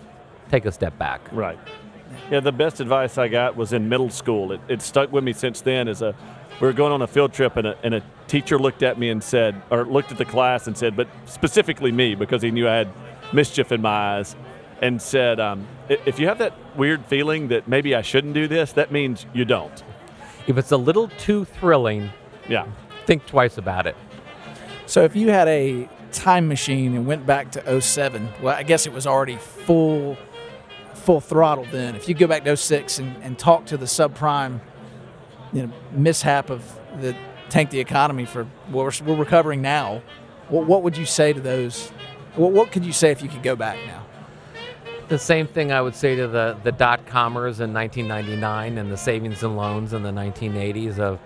take 0.49 0.65
a 0.65 0.71
step 0.73 0.97
back. 0.97 1.21
Right. 1.31 1.57
Yeah, 2.29 2.41
the 2.41 2.51
best 2.51 2.81
advice 2.81 3.17
I 3.17 3.29
got 3.29 3.55
was 3.55 3.71
in 3.71 3.87
middle 3.87 4.09
school. 4.09 4.51
It, 4.51 4.59
it 4.67 4.81
stuck 4.81 5.13
with 5.13 5.23
me 5.23 5.31
since 5.31 5.61
then. 5.61 5.87
As 5.87 6.01
a, 6.01 6.13
we 6.61 6.67
were 6.67 6.73
going 6.73 6.93
on 6.93 7.01
a 7.01 7.07
field 7.07 7.33
trip, 7.33 7.57
and 7.57 7.67
a, 7.67 7.77
and 7.83 7.95
a 7.95 8.03
teacher 8.27 8.59
looked 8.59 8.83
at 8.83 8.99
me 8.99 9.09
and 9.09 9.23
said, 9.23 9.61
or 9.71 9.83
looked 9.83 10.11
at 10.11 10.17
the 10.19 10.25
class 10.25 10.67
and 10.67 10.77
said, 10.77 10.95
but 10.95 11.07
specifically 11.25 11.91
me, 11.91 12.13
because 12.15 12.41
he 12.41 12.51
knew 12.51 12.67
I 12.69 12.75
had 12.75 12.89
mischief 13.33 13.71
in 13.71 13.81
my 13.81 14.17
eyes, 14.17 14.35
and 14.81 15.01
said, 15.01 15.39
um, 15.39 15.67
if 15.89 16.19
you 16.19 16.27
have 16.27 16.37
that 16.39 16.53
weird 16.75 17.05
feeling 17.05 17.49
that 17.49 17.67
maybe 17.67 17.93
I 17.95 18.01
shouldn't 18.01 18.33
do 18.33 18.47
this, 18.47 18.73
that 18.73 18.91
means 18.91 19.25
you 19.33 19.43
don't. 19.45 19.83
If 20.47 20.57
it's 20.57 20.71
a 20.71 20.77
little 20.77 21.07
too 21.07 21.45
thrilling, 21.45 22.11
Yeah. 22.47 22.65
think 23.05 23.25
twice 23.25 23.57
about 23.57 23.85
it. 23.87 23.95
So 24.85 25.03
if 25.03 25.15
you 25.15 25.29
had 25.29 25.47
a 25.47 25.87
time 26.11 26.47
machine 26.47 26.95
and 26.95 27.05
went 27.05 27.25
back 27.25 27.51
to 27.53 27.81
07, 27.81 28.27
well, 28.41 28.55
I 28.55 28.63
guess 28.63 28.85
it 28.85 28.93
was 28.93 29.07
already 29.07 29.37
full 29.37 30.17
full 30.93 31.21
throttle 31.21 31.65
then. 31.71 31.95
If 31.95 32.07
you 32.07 32.13
go 32.13 32.27
back 32.27 32.43
to 32.43 32.55
06 32.55 32.99
and, 32.99 33.15
and 33.23 33.39
talk 33.39 33.65
to 33.67 33.77
the 33.77 33.87
subprime 33.87 34.59
you 35.53 35.63
know, 35.63 35.73
mishap 35.91 36.49
of 36.49 36.63
the 36.99 37.15
tank 37.49 37.69
the 37.69 37.79
economy 37.79 38.25
for 38.25 38.45
what 38.69 39.01
we're, 39.01 39.07
we're 39.07 39.19
recovering 39.19 39.61
now, 39.61 40.01
what, 40.49 40.65
what 40.65 40.83
would 40.83 40.97
you 40.97 41.05
say 41.05 41.33
to 41.33 41.39
those? 41.39 41.89
What, 42.35 42.51
what 42.51 42.71
could 42.71 42.85
you 42.85 42.93
say 42.93 43.11
if 43.11 43.21
you 43.21 43.29
could 43.29 43.43
go 43.43 43.55
back 43.55 43.77
now? 43.85 44.05
The 45.09 45.19
same 45.19 45.47
thing 45.47 45.73
I 45.73 45.81
would 45.81 45.95
say 45.95 46.15
to 46.15 46.27
the, 46.27 46.57
the 46.63 46.71
dot 46.71 47.05
comers 47.05 47.59
in 47.59 47.73
1999 47.73 48.77
and 48.77 48.89
the 48.89 48.95
savings 48.95 49.43
and 49.43 49.57
loans 49.57 49.91
in 49.91 50.03
the 50.03 50.11
1980s 50.11 50.99
of 50.99 51.19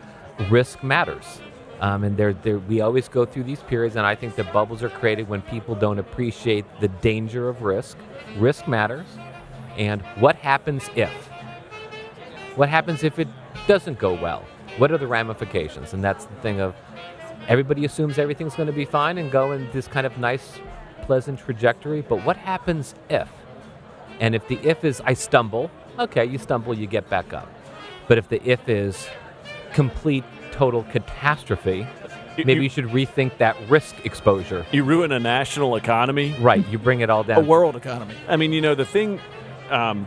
risk 0.49 0.83
matters. 0.83 1.41
Um, 1.81 2.03
and 2.03 2.17
they're, 2.17 2.33
they're, 2.33 2.57
we 2.57 2.81
always 2.81 3.07
go 3.07 3.25
through 3.25 3.43
these 3.43 3.59
periods, 3.61 3.95
and 3.95 4.05
I 4.05 4.15
think 4.15 4.35
the 4.35 4.45
bubbles 4.45 4.81
are 4.81 4.89
created 4.89 5.27
when 5.27 5.41
people 5.43 5.75
don't 5.75 5.99
appreciate 5.99 6.65
the 6.79 6.87
danger 6.87 7.47
of 7.49 7.61
risk. 7.61 7.97
Risk 8.37 8.67
matters. 8.67 9.05
And 9.77 10.01
what 10.19 10.37
happens 10.37 10.89
if? 10.95 11.11
What 12.55 12.69
happens 12.69 13.03
if 13.03 13.19
it 13.19 13.27
doesn't 13.67 13.99
go 13.99 14.13
well? 14.13 14.43
What 14.77 14.91
are 14.91 14.97
the 14.97 15.07
ramifications? 15.07 15.93
And 15.93 16.03
that's 16.03 16.25
the 16.25 16.35
thing 16.35 16.59
of 16.59 16.75
everybody 17.47 17.85
assumes 17.85 18.17
everything's 18.17 18.55
going 18.55 18.67
to 18.67 18.73
be 18.73 18.85
fine 18.85 19.17
and 19.17 19.31
go 19.31 19.51
in 19.51 19.69
this 19.71 19.87
kind 19.87 20.05
of 20.05 20.17
nice, 20.17 20.59
pleasant 21.03 21.39
trajectory. 21.39 22.01
But 22.01 22.23
what 22.25 22.37
happens 22.37 22.95
if? 23.09 23.29
And 24.19 24.35
if 24.35 24.47
the 24.47 24.57
if 24.67 24.83
is 24.83 25.01
I 25.05 25.13
stumble, 25.13 25.69
okay, 25.99 26.25
you 26.25 26.37
stumble, 26.37 26.73
you 26.77 26.87
get 26.87 27.09
back 27.09 27.33
up. 27.33 27.49
But 28.07 28.17
if 28.17 28.29
the 28.29 28.41
if 28.47 28.67
is 28.69 29.07
complete, 29.73 30.23
total 30.51 30.83
catastrophe, 30.83 31.85
You- 32.37 32.45
maybe 32.45 32.53
you- 32.55 32.61
you 32.63 32.69
should 32.69 32.85
rethink 32.85 33.37
that 33.39 33.57
risk 33.69 33.93
exposure. 34.05 34.65
You 34.71 34.83
ruin 34.83 35.11
a 35.11 35.19
national 35.19 35.75
economy. 35.75 36.33
Right, 36.39 36.65
you 36.69 36.77
bring 36.77 37.01
it 37.01 37.09
all 37.09 37.23
down. 37.23 37.37
A 37.37 37.41
down. 37.41 37.47
world 37.47 37.75
economy. 37.75 38.13
I 38.29 38.35
mean, 38.37 38.53
you 38.53 38.61
know, 38.61 38.73
the 38.75 38.85
thing 38.85 39.19
um, 39.69 40.05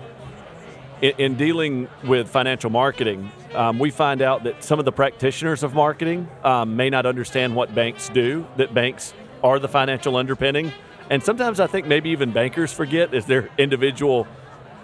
in, 1.03 1.12
in 1.18 1.35
dealing 1.37 1.88
with 2.05 2.29
financial 2.31 2.71
marketing, 2.71 3.31
um, 3.55 3.79
we 3.79 3.91
find 3.91 4.23
out 4.23 4.45
that 4.45 4.63
some 4.63 4.79
of 4.79 4.85
the 4.85 4.93
practitioners 4.93 5.63
of 5.63 5.75
marketing 5.75 6.29
um, 6.45 6.77
may 6.77 6.91
not 6.91 7.07
understand 7.07 7.55
what 7.55 7.75
banks 7.75 8.09
do, 8.09 8.47
that 8.57 8.75
banks 8.75 9.15
are 9.43 9.59
the 9.59 9.69
financial 9.69 10.17
underpinning. 10.17 10.73
And 11.11 11.23
sometimes 11.23 11.61
I 11.61 11.67
think 11.67 11.87
maybe 11.87 12.11
even 12.11 12.33
bankers 12.33 12.73
forget 12.73 13.15
is 13.15 13.25
their 13.27 13.49
individual 13.57 14.27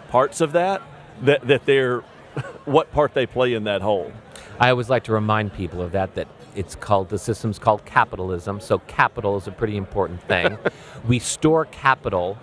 parts 0.08 0.40
of 0.40 0.52
that, 0.52 0.82
that, 1.22 1.46
that 1.46 1.66
they're 1.66 2.00
what 2.64 2.90
part 2.92 3.14
they 3.14 3.26
play 3.26 3.54
in 3.54 3.64
that 3.64 3.82
whole. 3.82 4.12
I 4.58 4.70
always 4.70 4.88
like 4.88 5.04
to 5.04 5.12
remind 5.12 5.52
people 5.52 5.82
of 5.82 5.92
that, 5.92 6.14
that 6.14 6.28
it's 6.54 6.76
called, 6.76 7.08
the 7.08 7.18
system's 7.18 7.58
called 7.58 7.84
capitalism. 7.84 8.60
So 8.60 8.78
capital 8.80 9.36
is 9.36 9.48
a 9.48 9.50
pretty 9.50 9.76
important 9.76 10.22
thing. 10.22 10.56
we 11.08 11.18
store 11.18 11.66
capital 11.66 12.38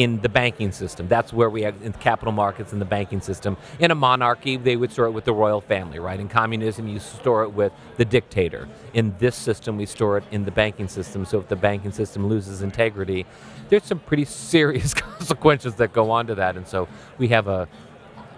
in 0.00 0.18
the 0.22 0.30
banking 0.30 0.72
system. 0.72 1.08
That's 1.08 1.30
where 1.30 1.50
we 1.50 1.60
have 1.60 1.74
in 1.82 1.92
capital 1.92 2.32
markets 2.32 2.72
in 2.72 2.78
the 2.78 2.86
banking 2.86 3.20
system. 3.20 3.58
In 3.78 3.90
a 3.90 3.94
monarchy, 3.94 4.56
they 4.56 4.74
would 4.74 4.90
store 4.90 5.04
it 5.04 5.10
with 5.10 5.26
the 5.26 5.34
royal 5.34 5.60
family, 5.60 5.98
right? 5.98 6.18
In 6.18 6.26
communism, 6.26 6.88
you 6.88 6.98
store 6.98 7.42
it 7.42 7.50
with 7.50 7.70
the 7.98 8.06
dictator. 8.06 8.66
In 8.94 9.14
this 9.18 9.36
system, 9.36 9.76
we 9.76 9.84
store 9.84 10.16
it 10.16 10.24
in 10.30 10.46
the 10.46 10.50
banking 10.50 10.88
system. 10.88 11.26
So 11.26 11.38
if 11.38 11.48
the 11.48 11.56
banking 11.56 11.92
system 11.92 12.28
loses 12.28 12.62
integrity, 12.62 13.26
there's 13.68 13.84
some 13.84 13.98
pretty 13.98 14.24
serious 14.24 14.94
consequences 15.08 15.74
that 15.74 15.92
go 15.92 16.10
on 16.10 16.26
to 16.28 16.34
that. 16.36 16.56
And 16.56 16.66
so 16.66 16.88
we 17.18 17.28
have 17.28 17.46
a, 17.46 17.68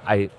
I, 0.04 0.30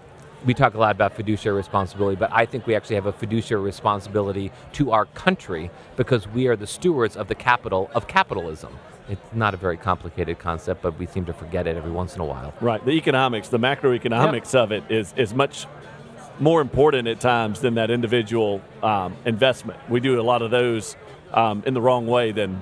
we 0.45 0.53
talk 0.53 0.73
a 0.73 0.77
lot 0.77 0.93
about 0.93 1.15
fiduciary 1.15 1.55
responsibility, 1.55 2.17
but 2.17 2.33
I 2.33 2.45
think 2.45 2.67
we 2.67 2.75
actually 2.75 2.97
have 2.97 3.05
a 3.05 3.13
fiduciary 3.13 3.63
responsibility 3.63 4.51
to 4.73 4.91
our 4.91 5.05
country 5.05 5.71
because 5.95 6.27
we 6.27 6.47
are 6.47 6.57
the 6.57 6.67
stewards 6.67 7.15
of 7.15 7.29
the 7.29 7.35
capital 7.35 7.89
of 7.95 8.09
capitalism. 8.09 8.77
It's 9.09 9.33
not 9.33 9.53
a 9.53 9.57
very 9.57 9.77
complicated 9.77 10.39
concept, 10.39 10.81
but 10.81 10.97
we 10.99 11.07
seem 11.07 11.25
to 11.25 11.33
forget 11.33 11.67
it 11.67 11.77
every 11.77 11.91
once 11.91 12.15
in 12.15 12.21
a 12.21 12.25
while. 12.25 12.53
Right. 12.61 12.83
The 12.85 12.91
economics, 12.93 13.49
the 13.49 13.59
macroeconomics 13.59 14.55
of 14.55 14.71
it 14.71 14.83
is, 14.89 15.13
is 15.17 15.33
much 15.33 15.67
more 16.39 16.61
important 16.61 17.07
at 17.07 17.19
times 17.19 17.61
than 17.61 17.75
that 17.75 17.91
individual 17.91 18.61
um, 18.83 19.15
investment. 19.25 19.79
We 19.89 19.99
do 19.99 20.19
a 20.19 20.23
lot 20.23 20.41
of 20.41 20.51
those 20.51 20.95
um, 21.33 21.63
in 21.65 21.73
the 21.73 21.81
wrong 21.81 22.07
way 22.07 22.31
then 22.31 22.61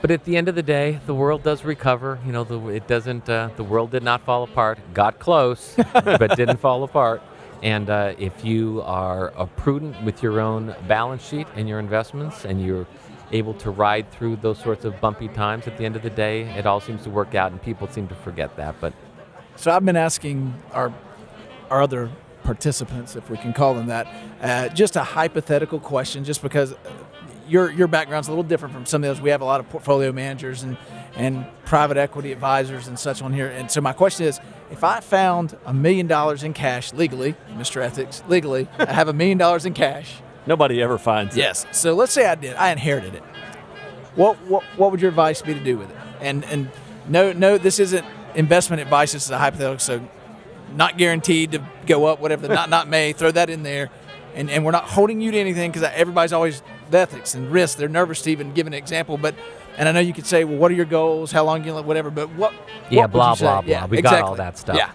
But 0.00 0.12
at 0.12 0.24
the 0.24 0.36
end 0.36 0.48
of 0.48 0.54
the 0.54 0.62
day, 0.62 1.00
the 1.06 1.14
world 1.14 1.42
does 1.42 1.64
recover. 1.64 2.20
You 2.24 2.32
know, 2.32 2.44
the, 2.44 2.68
it 2.68 2.86
doesn't. 2.86 3.28
Uh, 3.28 3.50
the 3.56 3.64
world 3.64 3.90
did 3.90 4.04
not 4.04 4.22
fall 4.24 4.44
apart. 4.44 4.78
Got 4.94 5.18
close, 5.18 5.74
but 5.92 6.36
didn't 6.36 6.58
fall 6.58 6.84
apart. 6.84 7.22
And 7.62 7.90
uh, 7.90 8.14
if 8.18 8.44
you 8.44 8.82
are 8.84 9.32
uh, 9.36 9.46
prudent 9.56 10.00
with 10.04 10.22
your 10.22 10.40
own 10.40 10.76
balance 10.88 11.26
sheet 11.26 11.48
and 11.56 11.68
your 11.68 11.80
investments, 11.80 12.44
and 12.44 12.64
you're 12.64 12.86
able 13.32 13.54
to 13.54 13.70
ride 13.70 14.10
through 14.10 14.36
those 14.36 14.58
sorts 14.58 14.84
of 14.84 15.00
bumpy 15.00 15.28
times 15.28 15.66
at 15.66 15.76
the 15.78 15.84
end 15.84 15.96
of 15.96 16.02
the 16.02 16.10
day. 16.10 16.42
It 16.56 16.66
all 16.66 16.80
seems 16.80 17.02
to 17.04 17.10
work 17.10 17.34
out, 17.34 17.52
and 17.52 17.60
people 17.62 17.88
seem 17.88 18.08
to 18.08 18.14
forget 18.14 18.56
that. 18.56 18.76
But 18.80 18.92
So 19.56 19.70
I've 19.70 19.84
been 19.84 19.96
asking 19.96 20.54
our 20.72 20.92
our 21.70 21.82
other 21.82 22.10
participants, 22.44 23.14
if 23.14 23.28
we 23.28 23.36
can 23.36 23.52
call 23.52 23.74
them 23.74 23.88
that, 23.88 24.06
uh, 24.40 24.68
just 24.70 24.96
a 24.96 25.04
hypothetical 25.04 25.78
question, 25.78 26.24
just 26.24 26.40
because 26.42 26.74
your 27.46 27.70
your 27.70 27.88
background's 27.88 28.28
a 28.28 28.30
little 28.30 28.44
different 28.44 28.74
from 28.74 28.86
some 28.86 29.02
of 29.04 29.08
those. 29.08 29.20
We 29.20 29.30
have 29.30 29.40
a 29.42 29.44
lot 29.44 29.60
of 29.60 29.68
portfolio 29.68 30.12
managers 30.12 30.62
and 30.62 30.76
and 31.14 31.46
private 31.64 31.96
equity 31.96 32.32
advisors 32.32 32.86
and 32.86 32.98
such 32.98 33.20
on 33.22 33.32
here. 33.32 33.48
And 33.48 33.70
so 33.70 33.80
my 33.80 33.92
question 33.92 34.26
is, 34.26 34.40
if 34.70 34.84
I 34.84 35.00
found 35.00 35.56
a 35.66 35.74
million 35.74 36.06
dollars 36.06 36.44
in 36.44 36.52
cash 36.52 36.92
legally, 36.92 37.34
Mr. 37.56 37.82
Ethics, 37.82 38.22
legally, 38.28 38.68
I 38.78 38.92
have 38.92 39.08
a 39.08 39.12
million 39.12 39.36
dollars 39.38 39.66
in 39.66 39.74
cash. 39.74 40.20
Nobody 40.48 40.80
ever 40.82 40.96
finds 40.96 41.36
it. 41.36 41.40
Yes. 41.40 41.66
So 41.72 41.94
let's 41.94 42.10
say 42.10 42.24
I 42.26 42.34
did. 42.34 42.56
I 42.56 42.72
inherited 42.72 43.14
it. 43.14 43.22
What 44.14 44.36
what 44.46 44.64
what 44.76 44.90
would 44.90 45.00
your 45.00 45.10
advice 45.10 45.42
be 45.42 45.52
to 45.52 45.60
do 45.60 45.76
with 45.76 45.90
it? 45.90 45.96
And 46.22 46.42
and 46.46 46.70
no 47.06 47.34
no, 47.34 47.58
this 47.58 47.78
isn't 47.78 48.04
investment 48.34 48.80
advice. 48.80 49.12
This 49.12 49.26
is 49.26 49.30
a 49.30 49.38
hypothetical. 49.38 49.78
So 49.78 50.08
not 50.74 50.96
guaranteed 50.96 51.52
to 51.52 51.62
go 51.86 52.06
up. 52.06 52.18
Whatever 52.20 52.48
the 52.48 52.54
not 52.60 52.70
not 52.70 52.88
may. 52.88 53.12
Throw 53.12 53.30
that 53.30 53.50
in 53.50 53.62
there. 53.62 53.90
And 54.34 54.50
and 54.50 54.64
we're 54.64 54.72
not 54.72 54.84
holding 54.84 55.20
you 55.20 55.30
to 55.30 55.38
anything 55.38 55.70
because 55.70 55.86
everybody's 55.94 56.32
always 56.32 56.62
ethics 56.90 57.34
and 57.34 57.50
risk. 57.52 57.76
They're 57.76 57.88
nervous 57.88 58.22
to 58.22 58.30
even 58.30 58.54
give 58.54 58.66
an 58.66 58.74
example, 58.74 59.18
but. 59.18 59.34
And 59.76 59.88
I 59.88 59.92
know 59.92 60.00
you 60.00 60.12
could 60.12 60.26
say, 60.26 60.42
well, 60.42 60.56
what 60.56 60.72
are 60.72 60.74
your 60.74 60.86
goals? 60.86 61.30
How 61.30 61.44
long 61.44 61.62
you 61.64 61.72
live? 61.72 61.86
Whatever. 61.86 62.10
But 62.10 62.30
what? 62.30 62.52
yeah, 62.90 63.02
what 63.02 63.12
blah 63.12 63.34
say? 63.34 63.44
blah 63.44 63.62
blah. 63.62 63.70
Yeah, 63.70 63.86
we 63.86 63.98
exactly. 63.98 64.20
got 64.22 64.28
all 64.28 64.34
that 64.34 64.58
stuff. 64.58 64.76
Yeah. 64.76 64.90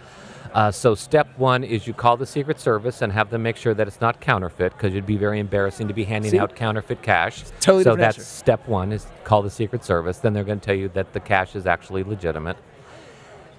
Uh, 0.54 0.72
so 0.72 0.94
step 0.94 1.28
one 1.38 1.64
is 1.64 1.88
you 1.88 1.94
call 1.94 2.16
the 2.16 2.26
Secret 2.26 2.60
Service 2.60 3.02
and 3.02 3.12
have 3.12 3.32
them 3.32 3.42
make 3.42 3.58
sure 3.58 3.74
that 3.74 3.88
it's 3.88 4.00
not 4.00 4.22
counterfeit 4.22 4.72
because 4.74 4.94
it'd 4.94 5.06
be 5.06 5.18
very 5.18 5.40
embarrassing 5.40 5.88
to 5.88 5.96
be 5.96 6.04
handing 6.04 6.32
See? 6.32 6.40
out 6.40 6.56
counterfeit 6.56 7.02
cash. 7.02 7.44
Totally 7.60 7.84
so 7.84 7.96
that's 7.96 8.20
answer. 8.20 8.30
step 8.30 8.68
one 8.68 8.92
is 8.92 9.08
call 9.24 9.42
the 9.42 9.50
Secret 9.50 9.84
Service. 9.84 10.20
Then 10.20 10.34
they're 10.34 10.44
going 10.44 10.60
to 10.60 10.66
tell 10.66 10.76
you 10.76 10.90
that 10.90 11.14
the 11.14 11.20
cash 11.20 11.56
is 11.56 11.66
actually 11.66 12.04
legitimate. 12.04 12.58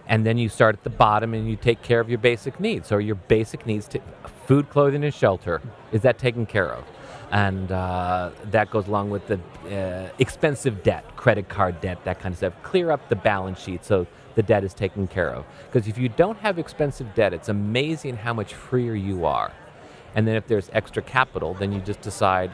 And 0.07 0.25
then 0.25 0.39
you 0.39 0.49
start 0.49 0.77
at 0.77 0.85
the 0.85 0.91
bottom 0.91 1.35
and 1.35 1.49
you 1.49 1.57
take 1.57 1.83
care 1.83 1.99
of 1.99 2.09
your 2.09 2.19
basic 2.19 2.61
needs. 2.61 2.87
So 2.87 2.99
your 2.99 3.17
basic 3.17 3.67
needs 3.67 3.89
to 3.89 4.01
food, 4.47 4.71
clothing, 4.71 5.03
and 5.03 5.15
shelter 5.15 5.63
is 5.91 6.03
that 6.03 6.19
taken 6.19 6.47
care 6.47 6.73
of? 6.73 6.85
And 7.33 7.73
uh, 7.73 8.31
that 8.53 8.71
goes 8.71 8.87
along 8.87 9.11
with 9.11 9.27
the 9.27 9.41
uh, 9.75 10.11
expensive 10.21 10.85
debt, 10.85 11.17
credit 11.17 11.49
card 11.49 11.81
debt, 11.81 12.05
that 12.05 12.21
kind 12.21 12.33
of 12.35 12.37
stuff. 12.37 12.53
Clear 12.63 12.93
up 12.93 13.09
the 13.09 13.17
balance 13.17 13.59
sheet 13.59 13.85
so 13.85 14.07
the 14.35 14.43
debt 14.43 14.65
is 14.65 14.75
taken 14.75 15.07
care 15.07 15.31
of. 15.31 15.45
Because 15.67 15.89
if 15.89 15.99
you 15.99 16.09
don't 16.09 16.39
have 16.39 16.59
expensive 16.59 17.15
debt, 17.15 17.33
it's 17.33 17.49
amazing 17.49 18.17
how 18.17 18.33
much 18.33 18.55
freer 18.55 18.95
you 18.95 19.25
are. 19.25 19.53
And 20.15 20.27
then 20.27 20.37
if 20.37 20.47
there's 20.47 20.71
extra 20.73 21.03
capital, 21.03 21.55
then 21.55 21.73
you 21.73 21.81
just 21.81 22.01
decide 22.01 22.51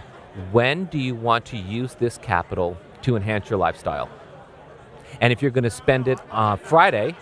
when 0.53 0.85
do 0.87 0.99
you 0.99 1.14
want 1.14 1.45
to 1.47 1.57
use 1.57 1.95
this 1.95 2.18
capital 2.18 2.76
to 3.03 3.16
enhance 3.16 3.51
your 3.51 3.59
lifestyle. 3.59 4.09
And 5.20 5.33
if 5.33 5.43
you're 5.43 5.51
going 5.51 5.64
to 5.64 5.70
spend 5.70 6.09
it 6.09 6.18
uh, 6.31 6.57
Friday 6.57 7.14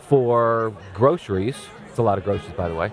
for 0.00 0.74
groceries, 0.94 1.56
it's 1.88 1.98
a 1.98 2.02
lot 2.02 2.18
of 2.18 2.24
groceries, 2.24 2.52
by 2.54 2.68
the 2.68 2.74
way. 2.74 2.92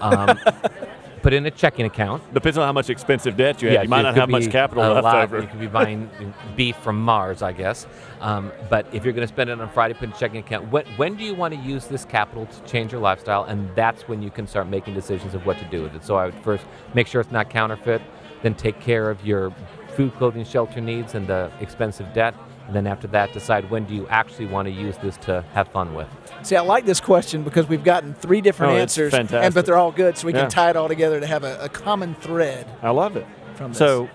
Um, 0.00 0.38
put 1.22 1.32
in 1.32 1.46
a 1.46 1.50
checking 1.50 1.86
account. 1.86 2.22
Depends 2.34 2.58
on 2.58 2.66
how 2.66 2.72
much 2.72 2.90
expensive 2.90 3.36
debt 3.36 3.62
you 3.62 3.68
have. 3.68 3.74
Yeah, 3.74 3.82
you 3.82 3.88
might 3.88 4.02
not 4.02 4.16
have 4.16 4.28
much 4.28 4.50
capital 4.50 4.84
left 4.92 5.04
lot. 5.04 5.22
over. 5.22 5.40
You 5.40 5.46
could 5.46 5.60
be 5.60 5.68
buying 5.68 6.10
beef 6.56 6.76
from 6.76 7.00
Mars, 7.00 7.42
I 7.42 7.52
guess. 7.52 7.86
Um, 8.20 8.52
but 8.68 8.86
if 8.92 9.04
you're 9.04 9.14
going 9.14 9.26
to 9.26 9.32
spend 9.32 9.48
it 9.48 9.60
on 9.60 9.68
Friday, 9.70 9.94
put 9.94 10.04
in 10.04 10.12
a 10.12 10.18
checking 10.18 10.40
account. 10.40 10.70
When, 10.70 10.84
when 10.96 11.16
do 11.16 11.24
you 11.24 11.34
want 11.34 11.54
to 11.54 11.60
use 11.60 11.86
this 11.86 12.04
capital 12.04 12.46
to 12.46 12.60
change 12.64 12.92
your 12.92 13.00
lifestyle? 13.00 13.44
And 13.44 13.70
that's 13.76 14.08
when 14.08 14.20
you 14.20 14.30
can 14.30 14.46
start 14.46 14.68
making 14.68 14.94
decisions 14.94 15.34
of 15.34 15.46
what 15.46 15.58
to 15.58 15.64
do 15.66 15.82
with 15.82 15.94
it. 15.94 16.04
So 16.04 16.16
I 16.16 16.26
would 16.26 16.34
first 16.42 16.66
make 16.94 17.06
sure 17.06 17.20
it's 17.20 17.30
not 17.30 17.48
counterfeit, 17.48 18.02
then 18.42 18.54
take 18.54 18.80
care 18.80 19.08
of 19.08 19.24
your 19.24 19.54
food, 19.94 20.14
clothing, 20.14 20.44
shelter 20.44 20.80
needs 20.80 21.14
and 21.14 21.26
the 21.26 21.50
expensive 21.60 22.12
debt. 22.12 22.34
And 22.66 22.74
then 22.74 22.86
after 22.86 23.06
that, 23.08 23.32
decide 23.32 23.70
when 23.70 23.84
do 23.84 23.94
you 23.94 24.06
actually 24.08 24.46
want 24.46 24.66
to 24.66 24.72
use 24.72 24.96
this 24.98 25.16
to 25.18 25.44
have 25.52 25.68
fun 25.68 25.94
with. 25.94 26.08
See, 26.42 26.56
I 26.56 26.60
like 26.60 26.84
this 26.84 27.00
question 27.00 27.42
because 27.42 27.68
we've 27.68 27.84
gotten 27.84 28.14
three 28.14 28.40
different 28.40 28.72
Oh, 28.72 28.76
answers, 28.76 29.14
and, 29.14 29.28
but 29.54 29.64
they're 29.66 29.76
all 29.76 29.92
good, 29.92 30.18
so 30.18 30.26
we 30.26 30.32
Yeah. 30.32 30.40
can 30.42 30.50
tie 30.50 30.70
it 30.70 30.76
all 30.76 30.88
together 30.88 31.20
to 31.20 31.26
have 31.26 31.44
a, 31.44 31.58
a 31.62 31.68
common 31.68 32.14
thread. 32.16 32.66
I 32.82 32.90
love 32.90 33.16
it. 33.16 33.26
From 33.54 33.70
this. 33.70 33.78
So, 33.78 34.08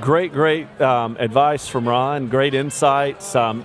great, 0.00 0.32
great 0.32 0.68
um, 0.80 1.16
advice 1.18 1.66
from 1.66 1.88
Ron. 1.88 2.28
Great 2.28 2.54
insights. 2.54 3.34
Um, 3.34 3.64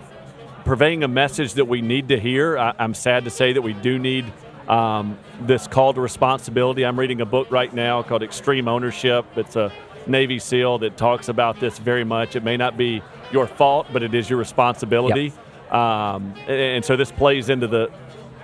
purveying 0.64 1.04
a 1.04 1.08
message 1.08 1.54
that 1.56 1.66
we 1.66 1.82
need 1.82 2.10
to 2.10 2.20
hear. 2.20 2.58
I, 2.58 2.74
I'm 2.80 2.94
sad 2.94 3.26
to 3.26 3.30
say 3.30 3.54
that 3.54 3.62
we 3.62 3.74
do 3.74 4.00
need 4.00 4.26
um, 4.68 5.18
this 5.42 5.68
call 5.68 5.94
to 5.94 6.02
responsibility. 6.02 6.86
I'm 6.86 7.00
reading 7.00 7.22
a 7.22 7.26
book 7.26 7.52
right 7.52 7.72
now 7.74 8.02
called 8.04 8.24
Extreme 8.24 8.68
Ownership. 8.68 9.26
It's 9.36 9.56
a 9.56 9.72
Navy 10.08 10.40
SEAL 10.40 10.80
that 10.80 10.98
talks 10.98 11.30
about 11.30 11.60
this 11.60 11.78
very 11.78 12.04
much. 12.04 12.36
It 12.36 12.44
may 12.44 12.58
not 12.58 12.78
be 12.78 13.02
your 13.32 13.48
fault, 13.48 13.88
but 13.92 14.02
it 14.02 14.14
is 14.16 14.30
your 14.30 14.40
responsibility. 14.40 15.34
Um, 15.72 16.34
and, 16.48 16.50
and 16.50 16.86
so 16.86 16.96
this 16.96 17.12
plays 17.12 17.50
into 17.50 17.68
the 17.68 17.92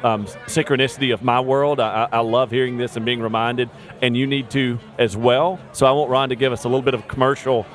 um, 0.03 0.25
synchronicity 0.47 1.13
of 1.13 1.23
my 1.23 1.39
world. 1.39 1.79
I, 1.79 2.07
I 2.11 2.19
love 2.19 2.51
hearing 2.51 2.77
this 2.77 2.95
and 2.95 3.05
being 3.05 3.21
reminded, 3.21 3.69
and 4.01 4.17
you 4.17 4.27
need 4.27 4.49
to 4.51 4.79
as 4.97 5.15
well. 5.15 5.59
So 5.73 5.85
I 5.85 5.91
want 5.91 6.09
Ron 6.09 6.29
to 6.29 6.35
give 6.35 6.51
us 6.51 6.63
a 6.63 6.67
little 6.67 6.81
bit 6.81 6.93
of 6.93 7.07
commercial 7.07 7.65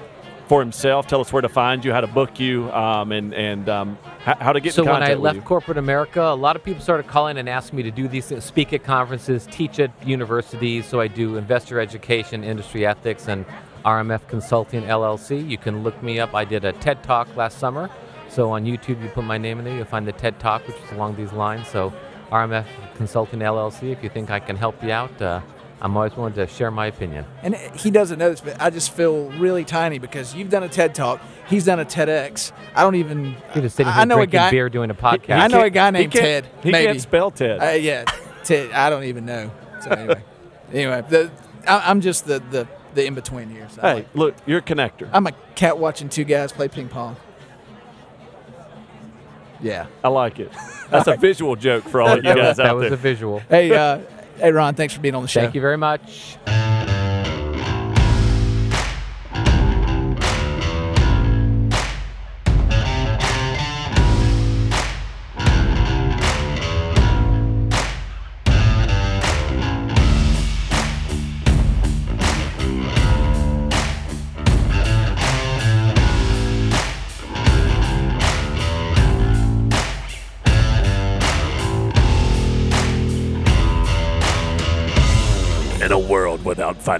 for 0.48 0.60
himself. 0.60 1.06
Tell 1.06 1.20
us 1.20 1.32
where 1.32 1.42
to 1.42 1.48
find 1.48 1.84
you, 1.84 1.92
how 1.92 2.00
to 2.00 2.06
book 2.06 2.38
you, 2.38 2.70
um, 2.72 3.12
and 3.12 3.34
and 3.34 3.68
um, 3.68 3.98
how, 4.20 4.36
how 4.36 4.52
to 4.52 4.60
get 4.60 4.74
so 4.74 4.82
in 4.82 4.88
when 4.88 5.02
I 5.02 5.10
with 5.10 5.20
left 5.20 5.36
you. 5.36 5.42
corporate 5.42 5.78
America, 5.78 6.22
a 6.22 6.34
lot 6.34 6.56
of 6.56 6.64
people 6.64 6.82
started 6.82 7.06
calling 7.06 7.38
and 7.38 7.48
asking 7.48 7.76
me 7.78 7.82
to 7.84 7.90
do 7.90 8.08
these 8.08 8.26
things, 8.26 8.44
speak 8.44 8.72
at 8.72 8.84
conferences, 8.84 9.46
teach 9.50 9.78
at 9.80 9.90
universities. 10.06 10.86
So 10.86 11.00
I 11.00 11.08
do 11.08 11.36
investor 11.36 11.80
education, 11.80 12.44
industry 12.44 12.86
ethics, 12.86 13.28
and 13.28 13.44
RMF 13.84 14.26
Consulting 14.28 14.82
LLC. 14.82 15.48
You 15.48 15.58
can 15.58 15.82
look 15.82 16.00
me 16.02 16.18
up. 16.18 16.34
I 16.34 16.44
did 16.44 16.64
a 16.64 16.72
TED 16.72 17.02
Talk 17.02 17.34
last 17.36 17.58
summer. 17.58 17.90
So 18.36 18.50
on 18.50 18.66
YouTube, 18.66 19.02
you 19.02 19.08
put 19.08 19.24
my 19.24 19.38
name 19.38 19.58
in 19.58 19.64
there, 19.64 19.74
you'll 19.74 19.86
find 19.86 20.06
the 20.06 20.12
TED 20.12 20.38
Talk, 20.38 20.66
which 20.68 20.76
is 20.76 20.92
along 20.92 21.16
these 21.16 21.32
lines. 21.32 21.66
So 21.68 21.90
RMF 22.30 22.66
Consulting 22.94 23.40
LLC. 23.40 23.92
If 23.92 24.02
you 24.02 24.10
think 24.10 24.30
I 24.30 24.40
can 24.40 24.56
help 24.56 24.84
you 24.84 24.90
out, 24.90 25.22
uh, 25.22 25.40
I'm 25.80 25.96
always 25.96 26.14
willing 26.14 26.34
to 26.34 26.46
share 26.46 26.70
my 26.70 26.84
opinion. 26.84 27.24
And 27.42 27.54
he 27.54 27.90
doesn't 27.90 28.18
know 28.18 28.28
this, 28.28 28.42
but 28.42 28.60
I 28.60 28.68
just 28.68 28.92
feel 28.92 29.30
really 29.38 29.64
tiny 29.64 29.98
because 29.98 30.34
you've 30.34 30.50
done 30.50 30.64
a 30.64 30.68
TED 30.68 30.94
Talk, 30.94 31.22
he's 31.48 31.64
done 31.64 31.80
a 31.80 31.86
TEDx. 31.86 32.52
I 32.74 32.82
don't 32.82 32.96
even. 32.96 33.36
You're 33.54 33.62
just 33.62 33.76
sitting 33.76 33.90
I 33.90 33.96
here 33.96 34.04
know 34.06 34.16
a 34.16 34.18
drinking 34.26 34.38
guy. 34.38 34.50
beer, 34.50 34.68
doing 34.68 34.90
a 34.90 34.94
podcast. 34.94 35.38
I 35.38 35.46
know 35.46 35.62
a 35.62 35.70
guy 35.70 35.90
named 35.90 36.12
can't- 36.12 36.44
Ted. 36.44 36.48
He 36.62 36.72
maybe. 36.72 36.88
can't 36.88 37.00
spell 37.00 37.30
Ted. 37.30 37.62
Uh, 37.62 37.70
yeah, 37.70 38.04
Ted. 38.44 38.70
I 38.72 38.90
don't 38.90 39.04
even 39.04 39.24
know. 39.24 39.50
So 39.82 39.92
anyway, 39.92 40.22
anyway, 40.74 41.02
the, 41.08 41.30
I, 41.66 41.90
I'm 41.90 42.02
just 42.02 42.26
the 42.26 42.40
the, 42.50 42.68
the 42.94 43.06
in 43.06 43.14
between 43.14 43.48
here. 43.48 43.66
So 43.70 43.80
hey, 43.80 43.94
like- 43.94 44.14
look, 44.14 44.34
you're 44.44 44.58
a 44.58 44.62
connector. 44.62 45.08
I'm 45.10 45.26
a 45.26 45.32
cat 45.54 45.78
watching 45.78 46.10
two 46.10 46.24
guys 46.24 46.52
play 46.52 46.68
ping 46.68 46.90
pong. 46.90 47.16
Yeah. 49.60 49.86
I 50.04 50.08
like 50.08 50.38
it. 50.38 50.52
That's 50.90 51.08
a 51.08 51.16
visual 51.20 51.56
joke 51.56 51.84
for 51.84 52.00
all 52.00 52.10
of 52.10 52.16
you 52.16 52.22
that 52.22 52.36
was, 52.36 52.44
guys 52.44 52.56
that 52.56 52.76
was 52.76 52.92
a 52.92 52.96
visual. 52.96 53.40
Hey, 53.48 53.72
uh, 53.72 54.00
hey, 54.38 54.52
Ron. 54.52 54.74
Thanks 54.74 54.94
for 54.94 55.00
being 55.00 55.14
on 55.14 55.22
the 55.22 55.28
show. 55.28 55.40
Thank 55.40 55.54
you 55.54 55.60
very 55.60 55.78
much. 55.78 56.36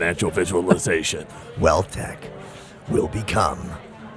Financial 0.07 0.31
visualization. 0.31 1.27
Wealth 1.59 1.91
Tech 1.91 2.19
will 2.89 3.09
become 3.09 3.59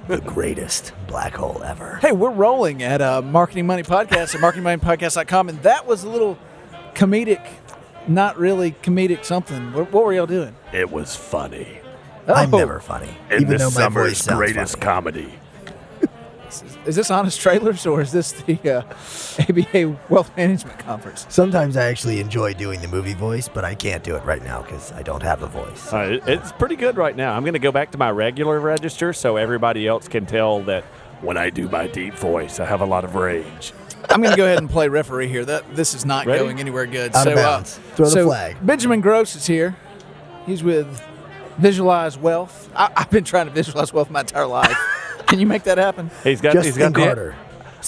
the 0.06 0.20
greatest 0.20 0.92
black 1.08 1.34
hole 1.34 1.60
ever. 1.64 1.96
Hey, 1.96 2.12
we're 2.12 2.30
rolling 2.30 2.84
at 2.84 3.00
uh, 3.00 3.22
Marketing 3.22 3.66
Money 3.66 3.82
Podcast 3.82 4.32
at 4.36 4.40
marketingmoneypodcast.com, 4.40 5.48
and 5.48 5.60
that 5.64 5.86
was 5.88 6.04
a 6.04 6.08
little 6.08 6.38
comedic, 6.94 7.44
not 8.06 8.38
really 8.38 8.70
comedic 8.82 9.24
something. 9.24 9.72
What, 9.72 9.90
what 9.92 10.04
were 10.04 10.12
y'all 10.12 10.26
doing? 10.26 10.54
It 10.72 10.92
was 10.92 11.16
funny. 11.16 11.80
I'm 12.28 12.54
Oh, 12.54 12.58
never 12.58 12.78
funny, 12.78 13.10
even 13.32 13.56
though 13.58 13.70
my 13.70 13.88
voice 13.88 14.18
sounds 14.18 14.74
funny. 14.74 14.80
comedy. 14.80 15.34
Is 16.86 16.96
this 16.96 17.10
Honest 17.10 17.40
Trailers 17.40 17.86
or 17.86 18.00
is 18.00 18.12
this 18.12 18.32
the 18.32 18.58
uh, 18.68 18.82
ABA 19.48 19.98
Wealth 20.08 20.36
Management 20.36 20.78
Conference? 20.80 21.26
Sometimes 21.28 21.76
I 21.76 21.84
actually 21.84 22.20
enjoy 22.20 22.54
doing 22.54 22.80
the 22.80 22.88
movie 22.88 23.14
voice, 23.14 23.48
but 23.48 23.64
I 23.64 23.74
can't 23.74 24.02
do 24.02 24.16
it 24.16 24.24
right 24.24 24.42
now 24.42 24.62
because 24.62 24.92
I 24.92 25.02
don't 25.02 25.22
have 25.22 25.42
a 25.42 25.46
voice. 25.46 25.92
Uh, 25.92 26.20
it's 26.26 26.52
pretty 26.52 26.76
good 26.76 26.96
right 26.96 27.14
now. 27.14 27.34
I'm 27.34 27.42
going 27.42 27.54
to 27.54 27.60
go 27.60 27.72
back 27.72 27.92
to 27.92 27.98
my 27.98 28.10
regular 28.10 28.58
register 28.58 29.12
so 29.12 29.36
everybody 29.36 29.86
else 29.86 30.08
can 30.08 30.26
tell 30.26 30.60
that 30.62 30.84
when 31.20 31.36
I 31.36 31.50
do 31.50 31.68
my 31.68 31.86
deep 31.86 32.14
voice, 32.14 32.60
I 32.60 32.64
have 32.64 32.80
a 32.80 32.86
lot 32.86 33.04
of 33.04 33.14
rage. 33.14 33.72
I'm 34.08 34.20
going 34.20 34.32
to 34.32 34.36
go 34.36 34.46
ahead 34.46 34.58
and 34.58 34.68
play 34.68 34.88
referee 34.88 35.28
here. 35.28 35.44
That 35.44 35.76
this 35.76 35.94
is 35.94 36.04
not 36.04 36.26
Ready? 36.26 36.40
going 36.40 36.58
anywhere 36.58 36.86
good. 36.86 37.14
Out 37.14 37.24
so, 37.24 37.30
of 37.30 37.36
bounds. 37.36 37.78
Uh, 37.78 37.96
Throw 37.96 38.04
the 38.06 38.10
so 38.10 38.26
flag. 38.26 38.56
Benjamin 38.66 39.00
Gross 39.00 39.36
is 39.36 39.46
here. 39.46 39.76
He's 40.46 40.62
with 40.64 41.00
visualize 41.58 42.16
wealth. 42.16 42.70
I, 42.74 42.90
I've 42.96 43.10
been 43.10 43.24
trying 43.24 43.46
to 43.46 43.52
visualize 43.52 43.92
wealth 43.92 44.10
my 44.10 44.20
entire 44.20 44.46
life. 44.46 44.76
Can 45.30 45.40
you 45.40 45.46
make 45.46 45.62
that 45.62 45.78
happen? 45.78 46.10
He's 46.24 46.40
got. 46.40 46.52
Just 46.52 46.66
he's 46.66 46.76
got 46.76 46.84
think 46.86 46.96
the, 46.96 47.04
harder. 47.04 47.34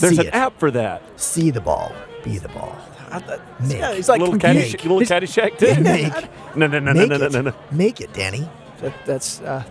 There's 0.01 0.15
See 0.17 0.21
an 0.23 0.29
it. 0.29 0.35
app 0.35 0.59
for 0.59 0.71
that. 0.71 1.03
See 1.21 1.51
the 1.51 1.61
ball. 1.61 1.93
Be 2.25 2.39
the 2.39 2.49
ball. 2.49 2.75
I, 3.11 3.17
I, 3.19 3.39
Make. 3.63 3.79
yeah, 3.79 3.93
he's 3.95 4.09
like 4.09 4.21
little 4.21 4.39
confused. 4.39 4.79
caddy, 4.79 4.89
little 4.89 5.01
Caddyshack 5.19 5.59
too. 5.59 5.81
Make. 5.83 6.13
No, 6.57 6.67
no, 6.67 6.79
no, 6.79 6.93
no, 6.93 7.01
Make 7.01 7.09
no, 7.11 7.17
no, 7.17 7.27
it. 7.27 7.33
no, 7.33 7.41
no. 7.43 7.55
Make 7.71 8.01
it, 8.03 8.13
Danny. 8.13 8.47
That, 8.81 8.93
that's 9.07 9.41
uh, 9.41 9.65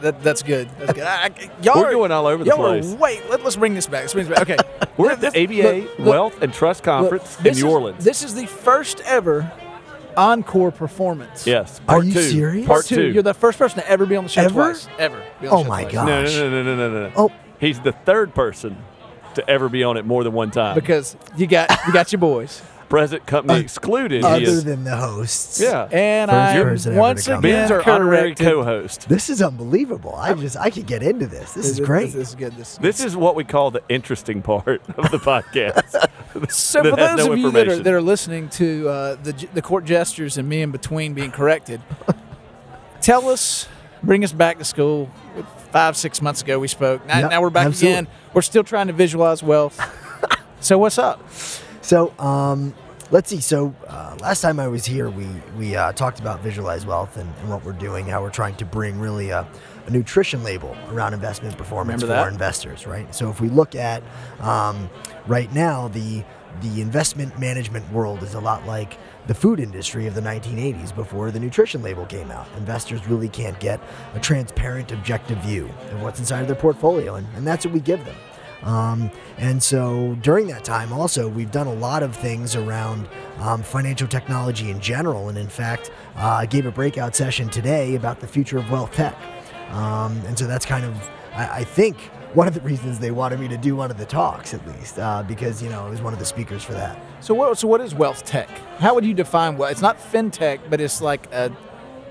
that, 0.00 0.22
that's 0.22 0.42
good. 0.44 0.68
That's 0.78 0.92
good. 0.92 1.02
I, 1.02 1.24
I, 1.26 1.50
y'all 1.62 1.76
We're 1.80 1.86
are- 1.88 1.92
going 1.92 2.12
all 2.12 2.26
over 2.26 2.44
the 2.44 2.50
y'all 2.50 2.58
place. 2.58 2.92
Are, 2.92 2.96
wait, 2.96 3.28
let, 3.28 3.40
us 3.44 3.56
bring 3.56 3.74
this 3.74 3.86
back. 3.86 4.02
Let's 4.02 4.12
bring 4.12 4.28
this 4.28 4.38
back. 4.38 4.48
Okay, 4.50 4.86
We're 4.96 5.10
at 5.10 5.20
the 5.20 5.28
ABA 5.28 5.54
look, 5.88 5.98
look, 5.98 6.08
Wealth 6.08 6.42
and 6.42 6.52
Trust 6.52 6.80
look, 6.80 6.84
Conference 6.84 7.36
in 7.38 7.42
this 7.44 7.60
New 7.60 7.66
is- 7.68 7.72
Orleans. 7.74 8.04
This 8.04 8.22
is 8.22 8.34
the 8.34 8.46
first 8.46 9.00
ever 9.04 9.50
encore 10.20 10.70
performance. 10.70 11.46
yes. 11.46 11.80
Are 11.88 12.02
you 12.02 12.12
two. 12.12 12.22
serious? 12.22 12.66
Part 12.66 12.84
two. 12.84 12.96
two. 12.96 13.06
You're 13.12 13.22
the 13.22 13.34
first 13.34 13.58
person 13.58 13.80
to 13.80 13.88
ever 13.88 14.04
be 14.06 14.16
on 14.16 14.24
the 14.24 14.30
show 14.30 14.42
Ever? 14.42 14.54
twice. 14.54 14.88
Ever. 14.98 15.22
Be 15.40 15.46
on 15.48 15.50
the 15.50 15.56
Oh 15.56 15.62
show 15.62 15.68
my 15.68 15.82
twice. 15.82 15.94
God. 15.94 16.06
no, 16.06 16.20
no, 16.20 16.24
Gosh. 16.26 16.36
no, 16.36 16.50
no, 16.50 16.62
no, 16.62 16.76
no, 16.76 16.90
no, 16.90 17.06
no. 17.08 17.12
Oh. 17.16 17.32
He's 17.58 17.80
the 17.80 17.92
third 17.92 18.34
person 18.34 18.76
to 19.34 19.48
ever 19.48 19.68
be 19.68 19.82
on 19.84 19.96
it 19.96 20.04
more 20.04 20.24
than 20.24 20.32
one 20.32 20.50
time. 20.50 20.74
Because 20.74 21.16
you 21.36 21.46
got 21.46 21.70
you 21.86 21.92
got 21.92 22.12
your 22.12 22.20
boys. 22.20 22.62
present 22.90 23.24
company 23.26 23.60
excluded. 23.60 24.22
Other 24.24 24.42
is. 24.42 24.64
than 24.64 24.84
the 24.84 24.96
hosts. 24.96 25.58
yeah. 25.60 25.84
And 25.90 26.30
First 26.30 26.38
I 26.38 26.62
person 26.62 26.92
ever 26.92 27.00
once 27.00 27.24
to 27.24 27.30
come. 27.30 27.38
again 27.38 27.68
Ben's 27.68 27.70
our 27.70 27.88
honorary 27.90 28.34
co-host. 28.34 29.08
This 29.08 29.30
is 29.30 29.40
unbelievable. 29.40 30.14
I 30.14 30.34
just 30.34 30.56
I 30.58 30.68
could 30.68 30.86
get 30.86 31.02
into 31.02 31.26
this. 31.26 31.52
This 31.54 31.66
is 31.66 31.78
This- 31.78 31.86
great. 31.86 32.12
This, 32.12 32.28
is 32.30 32.34
good. 32.34 32.52
This, 32.56 32.76
This 32.76 33.02
is 33.02 33.16
what 33.16 33.34
we 33.36 33.44
call 33.44 33.70
the 33.70 33.82
interesting 33.88 34.42
part 34.42 34.82
of 34.98 35.10
the 35.10 35.18
podcast. 35.30 36.08
So 36.50 36.82
for 36.82 36.96
those 36.96 37.16
no 37.26 37.32
of 37.32 37.38
you 37.38 37.50
that 37.52 37.68
are, 37.68 37.76
that 37.76 37.92
are 37.94 38.02
listening 38.02 38.48
to 38.50 38.88
uh, 38.88 39.14
the 39.22 39.32
the 39.54 39.62
court 39.62 39.84
gestures 39.86 40.36
and 40.36 40.48
me 40.48 40.60
in 40.60 40.70
between 40.70 41.14
being 41.14 41.30
corrected, 41.30 41.80
tell 43.00 43.28
us, 43.28 43.68
bring 44.02 44.24
us 44.24 44.32
back 44.32 44.58
to 44.58 44.64
school. 44.64 45.08
Five 45.72 45.96
six 45.96 46.20
months 46.20 46.42
ago 46.42 46.58
we 46.58 46.66
spoke. 46.66 47.06
Now, 47.06 47.20
Yep, 47.20 47.30
now 47.30 47.40
we're 47.42 47.50
back 47.50 47.66
absolutely. 47.68 47.98
again. 48.00 48.08
We're 48.34 48.42
still 48.42 48.64
trying 48.64 48.88
to 48.88 48.92
visualize 48.92 49.40
wealth. 49.40 49.78
so 50.60 50.76
what's 50.78 50.98
up? 50.98 51.20
So, 51.82 52.12
um, 52.18 52.74
let's 53.10 53.30
see. 53.30 53.40
So, 53.40 53.74
uh, 53.86 54.16
last 54.20 54.40
time 54.40 54.60
I 54.60 54.68
was 54.68 54.84
here, 54.84 55.08
we 55.10 55.26
we 55.56 55.76
uh, 55.76 55.92
talked 55.92 56.20
about 56.20 56.40
visualize 56.40 56.84
wealth 56.86 57.16
and, 57.16 57.32
and 57.40 57.50
what 57.50 57.64
we're 57.64 57.72
doing. 57.72 58.06
How 58.06 58.22
we're 58.22 58.30
trying 58.30 58.56
to 58.56 58.64
bring 58.64 58.98
really 58.98 59.30
a, 59.30 59.46
a 59.86 59.90
nutrition 59.90 60.42
label 60.42 60.76
around 60.90 61.14
investment 61.14 61.56
performance 61.56 62.02
for 62.02 62.08
that? 62.08 62.28
investors, 62.28 62.86
right? 62.86 63.12
So, 63.14 63.30
if 63.30 63.40
we 63.40 63.48
look 63.48 63.74
at 63.74 64.02
um, 64.40 64.90
right 65.26 65.52
now, 65.54 65.88
the 65.88 66.24
the 66.62 66.80
investment 66.80 67.38
management 67.38 67.90
world 67.92 68.22
is 68.22 68.34
a 68.34 68.40
lot 68.40 68.66
like 68.66 68.98
the 69.26 69.34
food 69.34 69.60
industry 69.60 70.06
of 70.06 70.14
the 70.14 70.20
1980s 70.20 70.94
before 70.94 71.30
the 71.30 71.38
nutrition 71.38 71.82
label 71.82 72.04
came 72.06 72.30
out. 72.30 72.46
Investors 72.56 73.06
really 73.06 73.28
can't 73.28 73.58
get 73.60 73.80
a 74.14 74.20
transparent, 74.20 74.90
objective 74.90 75.38
view 75.38 75.70
of 75.92 76.02
what's 76.02 76.18
inside 76.18 76.40
of 76.40 76.48
their 76.48 76.56
portfolio, 76.56 77.14
and, 77.14 77.26
and 77.36 77.46
that's 77.46 77.64
what 77.64 77.72
we 77.72 77.80
give 77.80 78.04
them. 78.04 78.16
Um, 78.62 79.10
and 79.38 79.62
so 79.62 80.16
during 80.22 80.48
that 80.48 80.64
time, 80.64 80.92
also, 80.92 81.28
we've 81.28 81.50
done 81.50 81.66
a 81.66 81.74
lot 81.74 82.02
of 82.02 82.14
things 82.14 82.56
around 82.56 83.08
um, 83.38 83.62
financial 83.62 84.06
technology 84.06 84.70
in 84.70 84.80
general. 84.80 85.28
And 85.28 85.38
in 85.38 85.48
fact, 85.48 85.90
uh, 86.16 86.26
I 86.26 86.46
gave 86.46 86.66
a 86.66 86.70
breakout 86.70 87.16
session 87.16 87.48
today 87.48 87.94
about 87.94 88.20
the 88.20 88.26
future 88.26 88.58
of 88.58 88.70
wealth 88.70 88.92
tech. 88.92 89.16
Um, 89.70 90.20
and 90.26 90.38
so 90.38 90.46
that's 90.46 90.66
kind 90.66 90.84
of, 90.84 91.10
I, 91.34 91.60
I 91.60 91.64
think, 91.64 91.96
one 92.34 92.46
of 92.46 92.54
the 92.54 92.60
reasons 92.72 92.98
they 92.98 93.10
wanted 93.10 93.40
me 93.40 93.48
to 93.48 93.56
do 93.56 93.76
one 93.76 93.90
of 93.90 93.98
the 93.98 94.06
talks, 94.06 94.52
at 94.54 94.66
least, 94.66 94.98
uh, 94.98 95.22
because, 95.22 95.62
you 95.62 95.70
know, 95.70 95.86
I 95.86 95.90
was 95.90 96.02
one 96.02 96.12
of 96.12 96.18
the 96.18 96.26
speakers 96.26 96.62
for 96.62 96.72
that. 96.74 97.00
So 97.20 97.34
what? 97.34 97.58
So 97.58 97.68
what 97.68 97.80
is 97.80 97.94
wealth 97.94 98.24
tech? 98.24 98.48
How 98.78 98.94
would 98.94 99.04
you 99.04 99.14
define 99.14 99.56
what? 99.56 99.72
It's 99.72 99.82
not 99.82 99.98
fintech, 99.98 100.60
but 100.68 100.80
it's 100.80 101.00
like 101.00 101.32
a 101.32 101.50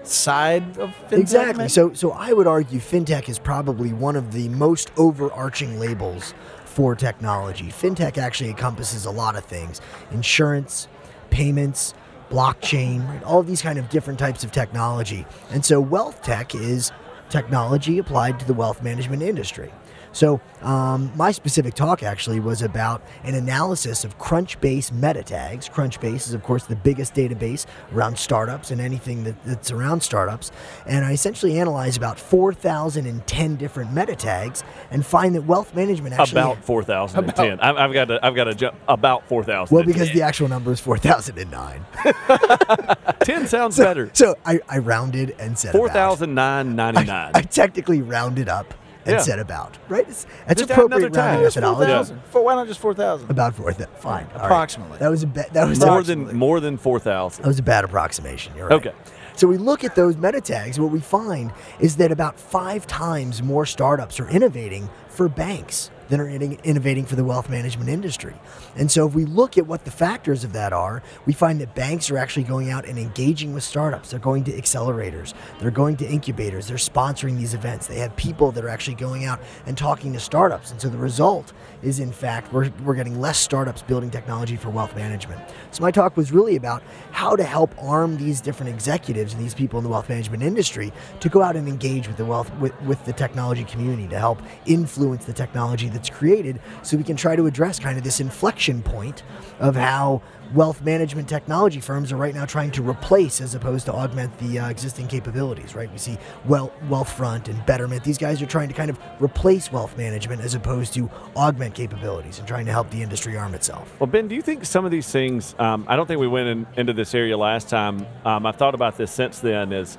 side 0.10 0.78
of 0.78 0.90
fintech. 1.10 1.20
Exactly. 1.20 1.58
maybe? 1.58 1.70
So, 1.70 1.94
so 1.94 2.12
I 2.12 2.34
would 2.34 2.48
argue 2.48 2.80
fintech 2.80 3.30
is 3.30 3.40
probably 3.40 3.94
one 3.94 4.16
of 4.16 4.32
the 4.32 4.50
most 4.50 4.92
overarching 4.98 5.80
labels 5.80 6.34
for 6.66 6.96
technology. 6.96 7.66
Fintech 7.70 8.18
actually 8.18 8.50
encompasses 8.50 9.06
a 9.06 9.12
lot 9.12 9.36
of 9.36 9.46
things: 9.46 9.82
insurance, 10.12 10.88
payments, 11.30 11.94
blockchain, 12.30 13.08
right? 13.08 13.24
all 13.24 13.44
these 13.44 13.62
kind 13.62 13.80
of 13.80 13.90
different 13.90 14.20
types 14.20 14.44
of 14.44 14.52
technology. 14.52 15.26
And 15.52 15.64
so, 15.64 15.80
wealth 15.80 16.22
tech 16.24 16.56
is 16.56 16.92
technology 17.30 18.00
applied 18.00 18.40
to 18.40 18.46
the 18.46 18.54
wealth 18.54 18.82
management 18.84 19.22
industry. 19.22 19.72
So, 20.12 20.42
um, 20.62 21.12
my 21.16 21.32
specific 21.32 21.74
talk 21.74 22.04
actually 22.04 22.40
was 22.40 22.62
about 22.62 23.02
an 23.24 23.36
analysis 23.36 24.04
of 24.04 24.18
Crunchbase 24.18 24.92
meta 24.92 25.24
tags. 25.24 25.70
Crunchbase 25.70 26.28
is, 26.28 26.34
of 26.34 26.44
course, 26.44 26.66
the 26.66 26.76
biggest 26.76 27.14
database 27.14 27.66
around 27.94 28.18
startups 28.18 28.72
and 28.72 28.82
anything 28.82 29.24
that, 29.24 29.44
that's 29.46 29.72
around 29.72 30.02
startups. 30.02 30.52
And 30.86 31.06
I 31.06 31.14
essentially 31.14 31.60
analyzed 31.60 31.98
about 31.98 32.20
4,010 32.20 33.56
different 33.56 33.94
meta 33.94 34.16
tags 34.16 34.64
and 34.92 35.06
find 35.06 35.36
that 35.36 35.44
wealth 35.44 35.74
management 35.76 36.20
actually. 36.20 36.42
about 36.42 36.64
4,010. 36.64 37.60
I've, 37.60 37.78
I've 37.78 37.94
got 37.94 38.06
to, 38.06 38.26
I've 38.26 38.36
got 38.36 38.46
to 38.46 38.56
jump 38.56 38.76
about 38.88 39.28
4,000. 39.28 39.74
well, 39.74 39.86
because 39.86 40.12
the 40.12 40.22
actual 40.22 40.48
number 40.48 40.72
is 40.72 40.80
4,009. 40.80 41.86
10 43.22 43.48
sounds 43.48 43.78
better. 43.78 44.10
So 44.14 44.36
I, 44.46 44.60
I 44.68 44.80
rounded 44.80 45.36
and 45.40 45.58
said 45.58 45.76
about. 45.76 45.94
4,999. 45.94 47.32
I 47.36 47.42
technically 47.42 48.02
rounded 48.02 48.50
up 48.50 48.74
and 49.06 49.14
Yeah. 49.16 49.18
said 49.22 49.40
about. 49.40 49.78
Right? 49.88 50.08
It's, 50.08 50.26
that's 50.48 50.60
Just 50.60 50.72
appropriate 50.72 51.16
rounding 51.16 51.44
methodology. 51.44 51.86
4,000. 51.86 52.22
For, 52.32 52.44
why 52.44 52.56
not 52.56 52.68
just 52.68 52.80
four 52.80 52.94
thousand? 52.94 53.30
About 53.32 53.56
four. 53.56 53.72
Th- 53.72 53.90
fine. 53.98 54.26
all 54.34 54.38
right. 54.40 54.46
Approximately. 54.46 54.98
That 55.00 55.10
was 55.10 55.24
a 55.24 55.28
ba- 55.28 55.46
that 55.54 55.68
was 55.68 55.80
more 55.80 56.04
than 56.04 56.36
more 56.36 56.60
than 56.60 56.78
4,000. 56.78 57.44
That 57.44 57.48
was 57.48 57.60
a 57.60 57.64
bad 57.64 57.84
approximation. 57.86 58.54
You're 58.56 58.68
right. 58.68 58.76
Okay. 58.88 58.94
So 59.36 59.48
we 59.48 59.58
look 59.58 59.84
at 59.86 59.96
those 59.96 60.18
meta 60.18 60.42
tags. 60.42 60.80
What 60.80 60.92
we 60.92 61.00
find 61.00 61.54
is 61.80 61.96
that 61.96 62.12
about 62.12 62.38
five 62.38 62.86
times 62.88 63.42
more 63.42 63.66
startups 63.66 64.20
are 64.20 64.28
innovating 64.28 64.90
for 65.08 65.30
banks 65.30 65.90
than 66.10 66.20
are 66.20 66.28
innovating 66.28 67.06
for 67.06 67.16
the 67.16 67.24
wealth 67.24 67.50
management 67.50 67.90
industry. 67.90 68.34
And 68.76 68.92
so 68.92 69.08
if 69.08 69.14
we 69.14 69.26
look 69.26 69.58
at 69.58 69.68
what 69.68 69.86
the 69.86 69.92
factors 69.92 70.44
of 70.44 70.54
that 70.54 70.74
are, 70.74 71.02
we 71.26 71.34
find 71.34 71.62
that 71.62 71.76
banks 71.76 72.10
are 72.12 72.18
actually 72.18 72.44
going 72.44 72.70
out 72.72 72.86
and 72.86 72.98
engaging 72.98 73.54
with 73.54 73.64
startups. 73.64 74.10
They're 74.10 74.20
going 74.20 74.44
to 74.46 74.52
accelerators. 74.52 75.34
They're 75.60 75.72
going 75.72 75.98
to 75.98 76.08
incubators. 76.08 76.68
They're 76.68 76.78
sponsoring 76.78 77.38
these 77.38 77.54
events. 77.54 77.88
They 77.88 78.00
have 78.00 78.16
people 78.16 78.52
that 78.52 78.64
are 78.64 78.70
actually 78.70 78.96
going 78.96 79.26
out 79.26 79.40
and 79.66 79.78
talking 79.78 80.14
to 80.14 80.20
startups. 80.20 80.72
And 80.72 80.82
so 80.82 80.90
the 80.90 80.98
result 80.98 81.54
is, 81.82 82.00
in 82.00 82.12
fact, 82.12 82.52
we're, 82.52 82.70
we're 82.84 82.96
getting 82.96 83.20
less 83.20 83.40
startups 83.40 83.82
building 83.82 84.10
technology 84.10 84.56
for 84.56 84.70
wealth 84.70 84.96
management. 84.96 85.42
So 85.72 85.82
my 85.82 85.92
talk 85.92 86.18
was 86.18 86.32
really 86.32 86.56
about 86.56 86.84
how 87.12 87.36
to 87.36 87.44
help 87.44 87.74
arm 87.82 88.18
these 88.18 88.42
different 88.42 88.74
executives 88.74 89.34
and 89.34 89.42
these 89.42 89.54
people 89.54 89.80
in 89.80 89.84
the 89.84 89.90
wealth 89.90 90.10
management 90.10 90.44
industry 90.44 90.92
to 91.20 91.30
go 91.30 91.42
out 91.42 91.56
and 91.56 91.68
engage 91.68 92.08
with 92.08 92.18
the 92.18 92.26
wealth 92.26 92.54
with, 92.56 92.80
with 92.82 93.04
the 93.06 93.14
technology 93.14 93.64
community 93.64 94.08
to 94.08 94.18
help 94.18 94.42
influence 94.66 95.26
the 95.26 95.34
technology 95.34 95.90
that's 95.90 96.10
created 96.10 96.60
so 96.82 96.98
we 96.98 97.04
can 97.04 97.16
try 97.16 97.36
to 97.36 97.46
address 97.46 97.80
kind 97.80 97.98
of 97.98 98.04
this 98.04 98.20
inflection 98.20 98.82
point 98.82 99.24
of 99.60 99.76
how 99.76 100.22
wealth 100.54 100.82
management 100.82 101.30
technology 101.30 101.80
firms 101.80 102.12
are 102.12 102.18
right 102.18 102.34
now 102.34 102.46
trying 102.46 102.72
to 102.72 102.82
replace 102.82 103.42
as 103.42 103.56
opposed 103.56 103.86
to 103.86 103.94
augment 103.94 104.36
the 104.40 104.60
uh, 104.60 104.70
existing 104.70 105.08
capabilities 105.08 105.76
right 105.76 105.92
we 105.92 105.98
see 105.98 106.18
well 106.46 106.72
wealthfront 106.88 107.48
and 107.48 107.66
betterment 107.66 108.04
these 108.04 108.18
guys 108.18 108.42
are 108.42 108.48
trying 108.48 108.68
to 108.68 108.74
kind 108.74 108.90
of 108.90 109.00
replace 109.20 109.72
wealth 109.72 109.96
management 109.98 110.42
as 110.42 110.56
opposed 110.56 110.94
to 110.94 111.10
augment 111.36 111.76
capabilities 111.76 112.40
and 112.40 112.48
trying 112.48 112.66
to 112.66 112.72
help 112.72 112.90
the 112.90 113.02
industry 113.02 113.38
arm 113.38 113.54
itself 113.54 113.94
Well, 114.00 114.08
Ben, 114.08 114.28
do 114.28 114.36
you 114.36 114.42
think 114.42 114.66
some 114.66 114.86
of 114.86 114.92
these 114.92 115.10
things? 115.12 115.56
Um, 115.60 115.86
I 115.88 115.96
don't 115.96 116.08
think 116.08 116.20
we 116.20 116.28
went 116.28 116.48
in, 116.48 116.68
into 116.78 116.94
this 116.94 117.14
area 117.14 117.38
last 117.38 117.70
time. 117.70 118.06
Um, 118.26 118.46
I've 118.46 118.56
thought 118.56 118.76
about 118.76 118.98
this 118.98 119.12
since 119.12 119.40
then. 119.40 119.72
Is 119.72 119.98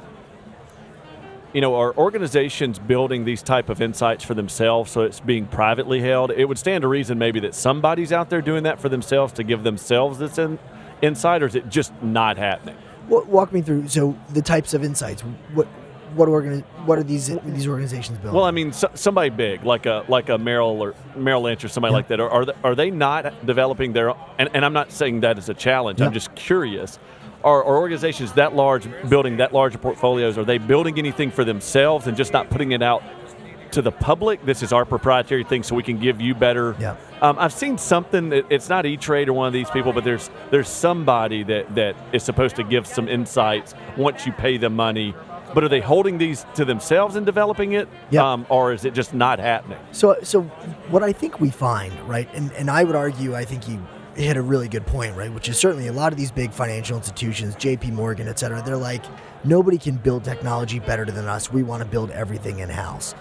you 1.52 1.60
know, 1.60 1.74
are 1.74 1.96
organizations 1.96 2.78
building 2.78 3.24
these 3.24 3.42
type 3.42 3.68
of 3.68 3.80
insights 3.82 4.22
for 4.24 4.34
themselves, 4.34 4.90
so 4.90 5.02
it's 5.02 5.20
being 5.20 5.46
privately 5.46 6.00
held? 6.00 6.30
It 6.30 6.44
would 6.44 6.58
stand 6.58 6.82
to 6.82 6.88
reason 6.88 7.18
maybe 7.18 7.40
that 7.40 7.54
somebody's 7.54 8.12
out 8.12 8.30
there 8.30 8.42
doing 8.42 8.62
that 8.64 8.80
for 8.80 8.88
themselves 8.88 9.32
to 9.34 9.42
give 9.42 9.62
themselves 9.64 10.18
this 10.18 10.38
in, 10.38 10.58
insight, 11.02 11.42
or 11.42 11.46
is 11.46 11.54
it 11.54 11.68
just 11.68 11.92
not 12.02 12.36
happening? 12.36 12.76
Walk 13.08 13.52
me 13.52 13.60
through. 13.62 13.88
So 13.88 14.16
the 14.30 14.42
types 14.42 14.74
of 14.74 14.84
insights. 14.84 15.22
What 15.54 15.66
what 16.14 16.28
organi- 16.28 16.64
What 16.86 16.98
are 16.98 17.02
these 17.04 17.28
these 17.44 17.66
organizations 17.68 18.18
building? 18.18 18.34
Well, 18.36 18.44
I 18.44 18.50
mean, 18.52 18.72
so, 18.72 18.88
somebody 18.94 19.30
big 19.30 19.64
like 19.64 19.86
a 19.86 20.04
like 20.08 20.28
a 20.28 20.38
Merrill 20.38 20.80
or 20.80 20.94
Merrill 21.16 21.42
Lynch 21.42 21.64
or 21.64 21.68
somebody 21.68 21.92
Yeah. 21.92 21.96
like 21.96 22.08
that. 22.08 22.20
Are 22.20 22.30
are 22.30 22.44
they, 22.44 22.52
are 22.62 22.74
they 22.76 22.90
not 22.90 23.46
developing 23.46 23.92
their? 23.92 24.12
And, 24.38 24.48
and 24.54 24.64
I'm 24.64 24.72
not 24.72 24.92
saying 24.92 25.20
that 25.20 25.38
as 25.38 25.48
a 25.48 25.54
challenge. 25.54 25.98
Yeah. 26.00 26.06
I'm 26.06 26.12
just 26.12 26.32
curious. 26.36 26.98
Are, 27.42 27.64
are 27.64 27.78
organizations 27.78 28.32
that 28.34 28.54
large 28.54 28.88
building 29.08 29.38
that 29.38 29.52
large 29.52 29.80
portfolios? 29.80 30.36
Are 30.36 30.44
they 30.44 30.58
building 30.58 30.98
anything 30.98 31.30
for 31.30 31.44
themselves 31.44 32.06
and 32.06 32.16
just 32.16 32.32
not 32.32 32.50
putting 32.50 32.72
it 32.72 32.82
out 32.82 33.02
to 33.72 33.82
the 33.82 33.92
public? 33.92 34.44
This 34.44 34.62
is 34.62 34.72
our 34.72 34.84
proprietary 34.84 35.44
thing, 35.44 35.62
so 35.62 35.74
we 35.74 35.82
can 35.82 35.98
give 35.98 36.20
you 36.20 36.34
better. 36.34 36.76
Yeah. 36.78 36.96
Um, 37.22 37.38
I've 37.38 37.52
seen 37.52 37.78
something. 37.78 38.28
That, 38.30 38.46
it's 38.50 38.68
not 38.68 38.84
E 38.84 38.96
Trade 38.96 39.28
or 39.28 39.32
one 39.32 39.46
of 39.46 39.52
these 39.52 39.70
people, 39.70 39.92
but 39.92 40.04
there's 40.04 40.28
there's 40.50 40.68
somebody 40.68 41.42
that 41.44 41.74
that 41.74 41.96
is 42.12 42.22
supposed 42.22 42.56
to 42.56 42.64
give 42.64 42.86
some 42.86 43.08
insights 43.08 43.74
once 43.96 44.26
you 44.26 44.32
pay 44.32 44.56
them 44.58 44.76
money. 44.76 45.14
But 45.52 45.64
are 45.64 45.68
they 45.68 45.80
holding 45.80 46.18
these 46.18 46.46
to 46.54 46.64
themselves 46.64 47.16
and 47.16 47.26
developing 47.26 47.72
it, 47.72 47.88
Yeah. 48.10 48.32
um, 48.34 48.46
or 48.50 48.72
is 48.72 48.84
it 48.84 48.94
just 48.94 49.12
not 49.14 49.40
happening? 49.40 49.78
So, 49.90 50.16
so 50.22 50.42
what 50.90 51.02
I 51.02 51.12
think 51.12 51.40
we 51.40 51.50
find, 51.50 51.92
right, 52.08 52.28
and, 52.34 52.52
and 52.52 52.70
I 52.70 52.84
would 52.84 52.94
argue, 52.94 53.34
I 53.34 53.44
think 53.44 53.66
you, 53.66 53.84
hit 54.22 54.36
a 54.36 54.42
really 54.42 54.68
good 54.68 54.86
point, 54.86 55.16
right? 55.16 55.32
Which 55.32 55.48
is 55.48 55.58
certainly 55.58 55.88
a 55.88 55.92
lot 55.92 56.12
of 56.12 56.18
these 56.18 56.30
big 56.30 56.52
financial 56.52 56.96
institutions, 56.96 57.54
J.P. 57.56 57.90
Morgan, 57.92 58.28
et 58.28 58.38
cetera. 58.38 58.62
They're 58.62 58.76
like, 58.76 59.04
nobody 59.44 59.78
can 59.78 59.96
build 59.96 60.24
technology 60.24 60.78
better 60.78 61.04
than 61.04 61.26
us. 61.26 61.52
We 61.52 61.62
want 61.62 61.82
to 61.82 61.88
build 61.88 62.10
everything 62.10 62.60
in 62.60 62.68
house. 62.68 63.14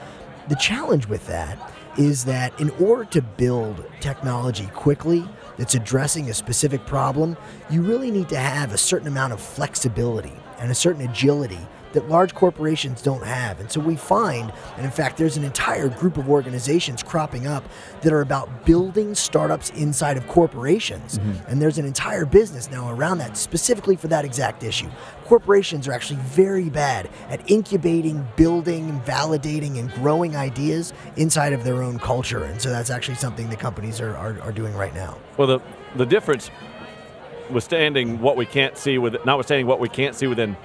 The 0.49 0.55
challenge 0.55 1.07
with 1.07 1.25
that 1.27 1.73
is 1.97 2.25
that 2.25 2.57
in 2.59 2.69
order 2.71 3.05
to 3.05 3.21
build 3.21 3.85
technology 3.99 4.67
quickly 4.67 5.27
that's 5.57 5.75
addressing 5.75 6.29
a 6.29 6.33
specific 6.33 6.85
problem, 6.85 7.35
you 7.69 7.81
really 7.81 8.11
need 8.11 8.29
to 8.29 8.37
have 8.37 8.73
a 8.73 8.77
certain 8.77 9.07
amount 9.07 9.33
of 9.33 9.41
flexibility 9.41 10.33
and 10.59 10.71
a 10.71 10.75
certain 10.75 11.07
agility 11.07 11.59
that 11.93 12.07
large 12.09 12.35
corporations 12.35 13.01
don't 13.01 13.23
have. 13.23 13.59
And 13.59 13.71
so 13.71 13.79
we 13.79 13.95
find, 13.95 14.51
and 14.75 14.85
in 14.85 14.91
fact, 14.91 15.17
there's 15.17 15.37
an 15.37 15.43
entire 15.43 15.89
group 15.89 16.17
of 16.17 16.29
organizations 16.29 17.03
cropping 17.03 17.47
up 17.47 17.63
that 18.01 18.13
are 18.13 18.21
about 18.21 18.65
building 18.65 19.15
startups 19.15 19.69
inside 19.71 20.17
of 20.17 20.27
corporations. 20.27 21.17
Mm-hmm. 21.17 21.51
And 21.51 21.61
there's 21.61 21.77
an 21.77 21.85
entire 21.85 22.25
business 22.25 22.69
now 22.69 22.91
around 22.91 23.17
that 23.19 23.37
specifically 23.37 23.95
for 23.95 24.07
that 24.07 24.25
exact 24.25 24.63
issue. 24.63 24.89
Corporations 25.25 25.87
are 25.87 25.93
actually 25.93 26.19
very 26.21 26.69
bad 26.69 27.09
at 27.29 27.49
incubating, 27.49 28.27
building, 28.35 28.99
validating, 29.05 29.77
and 29.77 29.91
growing 29.93 30.35
ideas 30.35 30.93
inside 31.17 31.53
of 31.53 31.63
their 31.63 31.83
own 31.83 31.99
culture. 31.99 32.43
And 32.45 32.61
so 32.61 32.69
that's 32.69 32.89
actually 32.89 33.15
something 33.15 33.49
that 33.49 33.59
companies 33.59 33.99
are, 34.01 34.15
are, 34.15 34.39
are 34.41 34.51
doing 34.51 34.73
right 34.75 34.93
now. 34.93 35.17
Well, 35.37 35.47
the, 35.47 35.59
the 35.95 36.05
difference 36.05 36.49
withstanding 37.49 38.19
what 38.19 38.37
we 38.37 38.45
can't 38.45 38.77
see 38.77 38.97
with 38.97 39.15
notwithstanding 39.25 39.65
what 39.65 39.79
we 39.79 39.89
can't 39.89 40.15
see 40.15 40.27
within 40.27 40.55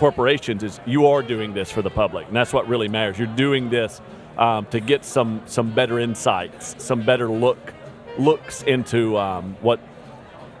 corporations 0.00 0.62
is 0.62 0.80
you 0.86 1.06
are 1.06 1.22
doing 1.22 1.52
this 1.52 1.70
for 1.70 1.82
the 1.82 1.90
public, 1.90 2.26
and 2.26 2.34
that's 2.34 2.54
what 2.54 2.66
really 2.66 2.88
matters. 2.88 3.18
You're 3.18 3.36
doing 3.36 3.68
this 3.68 4.00
um, 4.38 4.64
to 4.66 4.80
get 4.80 5.04
some 5.04 5.42
some 5.44 5.74
better 5.74 5.98
insights, 6.00 6.74
some 6.82 7.02
better 7.02 7.28
look 7.28 7.74
looks 8.18 8.62
into 8.62 9.18
um, 9.18 9.56
what 9.60 9.78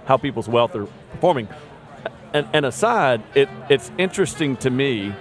how 0.04 0.18
people's 0.18 0.48
wealth 0.48 0.76
are 0.76 0.86
performing. 1.12 1.48
And, 2.32 2.46
and 2.52 2.64
aside, 2.64 3.22
it, 3.34 3.48
it's 3.68 3.90
interesting 3.98 4.56
to 4.58 4.70
me 4.70 5.12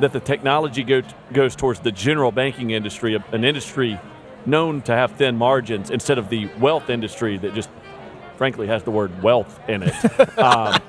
that 0.00 0.12
the 0.12 0.20
technology 0.20 0.84
go, 0.84 1.02
goes 1.32 1.56
towards 1.56 1.80
the 1.80 1.90
general 1.90 2.30
banking 2.30 2.70
industry, 2.70 3.20
an 3.32 3.44
industry 3.44 3.98
known 4.46 4.82
to 4.82 4.92
have 4.92 5.12
thin 5.12 5.36
margins, 5.36 5.90
instead 5.90 6.18
of 6.18 6.28
the 6.28 6.46
wealth 6.60 6.90
industry 6.90 7.38
that 7.38 7.54
just, 7.54 7.70
frankly, 8.36 8.68
has 8.68 8.84
the 8.84 8.90
word 8.90 9.22
wealth 9.22 9.58
in 9.68 9.82
it. 9.82 10.38
um, 10.38 10.80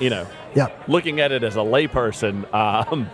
you 0.00 0.10
know, 0.10 0.26
yeah. 0.54 0.68
looking 0.88 1.20
at 1.20 1.32
it 1.32 1.42
as 1.42 1.56
a 1.56 1.60
layperson, 1.60 2.52
um, 2.54 3.08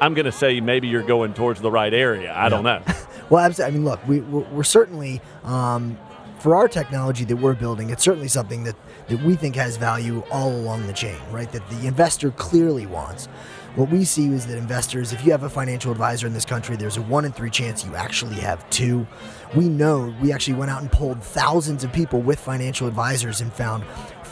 I'm 0.00 0.14
going 0.14 0.26
to 0.26 0.32
say 0.32 0.60
maybe 0.60 0.88
you're 0.88 1.02
going 1.02 1.34
towards 1.34 1.60
the 1.60 1.70
right 1.70 1.92
area. 1.92 2.32
I 2.32 2.44
yeah. 2.44 2.48
don't 2.48 2.64
know. 2.64 2.82
well, 3.30 3.44
absolutely. 3.44 3.74
I 3.74 3.78
mean, 3.78 3.84
look, 3.84 4.08
we, 4.08 4.20
we're, 4.20 4.48
we're 4.50 4.64
certainly, 4.64 5.20
um, 5.44 5.98
for 6.38 6.56
our 6.56 6.68
technology 6.68 7.24
that 7.24 7.36
we're 7.36 7.54
building, 7.54 7.90
it's 7.90 8.02
certainly 8.02 8.28
something 8.28 8.64
that, 8.64 8.76
that 9.08 9.22
we 9.22 9.34
think 9.34 9.56
has 9.56 9.76
value 9.76 10.22
all 10.30 10.50
along 10.50 10.86
the 10.86 10.92
chain, 10.92 11.18
right? 11.30 11.50
That 11.52 11.68
the 11.68 11.86
investor 11.86 12.30
clearly 12.30 12.86
wants. 12.86 13.28
What 13.76 13.90
we 13.90 14.04
see 14.04 14.26
is 14.32 14.46
that 14.46 14.58
investors, 14.58 15.12
if 15.12 15.24
you 15.24 15.30
have 15.30 15.44
a 15.44 15.48
financial 15.48 15.92
advisor 15.92 16.26
in 16.26 16.32
this 16.32 16.44
country, 16.44 16.74
there's 16.76 16.96
a 16.96 17.02
one 17.02 17.24
in 17.24 17.30
three 17.30 17.50
chance 17.50 17.84
you 17.84 17.94
actually 17.94 18.36
have 18.36 18.68
two. 18.70 19.06
We 19.54 19.68
know 19.68 20.12
we 20.20 20.32
actually 20.32 20.54
went 20.54 20.72
out 20.72 20.80
and 20.82 20.90
polled 20.90 21.22
thousands 21.22 21.84
of 21.84 21.92
people 21.92 22.20
with 22.20 22.40
financial 22.40 22.88
advisors 22.88 23.40
and 23.40 23.52
found 23.52 23.84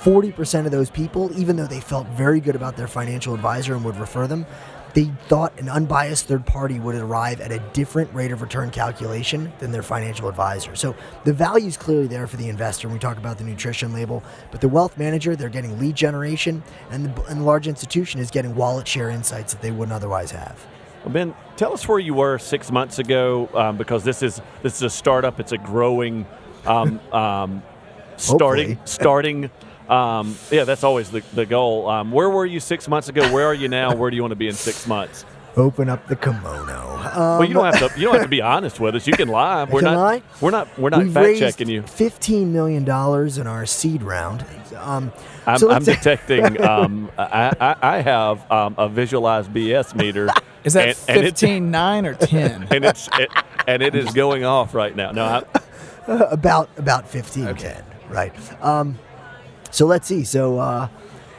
40% 0.03 0.65
of 0.65 0.71
those 0.71 0.91
people, 0.91 1.37
even 1.39 1.57
though 1.57 1.67
they 1.67 1.81
felt 1.81 2.07
very 2.09 2.41
good 2.41 2.55
about 2.55 2.77
their 2.77 2.87
financial 2.87 3.35
advisor 3.35 3.75
and 3.75 3.85
would 3.85 3.97
refer 3.97 4.27
them, 4.27 4.47
they 4.95 5.05
thought 5.29 5.59
an 5.59 5.69
unbiased 5.69 6.27
third 6.27 6.47
party 6.47 6.81
would 6.81 6.95
arrive 6.95 7.41
at 7.41 7.53
a 7.53 7.59
different 7.73 8.13
rate 8.15 8.33
of 8.33 8.41
return 8.41 8.71
calculation 8.71 9.53
than 9.59 9.71
their 9.71 9.83
financial 9.83 10.29
advisor. 10.29 10.75
So 10.77 10.97
the 11.25 11.33
value 11.33 11.67
is 11.67 11.77
clearly 11.77 12.07
there 12.07 12.27
for 12.27 12.37
the 12.37 12.49
investor 12.49 12.89
when 12.89 12.95
we 12.95 13.01
talk 13.01 13.19
about 13.19 13.39
the 13.39 13.45
nutrition 13.45 13.93
label, 13.93 14.23
but 14.51 14.61
the 14.61 14.69
wealth 14.69 14.97
manager, 14.97 15.37
they're 15.37 15.49
getting 15.49 15.79
lead 15.79 15.95
generation, 15.95 16.63
and 16.91 17.05
the, 17.15 17.23
and 17.25 17.41
the 17.41 17.45
large 17.45 17.69
institution 17.69 18.21
is 18.21 18.31
getting 18.31 18.55
wallet 18.55 18.89
share 18.89 19.11
insights 19.11 19.53
that 19.53 19.63
they 19.63 19.71
wouldn't 19.71 19.93
otherwise 19.93 20.31
have. 20.31 20.65
Well, 21.05 21.13
Ben, 21.13 21.35
tell 21.57 21.73
us 21.73 21.87
where 21.87 21.99
you 21.99 22.15
were 22.15 22.39
six 22.39 22.71
months 22.71 22.99
ago, 22.99 23.49
um, 23.55 23.77
because 23.77 24.05
this 24.05 24.23
is 24.23 24.41
this 24.63 24.77
is 24.77 24.83
a 24.83 24.91
startup. 24.91 25.39
It's 25.39 25.53
a 25.53 25.59
growing, 25.59 26.27
um, 26.67 26.99
um, 27.13 27.63
starting 28.17 28.79
starting 28.85 29.51
um, 29.89 30.37
yeah, 30.51 30.65
that's 30.65 30.85
always 30.85 31.11
the, 31.11 31.23
the 31.35 31.47
goal. 31.47 31.89
Um, 31.89 32.13
where 32.13 32.31
were 32.31 32.47
you 32.47 32.61
six 32.61 32.89
months 32.89 33.09
ago? 33.09 33.33
Where 33.33 33.47
are 33.47 33.55
you 33.55 33.69
now? 33.69 33.95
Where 33.95 34.11
do 34.11 34.17
you 34.17 34.23
want 34.23 34.33
to 34.33 34.37
be 34.37 34.49
in 34.49 34.55
six 34.55 34.87
months? 34.87 35.25
Open 35.57 35.89
up 35.89 36.07
the 36.07 36.15
kimono. 36.15 36.99
Um, 36.99 37.39
well, 37.39 37.45
you 37.45 37.55
don't 37.55 37.65
have 37.65 37.93
to. 37.93 37.99
You 37.99 38.07
don't 38.07 38.15
have 38.15 38.23
to 38.23 38.29
be 38.29 38.43
honest 38.43 38.79
with 38.79 38.95
us. 38.95 39.07
You 39.07 39.15
can 39.15 39.29
lie. 39.29 39.65
We're 39.71 39.81
can 39.81 39.95
not. 39.95 39.97
Lie? 39.97 40.23
We're 40.41 40.51
not. 40.51 40.79
We're 40.79 40.91
not 40.91 41.03
We've 41.03 41.13
fact 41.13 41.39
checking 41.39 41.69
you. 41.69 41.83
Fifteen 41.83 42.53
million 42.53 42.85
dollars 42.85 43.39
in 43.39 43.49
our 43.49 43.67
seed 43.67 44.03
round. 44.03 44.45
Um, 44.77 45.13
I'm, 45.47 45.59
so 45.59 45.71
I'm 45.71 45.83
detecting. 45.83 46.61
Um, 46.69 47.11
I, 47.17 47.53
I, 47.61 47.77
I, 47.81 48.01
have 48.01 48.51
um, 48.51 48.75
a 48.79 48.89
visualized 48.89 49.53
BS 49.53 49.95
meter. 49.95 50.29
Is 50.65 50.75
that 50.75 50.89
and, 51.09 51.21
15, 51.21 51.51
and 51.51 51.73
9 51.73 52.07
or 52.07 52.15
10? 52.15 52.69
And 52.71 52.85
it's 52.85 53.09
it, 53.15 53.31
and 53.67 53.83
it 53.83 53.95
is 53.95 54.13
going 54.13 54.45
off 54.45 54.75
right 54.75 54.95
now. 54.95 55.13
No, 55.13 55.25
I, 55.25 55.43
about 56.31 56.69
about 56.77 57.09
15, 57.09 57.49
okay. 57.49 57.63
10, 57.75 57.85
right? 58.11 58.63
Um, 58.63 58.99
so 59.71 59.87
let's 59.87 60.07
see. 60.07 60.25
So, 60.25 60.59
uh, 60.59 60.89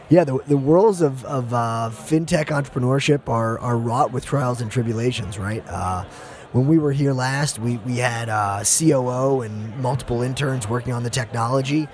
yeah, 0.10 0.24
the, 0.24 0.40
the 0.48 0.58
worlds 0.58 1.02
of, 1.02 1.24
of 1.26 1.54
uh, 1.54 1.92
fintech 1.92 2.46
entrepreneurship 2.46 3.30
are, 3.30 3.60
are 3.60 3.78
wrought 3.78 4.12
with 4.12 4.26
trials 4.26 4.60
and 4.60 4.72
tribulations, 4.72 5.38
right? 5.38 5.64
Uh, 5.68 6.04
when 6.52 6.68
we 6.68 6.80
were 6.80 6.92
here 6.92 7.14
last, 7.14 7.60
we, 7.60 7.78
we 7.78 7.98
had 7.98 8.28
a 8.28 8.32
uh, 8.32 8.64
COO 8.64 9.42
and 9.42 9.78
multiple 9.78 10.24
interns 10.24 10.68
working 10.68 10.94
on 10.94 11.04
the 11.04 11.10
technology, 11.12 11.88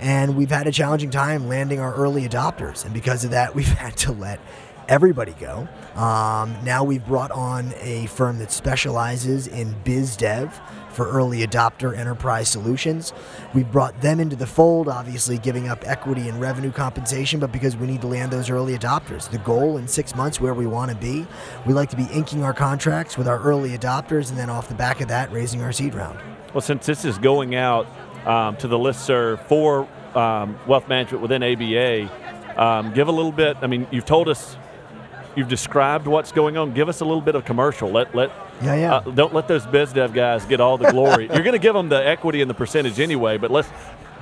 and 0.00 0.34
we've 0.34 0.50
had 0.50 0.66
a 0.66 0.72
challenging 0.72 1.10
time 1.10 1.46
landing 1.46 1.78
our 1.78 1.94
early 1.94 2.26
adopters. 2.26 2.86
And 2.86 2.94
because 2.94 3.24
of 3.24 3.32
that, 3.32 3.54
we've 3.54 3.66
had 3.66 3.96
to 3.98 4.12
let 4.12 4.40
everybody 4.88 5.32
go. 5.32 5.68
Um, 5.94 6.56
now 6.64 6.84
we've 6.84 7.04
brought 7.04 7.30
on 7.30 7.74
a 7.80 8.06
firm 8.06 8.38
that 8.38 8.50
specializes 8.50 9.46
in 9.46 9.74
biz 9.84 10.16
dev 10.16 10.58
for 10.98 11.08
early 11.08 11.46
adopter 11.46 11.96
enterprise 11.96 12.48
solutions. 12.48 13.12
We've 13.54 13.70
brought 13.70 14.00
them 14.00 14.18
into 14.18 14.34
the 14.34 14.48
fold, 14.48 14.88
obviously 14.88 15.38
giving 15.38 15.68
up 15.68 15.86
equity 15.86 16.28
and 16.28 16.40
revenue 16.40 16.72
compensation, 16.72 17.38
but 17.38 17.52
because 17.52 17.76
we 17.76 17.86
need 17.86 18.00
to 18.00 18.08
land 18.08 18.32
those 18.32 18.50
early 18.50 18.76
adopters. 18.76 19.30
The 19.30 19.38
goal 19.38 19.76
in 19.76 19.86
six 19.86 20.16
months, 20.16 20.40
where 20.40 20.54
we 20.54 20.66
want 20.66 20.90
to 20.90 20.96
be, 20.96 21.24
we 21.64 21.72
like 21.72 21.88
to 21.90 21.96
be 21.96 22.08
inking 22.12 22.42
our 22.42 22.52
contracts 22.52 23.16
with 23.16 23.28
our 23.28 23.38
early 23.38 23.78
adopters, 23.78 24.30
and 24.30 24.36
then 24.36 24.50
off 24.50 24.66
the 24.66 24.74
back 24.74 25.00
of 25.00 25.06
that, 25.06 25.30
raising 25.30 25.62
our 25.62 25.70
seed 25.70 25.94
round. 25.94 26.18
Well, 26.52 26.62
since 26.62 26.84
this 26.84 27.04
is 27.04 27.16
going 27.16 27.54
out 27.54 27.86
um, 28.26 28.56
to 28.56 28.66
the 28.66 28.76
listserv 28.76 29.40
for 29.46 29.86
um, 30.18 30.58
wealth 30.66 30.88
management 30.88 31.22
within 31.22 31.44
ABA, 31.44 32.60
um, 32.60 32.92
give 32.92 33.06
a 33.06 33.12
little 33.12 33.30
bit. 33.30 33.56
I 33.62 33.68
mean, 33.68 33.86
you've 33.92 34.04
told 34.04 34.28
us 34.28 34.56
you've 35.36 35.46
described 35.46 36.08
what's 36.08 36.32
going 36.32 36.56
on. 36.56 36.74
Give 36.74 36.88
us 36.88 37.00
a 37.02 37.04
little 37.04 37.20
bit 37.20 37.36
of 37.36 37.44
commercial. 37.44 37.88
Let 37.88 38.16
let 38.16 38.32
yeah 38.62 38.74
yeah. 38.74 38.94
Uh, 38.96 39.00
don't 39.10 39.34
let 39.34 39.48
those 39.48 39.66
biz 39.66 39.92
dev 39.92 40.12
guys 40.12 40.44
get 40.44 40.60
all 40.60 40.78
the 40.78 40.90
glory. 40.90 41.26
You're 41.32 41.42
going 41.42 41.52
to 41.52 41.58
give 41.58 41.74
them 41.74 41.88
the 41.88 42.06
equity 42.06 42.40
and 42.40 42.50
the 42.50 42.54
percentage 42.54 43.00
anyway, 43.00 43.38
but 43.38 43.50
let's 43.50 43.68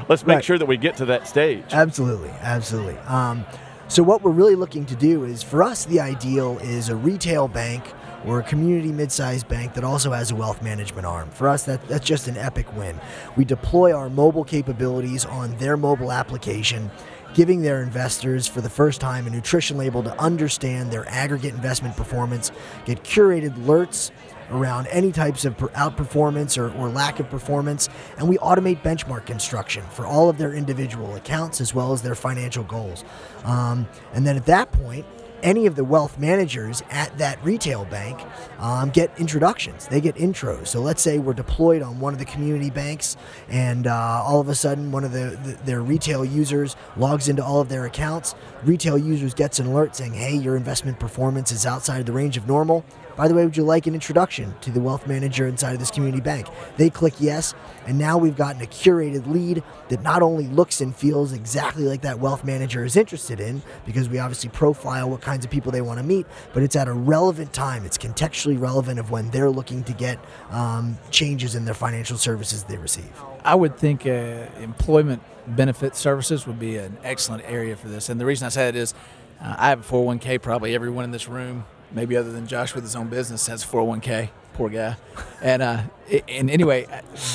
let's 0.08 0.26
make 0.26 0.36
right. 0.36 0.44
sure 0.44 0.58
that 0.58 0.66
we 0.66 0.76
get 0.76 0.96
to 0.98 1.06
that 1.06 1.26
stage. 1.26 1.64
Absolutely, 1.72 2.30
absolutely. 2.40 2.96
Um, 2.98 3.44
so 3.88 4.02
what 4.02 4.22
we're 4.22 4.32
really 4.32 4.56
looking 4.56 4.84
to 4.86 4.96
do 4.96 5.24
is, 5.24 5.44
for 5.44 5.62
us, 5.62 5.84
the 5.84 6.00
ideal 6.00 6.58
is 6.58 6.88
a 6.88 6.96
retail 6.96 7.46
bank 7.46 7.84
or 8.24 8.40
a 8.40 8.42
community 8.42 8.90
mid-sized 8.90 9.46
bank 9.46 9.74
that 9.74 9.84
also 9.84 10.10
has 10.10 10.32
a 10.32 10.34
wealth 10.34 10.60
management 10.60 11.06
arm. 11.06 11.30
For 11.30 11.48
us, 11.48 11.62
that, 11.66 11.86
that's 11.86 12.04
just 12.04 12.26
an 12.26 12.36
epic 12.36 12.74
win. 12.76 12.98
We 13.36 13.44
deploy 13.44 13.92
our 13.92 14.10
mobile 14.10 14.42
capabilities 14.42 15.24
on 15.24 15.56
their 15.58 15.76
mobile 15.76 16.10
application 16.10 16.90
giving 17.36 17.60
their 17.60 17.82
investors 17.82 18.46
for 18.46 18.62
the 18.62 18.70
first 18.70 18.98
time 18.98 19.26
a 19.26 19.30
nutrition 19.30 19.76
label 19.76 20.02
to 20.02 20.18
understand 20.18 20.90
their 20.90 21.06
aggregate 21.06 21.52
investment 21.52 21.94
performance, 21.94 22.50
get 22.86 23.02
curated 23.02 23.52
alerts 23.58 24.10
around 24.50 24.86
any 24.86 25.12
types 25.12 25.44
of 25.44 25.54
outperformance 25.58 26.56
or, 26.56 26.74
or 26.78 26.88
lack 26.88 27.20
of 27.20 27.28
performance, 27.28 27.90
and 28.16 28.26
we 28.26 28.38
automate 28.38 28.80
benchmark 28.80 29.26
construction 29.26 29.84
for 29.90 30.06
all 30.06 30.30
of 30.30 30.38
their 30.38 30.54
individual 30.54 31.14
accounts 31.14 31.60
as 31.60 31.74
well 31.74 31.92
as 31.92 32.00
their 32.00 32.14
financial 32.14 32.64
goals. 32.64 33.04
Um, 33.44 33.86
and 34.14 34.26
then 34.26 34.36
at 34.36 34.46
that 34.46 34.72
point, 34.72 35.04
any 35.42 35.66
of 35.66 35.76
the 35.76 35.84
wealth 35.84 36.18
managers 36.18 36.82
at 36.90 37.16
that 37.18 37.42
retail 37.44 37.84
bank 37.86 38.20
um, 38.58 38.90
get 38.90 39.10
introductions. 39.18 39.86
They 39.88 40.00
get 40.00 40.16
intros. 40.16 40.68
So 40.68 40.80
let's 40.80 41.02
say 41.02 41.18
we're 41.18 41.34
deployed 41.34 41.82
on 41.82 42.00
one 42.00 42.12
of 42.12 42.18
the 42.18 42.24
community 42.24 42.70
banks, 42.70 43.16
and 43.48 43.86
uh, 43.86 44.22
all 44.24 44.40
of 44.40 44.48
a 44.48 44.54
sudden 44.54 44.92
one 44.92 45.04
of 45.04 45.12
the, 45.12 45.38
the, 45.44 45.58
their 45.64 45.82
retail 45.82 46.24
users 46.24 46.76
logs 46.96 47.28
into 47.28 47.44
all 47.44 47.60
of 47.60 47.68
their 47.68 47.84
accounts. 47.86 48.34
Retail 48.64 48.98
users 48.98 49.34
gets 49.34 49.58
an 49.58 49.66
alert 49.66 49.96
saying, 49.96 50.14
"Hey, 50.14 50.34
your 50.36 50.56
investment 50.56 50.98
performance 50.98 51.52
is 51.52 51.66
outside 51.66 52.06
the 52.06 52.12
range 52.12 52.36
of 52.36 52.46
normal." 52.46 52.84
By 53.16 53.28
the 53.28 53.34
way, 53.34 53.44
would 53.44 53.56
you 53.56 53.64
like 53.64 53.86
an 53.86 53.94
introduction 53.94 54.54
to 54.60 54.70
the 54.70 54.80
wealth 54.80 55.06
manager 55.06 55.46
inside 55.46 55.72
of 55.72 55.78
this 55.78 55.90
community 55.90 56.22
bank? 56.22 56.46
They 56.76 56.90
click 56.90 57.14
yes, 57.18 57.54
and 57.86 57.98
now 57.98 58.18
we've 58.18 58.36
gotten 58.36 58.60
a 58.62 58.66
curated 58.66 59.26
lead 59.26 59.62
that 59.88 60.02
not 60.02 60.22
only 60.22 60.46
looks 60.48 60.80
and 60.80 60.94
feels 60.94 61.32
exactly 61.32 61.84
like 61.84 62.02
that 62.02 62.18
wealth 62.20 62.44
manager 62.44 62.84
is 62.84 62.96
interested 62.96 63.40
in, 63.40 63.62
because 63.84 64.08
we 64.08 64.18
obviously 64.18 64.50
profile 64.50 65.08
what 65.08 65.20
kinds 65.20 65.44
of 65.44 65.50
people 65.50 65.72
they 65.72 65.80
want 65.80 65.98
to 65.98 66.04
meet, 66.04 66.26
but 66.52 66.62
it's 66.62 66.76
at 66.76 66.88
a 66.88 66.92
relevant 66.92 67.52
time. 67.52 67.84
It's 67.84 67.98
contextually 67.98 68.60
relevant 68.60 69.00
of 69.00 69.10
when 69.10 69.30
they're 69.30 69.50
looking 69.50 69.82
to 69.84 69.92
get 69.92 70.18
um, 70.50 70.98
changes 71.10 71.54
in 71.54 71.64
their 71.64 71.74
financial 71.74 72.18
services 72.18 72.64
they 72.64 72.76
receive. 72.76 73.10
I 73.44 73.54
would 73.54 73.76
think 73.76 74.06
uh, 74.06 74.46
employment 74.60 75.22
benefit 75.46 75.94
services 75.96 76.46
would 76.46 76.58
be 76.58 76.76
an 76.76 76.96
excellent 77.04 77.44
area 77.46 77.76
for 77.76 77.88
this. 77.88 78.08
And 78.08 78.20
the 78.20 78.26
reason 78.26 78.46
I 78.46 78.48
say 78.48 78.68
it 78.68 78.76
is 78.76 78.92
uh, 79.40 79.54
I 79.58 79.68
have 79.68 79.80
a 79.80 79.92
401k. 79.92 80.42
Probably 80.42 80.74
everyone 80.74 81.04
in 81.04 81.10
this 81.10 81.28
room, 81.28 81.64
maybe 81.92 82.16
other 82.16 82.32
than 82.32 82.46
Josh 82.46 82.74
with 82.74 82.84
his 82.84 82.96
own 82.96 83.08
business, 83.08 83.46
has 83.46 83.64
a 83.64 83.66
401k. 83.66 84.30
Poor 84.54 84.68
guy. 84.70 84.96
And, 85.42 85.62
uh, 85.62 85.82
and 86.28 86.50
anyway, 86.50 86.86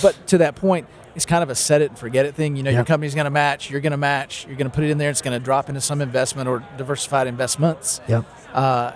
but 0.01 0.17
to 0.27 0.39
that 0.39 0.55
point, 0.55 0.87
it's 1.15 1.25
kind 1.25 1.43
of 1.43 1.49
a 1.49 1.55
set 1.55 1.81
it 1.81 1.89
and 1.89 1.99
forget 1.99 2.25
it 2.25 2.35
thing. 2.35 2.55
You 2.55 2.63
know, 2.63 2.71
your 2.71 2.85
company's 2.85 3.13
going 3.15 3.25
to 3.25 3.29
match, 3.31 3.69
you're 3.69 3.81
going 3.81 3.91
to 3.91 3.97
match, 3.97 4.45
you're 4.47 4.55
going 4.55 4.69
to 4.69 4.73
put 4.73 4.83
it 4.83 4.89
in 4.89 4.97
there, 4.97 5.09
it's 5.09 5.21
going 5.21 5.37
to 5.37 5.43
drop 5.43 5.67
into 5.69 5.81
some 5.81 6.01
investment 6.01 6.47
or 6.47 6.63
diversified 6.77 7.27
investments. 7.27 8.01
Yep. 8.07 8.25
Uh, 8.53 8.93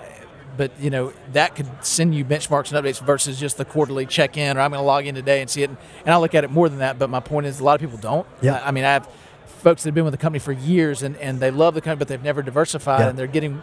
but 0.58 0.72
you 0.80 0.90
know 0.90 1.12
that 1.34 1.54
could 1.54 1.68
send 1.86 2.16
you 2.16 2.24
benchmarks 2.24 2.72
and 2.72 2.82
updates 2.84 3.02
versus 3.04 3.38
just 3.38 3.58
the 3.58 3.66
quarterly 3.66 4.06
check-in 4.06 4.56
or 4.56 4.62
I'm 4.62 4.72
going 4.72 4.82
to 4.82 4.86
log 4.86 5.06
in 5.06 5.14
today 5.14 5.42
and 5.42 5.50
see 5.50 5.64
it. 5.64 5.70
And 5.70 6.14
I 6.14 6.16
look 6.16 6.34
at 6.34 6.46
it 6.46 6.50
more 6.50 6.70
than 6.70 6.80
that. 6.80 6.98
But 6.98 7.10
my 7.10 7.20
point 7.20 7.46
is, 7.46 7.60
a 7.60 7.64
lot 7.66 7.76
of 7.76 7.82
people 7.82 7.98
don't. 7.98 8.26
Yeah. 8.42 8.60
I, 8.64 8.70
I 8.70 8.72
mean, 8.72 8.86
I 8.86 8.94
have 8.94 9.10
folks 9.46 9.84
that 9.84 9.90
have 9.90 9.96
been 9.96 10.06
with 10.06 10.14
the 10.14 10.18
company 10.18 10.40
for 10.40 10.54
years 10.54 11.04
and, 11.04 11.18
and 11.18 11.42
they 11.42 11.52
love 11.52 11.74
the 11.74 11.82
company, 11.82 12.00
but 12.00 12.08
they've 12.08 12.24
never 12.24 12.42
diversified, 12.42 13.02
Yeah. 13.02 13.10
and 13.10 13.20
they're 13.20 13.28
getting 13.28 13.62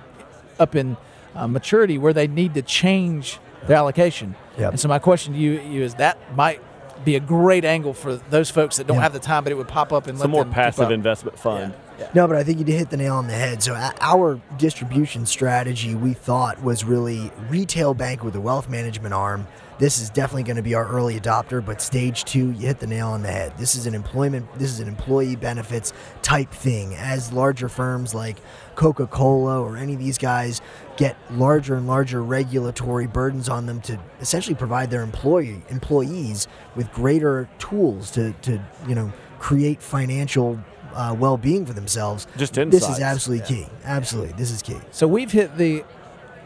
up 0.58 0.76
in 0.76 0.98
uh, 1.34 1.46
maturity 1.46 1.98
where 1.98 2.12
they 2.12 2.26
need 2.26 2.54
to 2.54 2.62
change 2.62 3.38
their 3.66 3.76
allocation. 3.76 4.34
Yep. 4.58 4.70
And 4.72 4.80
so 4.80 4.88
my 4.88 4.98
question 4.98 5.32
to 5.34 5.38
you, 5.38 5.60
you 5.60 5.82
is 5.82 5.94
that 5.96 6.18
might 6.36 6.60
be 7.04 7.16
a 7.16 7.20
great 7.20 7.64
angle 7.64 7.94
for 7.94 8.14
those 8.16 8.48
folks 8.50 8.76
that 8.76 8.86
don't 8.86 8.96
Yeah. 8.98 9.02
have 9.04 9.12
the 9.12 9.18
time, 9.18 9.42
but 9.44 9.52
it 9.52 9.56
would 9.56 9.68
pop 9.68 9.92
up 9.92 10.06
and 10.06 10.16
Some 10.18 10.30
let 10.30 10.34
more 10.34 10.44
them 10.44 10.52
keep 10.52 10.56
passive 10.62 10.86
up. 10.86 10.92
investment 10.92 11.38
fund. 11.38 11.74
Yeah. 11.98 12.08
No, 12.14 12.26
but 12.28 12.36
I 12.36 12.44
think 12.44 12.58
you 12.58 12.64
did 12.64 12.78
hit 12.78 12.90
the 12.90 12.96
nail 12.96 13.14
on 13.14 13.26
the 13.26 13.34
head. 13.34 13.62
So 13.62 13.74
our 14.00 14.40
distribution 14.56 15.26
strategy, 15.26 15.94
we 15.94 16.12
thought 16.14 16.62
was 16.62 16.84
really 16.84 17.32
retail 17.48 17.94
bank 17.94 18.22
with 18.22 18.34
a 18.36 18.40
wealth 18.40 18.68
management 18.68 19.14
arm. 19.14 19.46
This 19.82 20.00
is 20.00 20.10
definitely 20.10 20.44
going 20.44 20.58
to 20.58 20.62
be 20.62 20.76
our 20.76 20.86
early 20.86 21.18
adopter, 21.18 21.64
but 21.64 21.82
stage 21.82 22.22
two, 22.22 22.52
you 22.52 22.68
hit 22.68 22.78
the 22.78 22.86
nail 22.86 23.08
on 23.08 23.22
the 23.22 23.32
head. 23.32 23.58
This 23.58 23.74
is 23.74 23.84
an 23.84 23.96
employment, 23.96 24.46
this 24.56 24.70
is 24.70 24.78
an 24.78 24.86
employee 24.86 25.34
benefits 25.34 25.92
type 26.22 26.52
thing. 26.52 26.94
As 26.94 27.32
larger 27.32 27.68
firms 27.68 28.14
like 28.14 28.36
Coca 28.76 29.08
Cola 29.08 29.60
or 29.60 29.76
any 29.76 29.94
of 29.94 29.98
these 29.98 30.18
guys 30.18 30.60
get 30.96 31.16
larger 31.32 31.74
and 31.74 31.88
larger 31.88 32.22
regulatory 32.22 33.08
burdens 33.08 33.48
on 33.48 33.66
them 33.66 33.80
to 33.80 33.98
essentially 34.20 34.54
provide 34.54 34.88
their 34.88 35.02
employee 35.02 35.60
employees 35.68 36.46
with 36.76 36.88
greater 36.92 37.48
tools 37.58 38.12
to, 38.12 38.30
to 38.42 38.64
you 38.86 38.94
know 38.94 39.12
create 39.40 39.82
financial 39.82 40.60
uh, 40.94 41.12
well-being 41.18 41.66
for 41.66 41.72
themselves. 41.72 42.28
Just 42.36 42.54
This 42.54 42.88
is 42.88 43.00
absolutely 43.00 43.44
key. 43.46 43.66
Absolutely, 43.82 44.32
this 44.34 44.52
is 44.52 44.62
key. 44.62 44.78
So 44.92 45.08
we've 45.08 45.32
hit 45.32 45.56
the 45.56 45.82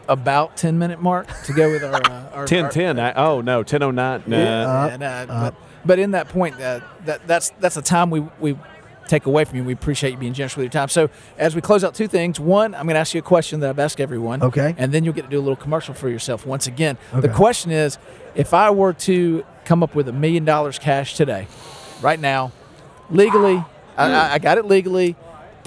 about 0.09 0.57
10 0.57 0.77
minute 0.79 1.01
mark 1.01 1.27
to 1.43 1.53
go 1.53 1.71
with 1.71 1.83
our, 1.83 1.95
uh, 1.95 2.29
our 2.33 2.45
10 2.47 2.65
our- 2.65 2.71
10. 2.71 2.99
I- 2.99 3.13
Oh, 3.13 3.41
no, 3.41 3.57
1009. 3.59 4.23
Nah. 4.27 4.37
Uh, 4.37 4.89
and, 4.91 5.03
uh, 5.03 5.25
but, 5.27 5.55
but 5.85 5.99
in 5.99 6.11
that 6.11 6.29
point, 6.29 6.59
uh, 6.61 6.79
that 7.05 7.25
that's 7.27 7.51
that's 7.59 7.75
the 7.75 7.81
time 7.81 8.09
we 8.09 8.21
we 8.39 8.57
take 9.07 9.25
away 9.25 9.45
from 9.45 9.57
you. 9.57 9.63
We 9.63 9.71
appreciate 9.71 10.11
you 10.11 10.17
being 10.17 10.33
generous 10.33 10.57
with 10.57 10.65
your 10.65 10.69
time. 10.71 10.89
So 10.89 11.09
as 11.37 11.55
we 11.55 11.61
close 11.61 11.83
out, 11.85 11.95
two 11.95 12.09
things. 12.09 12.39
One, 12.41 12.75
I'm 12.75 12.83
going 12.87 12.95
to 12.95 12.99
ask 12.99 13.13
you 13.13 13.19
a 13.19 13.23
question 13.23 13.61
that 13.61 13.69
I've 13.69 13.79
asked 13.79 14.01
everyone. 14.01 14.43
Okay. 14.43 14.75
And 14.77 14.91
then 14.91 15.05
you'll 15.05 15.13
get 15.13 15.21
to 15.21 15.29
do 15.29 15.37
a 15.37 15.39
little 15.39 15.55
commercial 15.55 15.93
for 15.93 16.09
yourself 16.09 16.45
once 16.45 16.67
again. 16.67 16.97
The 17.13 17.29
question 17.29 17.71
is, 17.71 17.97
if 18.35 18.53
I 18.53 18.69
were 18.71 18.91
to 18.93 19.45
come 19.63 19.81
up 19.81 19.95
with 19.95 20.09
a 20.09 20.11
million 20.11 20.43
dollars 20.43 20.77
cash 20.77 21.15
today, 21.15 21.47
right 22.01 22.19
now, 22.19 22.51
legally, 23.09 23.63
I, 23.95 24.11
I- 24.11 24.33
I 24.33 24.39
got 24.39 24.57
it 24.57 24.65
legally, 24.65 25.15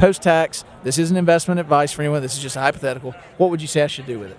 post 0.01 0.23
tax. 0.23 0.65
This 0.83 0.99
isn't 0.99 1.17
investment 1.17 1.61
advice 1.61 1.93
for 1.93 2.03
anyone. 2.03 2.23
This 2.23 2.35
is 2.35 2.43
just 2.43 2.57
a 2.57 2.61
hypothetical. 2.61 3.15
What 3.37 3.51
would 3.51 3.61
you 3.61 3.69
say 3.69 3.83
I 3.83 3.87
should 3.87 4.07
do 4.07 4.19
with 4.19 4.31
it? 4.31 4.39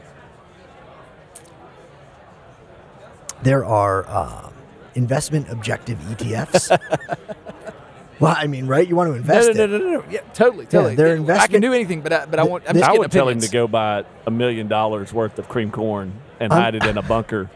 There 3.43 3.63
are 3.65 4.05
uh, 4.07 4.49
investment 4.95 5.49
objective 5.49 5.97
ETFs. 5.99 6.69
well, 8.19 8.35
I 8.37 8.47
mean, 8.47 8.67
right? 8.67 8.87
You 8.87 8.95
want 8.95 9.09
to 9.09 9.15
invest 9.15 9.55
no, 9.55 9.65
no, 9.65 9.77
no, 9.77 9.83
no, 9.83 9.91
no. 9.99 10.05
Yeah, 10.09 10.21
totally, 10.33 10.65
totally. 10.65 10.95
they're 10.95 11.31
I 11.31 11.47
can 11.47 11.61
do 11.61 11.73
anything, 11.73 12.01
but 12.01 12.13
I, 12.13 12.25
but 12.25 12.39
I 12.39 12.43
want. 12.43 12.63
I'm 12.67 12.83
I 12.83 12.93
would 12.93 13.11
tell 13.11 13.29
him 13.29 13.39
to 13.39 13.49
go 13.49 13.67
buy 13.67 14.05
a 14.27 14.31
million 14.31 14.67
dollars 14.67 15.13
worth 15.13 15.39
of 15.39 15.47
cream 15.47 15.71
corn 15.71 16.13
and 16.39 16.51
hide 16.51 16.75
it 16.75 16.85
in 16.85 16.97
a 16.97 17.01
bunker 17.01 17.49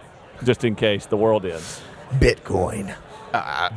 just 0.43 0.63
in 0.63 0.75
case 0.75 1.05
the 1.05 1.17
world 1.17 1.45
ends. 1.45 1.81
Bitcoin. 2.13 2.95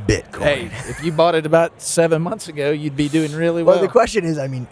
Bitcoin. 0.07 0.43
Hey, 0.43 0.65
if 0.89 1.03
you 1.03 1.13
bought 1.13 1.35
it 1.35 1.47
about 1.47 1.81
seven 1.81 2.23
months 2.23 2.49
ago, 2.49 2.71
you'd 2.71 2.97
be 2.97 3.09
doing 3.09 3.33
really 3.33 3.63
well. 3.63 3.77
well, 3.77 3.85
the 3.85 3.91
question 3.91 4.25
is, 4.25 4.39
I 4.39 4.49
mean, 4.49 4.67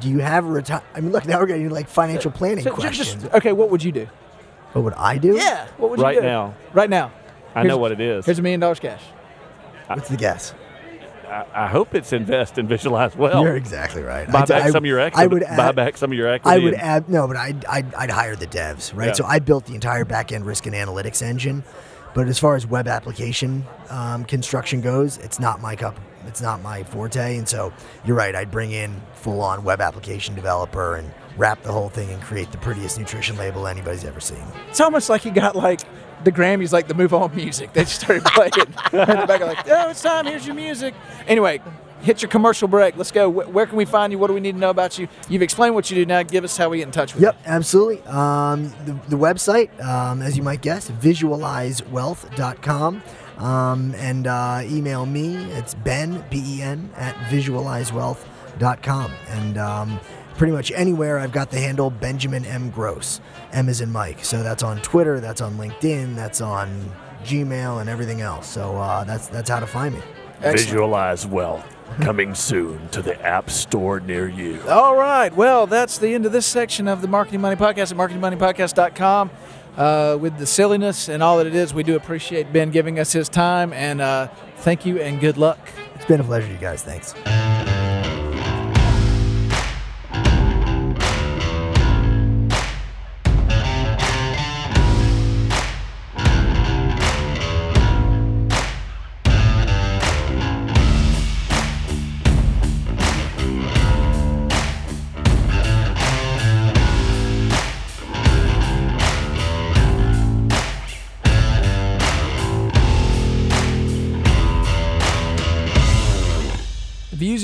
do 0.00 0.08
you 0.08 0.18
have 0.20 0.44
a 0.44 0.48
retire? 0.48 0.82
I 0.94 1.00
mean, 1.00 1.12
look, 1.12 1.26
now 1.26 1.38
we're 1.40 1.46
getting 1.46 1.62
into 1.64 1.74
like 1.74 1.88
financial 1.88 2.30
planning 2.30 2.64
So 2.64 2.72
questions. 2.72 3.22
just- 3.22 3.34
okay, 3.34 3.52
what 3.52 3.70
would 3.70 3.82
you 3.82 3.92
do? 3.92 4.08
what 4.72 4.84
would 4.84 4.94
I 4.94 5.18
do? 5.18 5.34
Yeah, 5.36 5.66
what 5.78 5.90
would 5.90 5.98
you 5.98 6.04
Right 6.04 6.16
do? 6.18 6.22
now. 6.22 6.54
Right 6.72 6.88
now. 6.88 7.10
I 7.54 7.60
Here's- 7.62 7.68
know 7.68 7.78
what 7.78 7.90
it 7.92 8.00
is. 8.00 8.24
Here's 8.24 8.38
a 8.38 8.42
million 8.42 8.60
dollars 8.60 8.78
cash. 8.78 9.02
What's 9.88 10.08
the 10.08 10.16
guess? 10.16 10.54
I, 11.28 11.44
I 11.52 11.66
hope 11.66 11.94
it's 11.96 12.12
invest 12.12 12.56
and 12.58 12.68
visualize 12.68 13.16
well. 13.16 13.42
You're 13.42 13.56
exactly 13.56 14.02
right. 14.02 14.30
buy 14.30 14.40
I'd- 14.42 14.52
back 14.52 14.62
I- 14.66 14.70
some 14.70 14.84
of 14.84 14.86
your 14.86 15.00
equity. 15.00 15.24
I 15.24 15.26
would 15.26 15.44
buy 15.56 15.72
back 15.72 15.96
some 15.96 16.12
of 16.12 16.16
your 16.18 16.28
equity. 16.28 16.56
I 16.56 16.58
would 16.62 16.74
and- 16.74 16.82
add 16.82 17.08
no, 17.08 17.26
but 17.26 17.36
I'd, 17.36 17.64
I'd, 17.66 17.94
I'd 17.94 18.10
hire 18.10 18.36
the 18.36 18.46
devs, 18.46 18.94
right? 18.96 19.08
Yeah. 19.08 19.12
So 19.14 19.24
I 19.24 19.38
built 19.40 19.66
the 19.66 19.74
entire 19.74 20.04
back 20.04 20.30
end 20.32 20.46
risk 20.46 20.66
and 20.66 20.74
analytics 20.74 21.20
engine, 21.22 21.64
but 22.14 22.28
as 22.28 22.38
far 22.38 22.56
as 22.56 22.66
web 22.66 22.88
application 22.88 23.64
um, 23.88 24.24
construction 24.24 24.80
goes, 24.80 25.18
it's 25.18 25.38
not 25.38 25.60
my 25.60 25.76
cup. 25.76 25.98
It's 26.26 26.42
not 26.42 26.62
my 26.62 26.82
forte, 26.82 27.38
and 27.38 27.48
so 27.48 27.72
you're 28.04 28.16
right. 28.16 28.34
I'd 28.34 28.50
bring 28.50 28.72
in 28.72 29.00
full 29.14 29.40
on 29.40 29.64
web 29.64 29.80
application 29.80 30.34
developer 30.34 30.96
and 30.96 31.10
wrap 31.36 31.62
the 31.62 31.72
whole 31.72 31.88
thing 31.88 32.10
and 32.10 32.20
create 32.22 32.52
the 32.52 32.58
prettiest 32.58 32.98
nutrition 32.98 33.36
label 33.36 33.66
anybody's 33.66 34.04
ever 34.04 34.20
seen. 34.20 34.42
It's 34.68 34.80
almost 34.80 35.08
like 35.08 35.24
you 35.24 35.30
got 35.30 35.56
like 35.56 35.80
the 36.24 36.30
Grammys, 36.30 36.72
like 36.72 36.88
the 36.88 36.94
move 36.94 37.14
on 37.14 37.34
music. 37.36 37.72
They 37.72 37.82
just 37.82 38.02
started 38.02 38.24
playing. 38.24 38.52
in 38.92 39.20
the 39.20 39.24
back, 39.26 39.40
like, 39.40 39.66
oh, 39.68 39.90
it's 39.90 40.02
time. 40.02 40.26
Here's 40.26 40.46
your 40.46 40.54
music. 40.54 40.94
Anyway, 41.26 41.62
hit 42.02 42.22
your 42.22 42.30
commercial 42.30 42.68
break. 42.68 42.96
Let's 42.96 43.10
go. 43.10 43.28
Where 43.28 43.66
can 43.66 43.76
we 43.76 43.84
find 43.84 44.12
you? 44.12 44.18
What 44.18 44.28
do 44.28 44.34
we 44.34 44.40
need 44.40 44.52
to 44.52 44.58
know 44.58 44.70
about 44.70 44.98
you? 44.98 45.08
You've 45.28 45.42
explained 45.42 45.74
what 45.74 45.90
you 45.90 45.96
do. 45.96 46.06
Now, 46.06 46.22
give 46.22 46.44
us 46.44 46.56
how 46.56 46.68
we 46.68 46.78
get 46.78 46.84
in 46.84 46.92
touch 46.92 47.14
with 47.14 47.22
you. 47.22 47.28
Yep, 47.28 47.38
absolutely. 47.46 48.00
Um, 48.02 48.72
the, 48.84 48.92
the 49.08 49.16
website, 49.16 49.82
um, 49.84 50.22
as 50.22 50.36
you 50.36 50.42
might 50.42 50.62
guess, 50.62 50.90
visualizewealth.com. 50.90 53.02
Um, 53.38 53.94
and 53.96 54.26
uh, 54.26 54.60
email 54.64 55.06
me. 55.06 55.36
It's 55.52 55.74
Ben, 55.74 56.24
B 56.30 56.42
E 56.44 56.62
N, 56.62 56.90
at 56.96 57.14
visualizewealth.com. 57.30 59.12
And 59.28 59.56
um, 59.56 59.98
pretty 60.36 60.52
much 60.52 60.70
anywhere 60.72 61.18
I've 61.18 61.32
got 61.32 61.50
the 61.50 61.58
handle 61.58 61.88
Benjamin 61.90 62.44
M. 62.44 62.68
Gross. 62.70 63.22
M 63.52 63.70
is 63.70 63.80
in 63.80 63.90
Mike. 63.90 64.22
So 64.24 64.42
that's 64.42 64.62
on 64.62 64.82
Twitter, 64.82 65.20
that's 65.20 65.40
on 65.40 65.56
LinkedIn, 65.56 66.16
that's 66.16 66.42
on 66.42 66.92
Gmail, 67.24 67.80
and 67.80 67.88
everything 67.88 68.20
else. 68.20 68.46
So 68.46 68.76
uh, 68.76 69.04
that's, 69.04 69.28
that's 69.28 69.48
how 69.48 69.60
to 69.60 69.66
find 69.66 69.94
me. 69.94 70.02
Excellent. 70.42 70.58
Visualize 70.58 71.26
wealth 71.26 71.64
coming 72.00 72.34
soon 72.34 72.88
to 72.88 73.02
the 73.02 73.20
App 73.24 73.50
Store 73.50 74.00
near 74.00 74.28
you. 74.28 74.60
All 74.68 74.96
right. 74.96 75.34
Well, 75.34 75.66
that's 75.66 75.98
the 75.98 76.14
end 76.14 76.26
of 76.26 76.32
this 76.32 76.46
section 76.46 76.88
of 76.88 77.02
the 77.02 77.08
Marketing 77.08 77.40
Money 77.40 77.56
Podcast 77.56 77.90
at 77.92 77.98
marketingmoneypodcast.com. 77.98 79.30
Uh, 79.76 80.18
with 80.20 80.36
the 80.38 80.46
silliness 80.46 81.08
and 81.08 81.22
all 81.22 81.38
that 81.38 81.46
it 81.46 81.54
is, 81.54 81.72
we 81.72 81.82
do 81.82 81.96
appreciate 81.96 82.52
Ben 82.52 82.70
giving 82.70 82.98
us 82.98 83.12
his 83.12 83.28
time. 83.28 83.72
And 83.72 84.00
uh, 84.00 84.28
thank 84.58 84.84
you 84.84 84.98
and 85.00 85.20
good 85.20 85.36
luck. 85.36 85.58
It's 85.94 86.06
been 86.06 86.20
a 86.20 86.24
pleasure, 86.24 86.50
you 86.50 86.58
guys. 86.58 86.82
Thanks. 86.82 87.14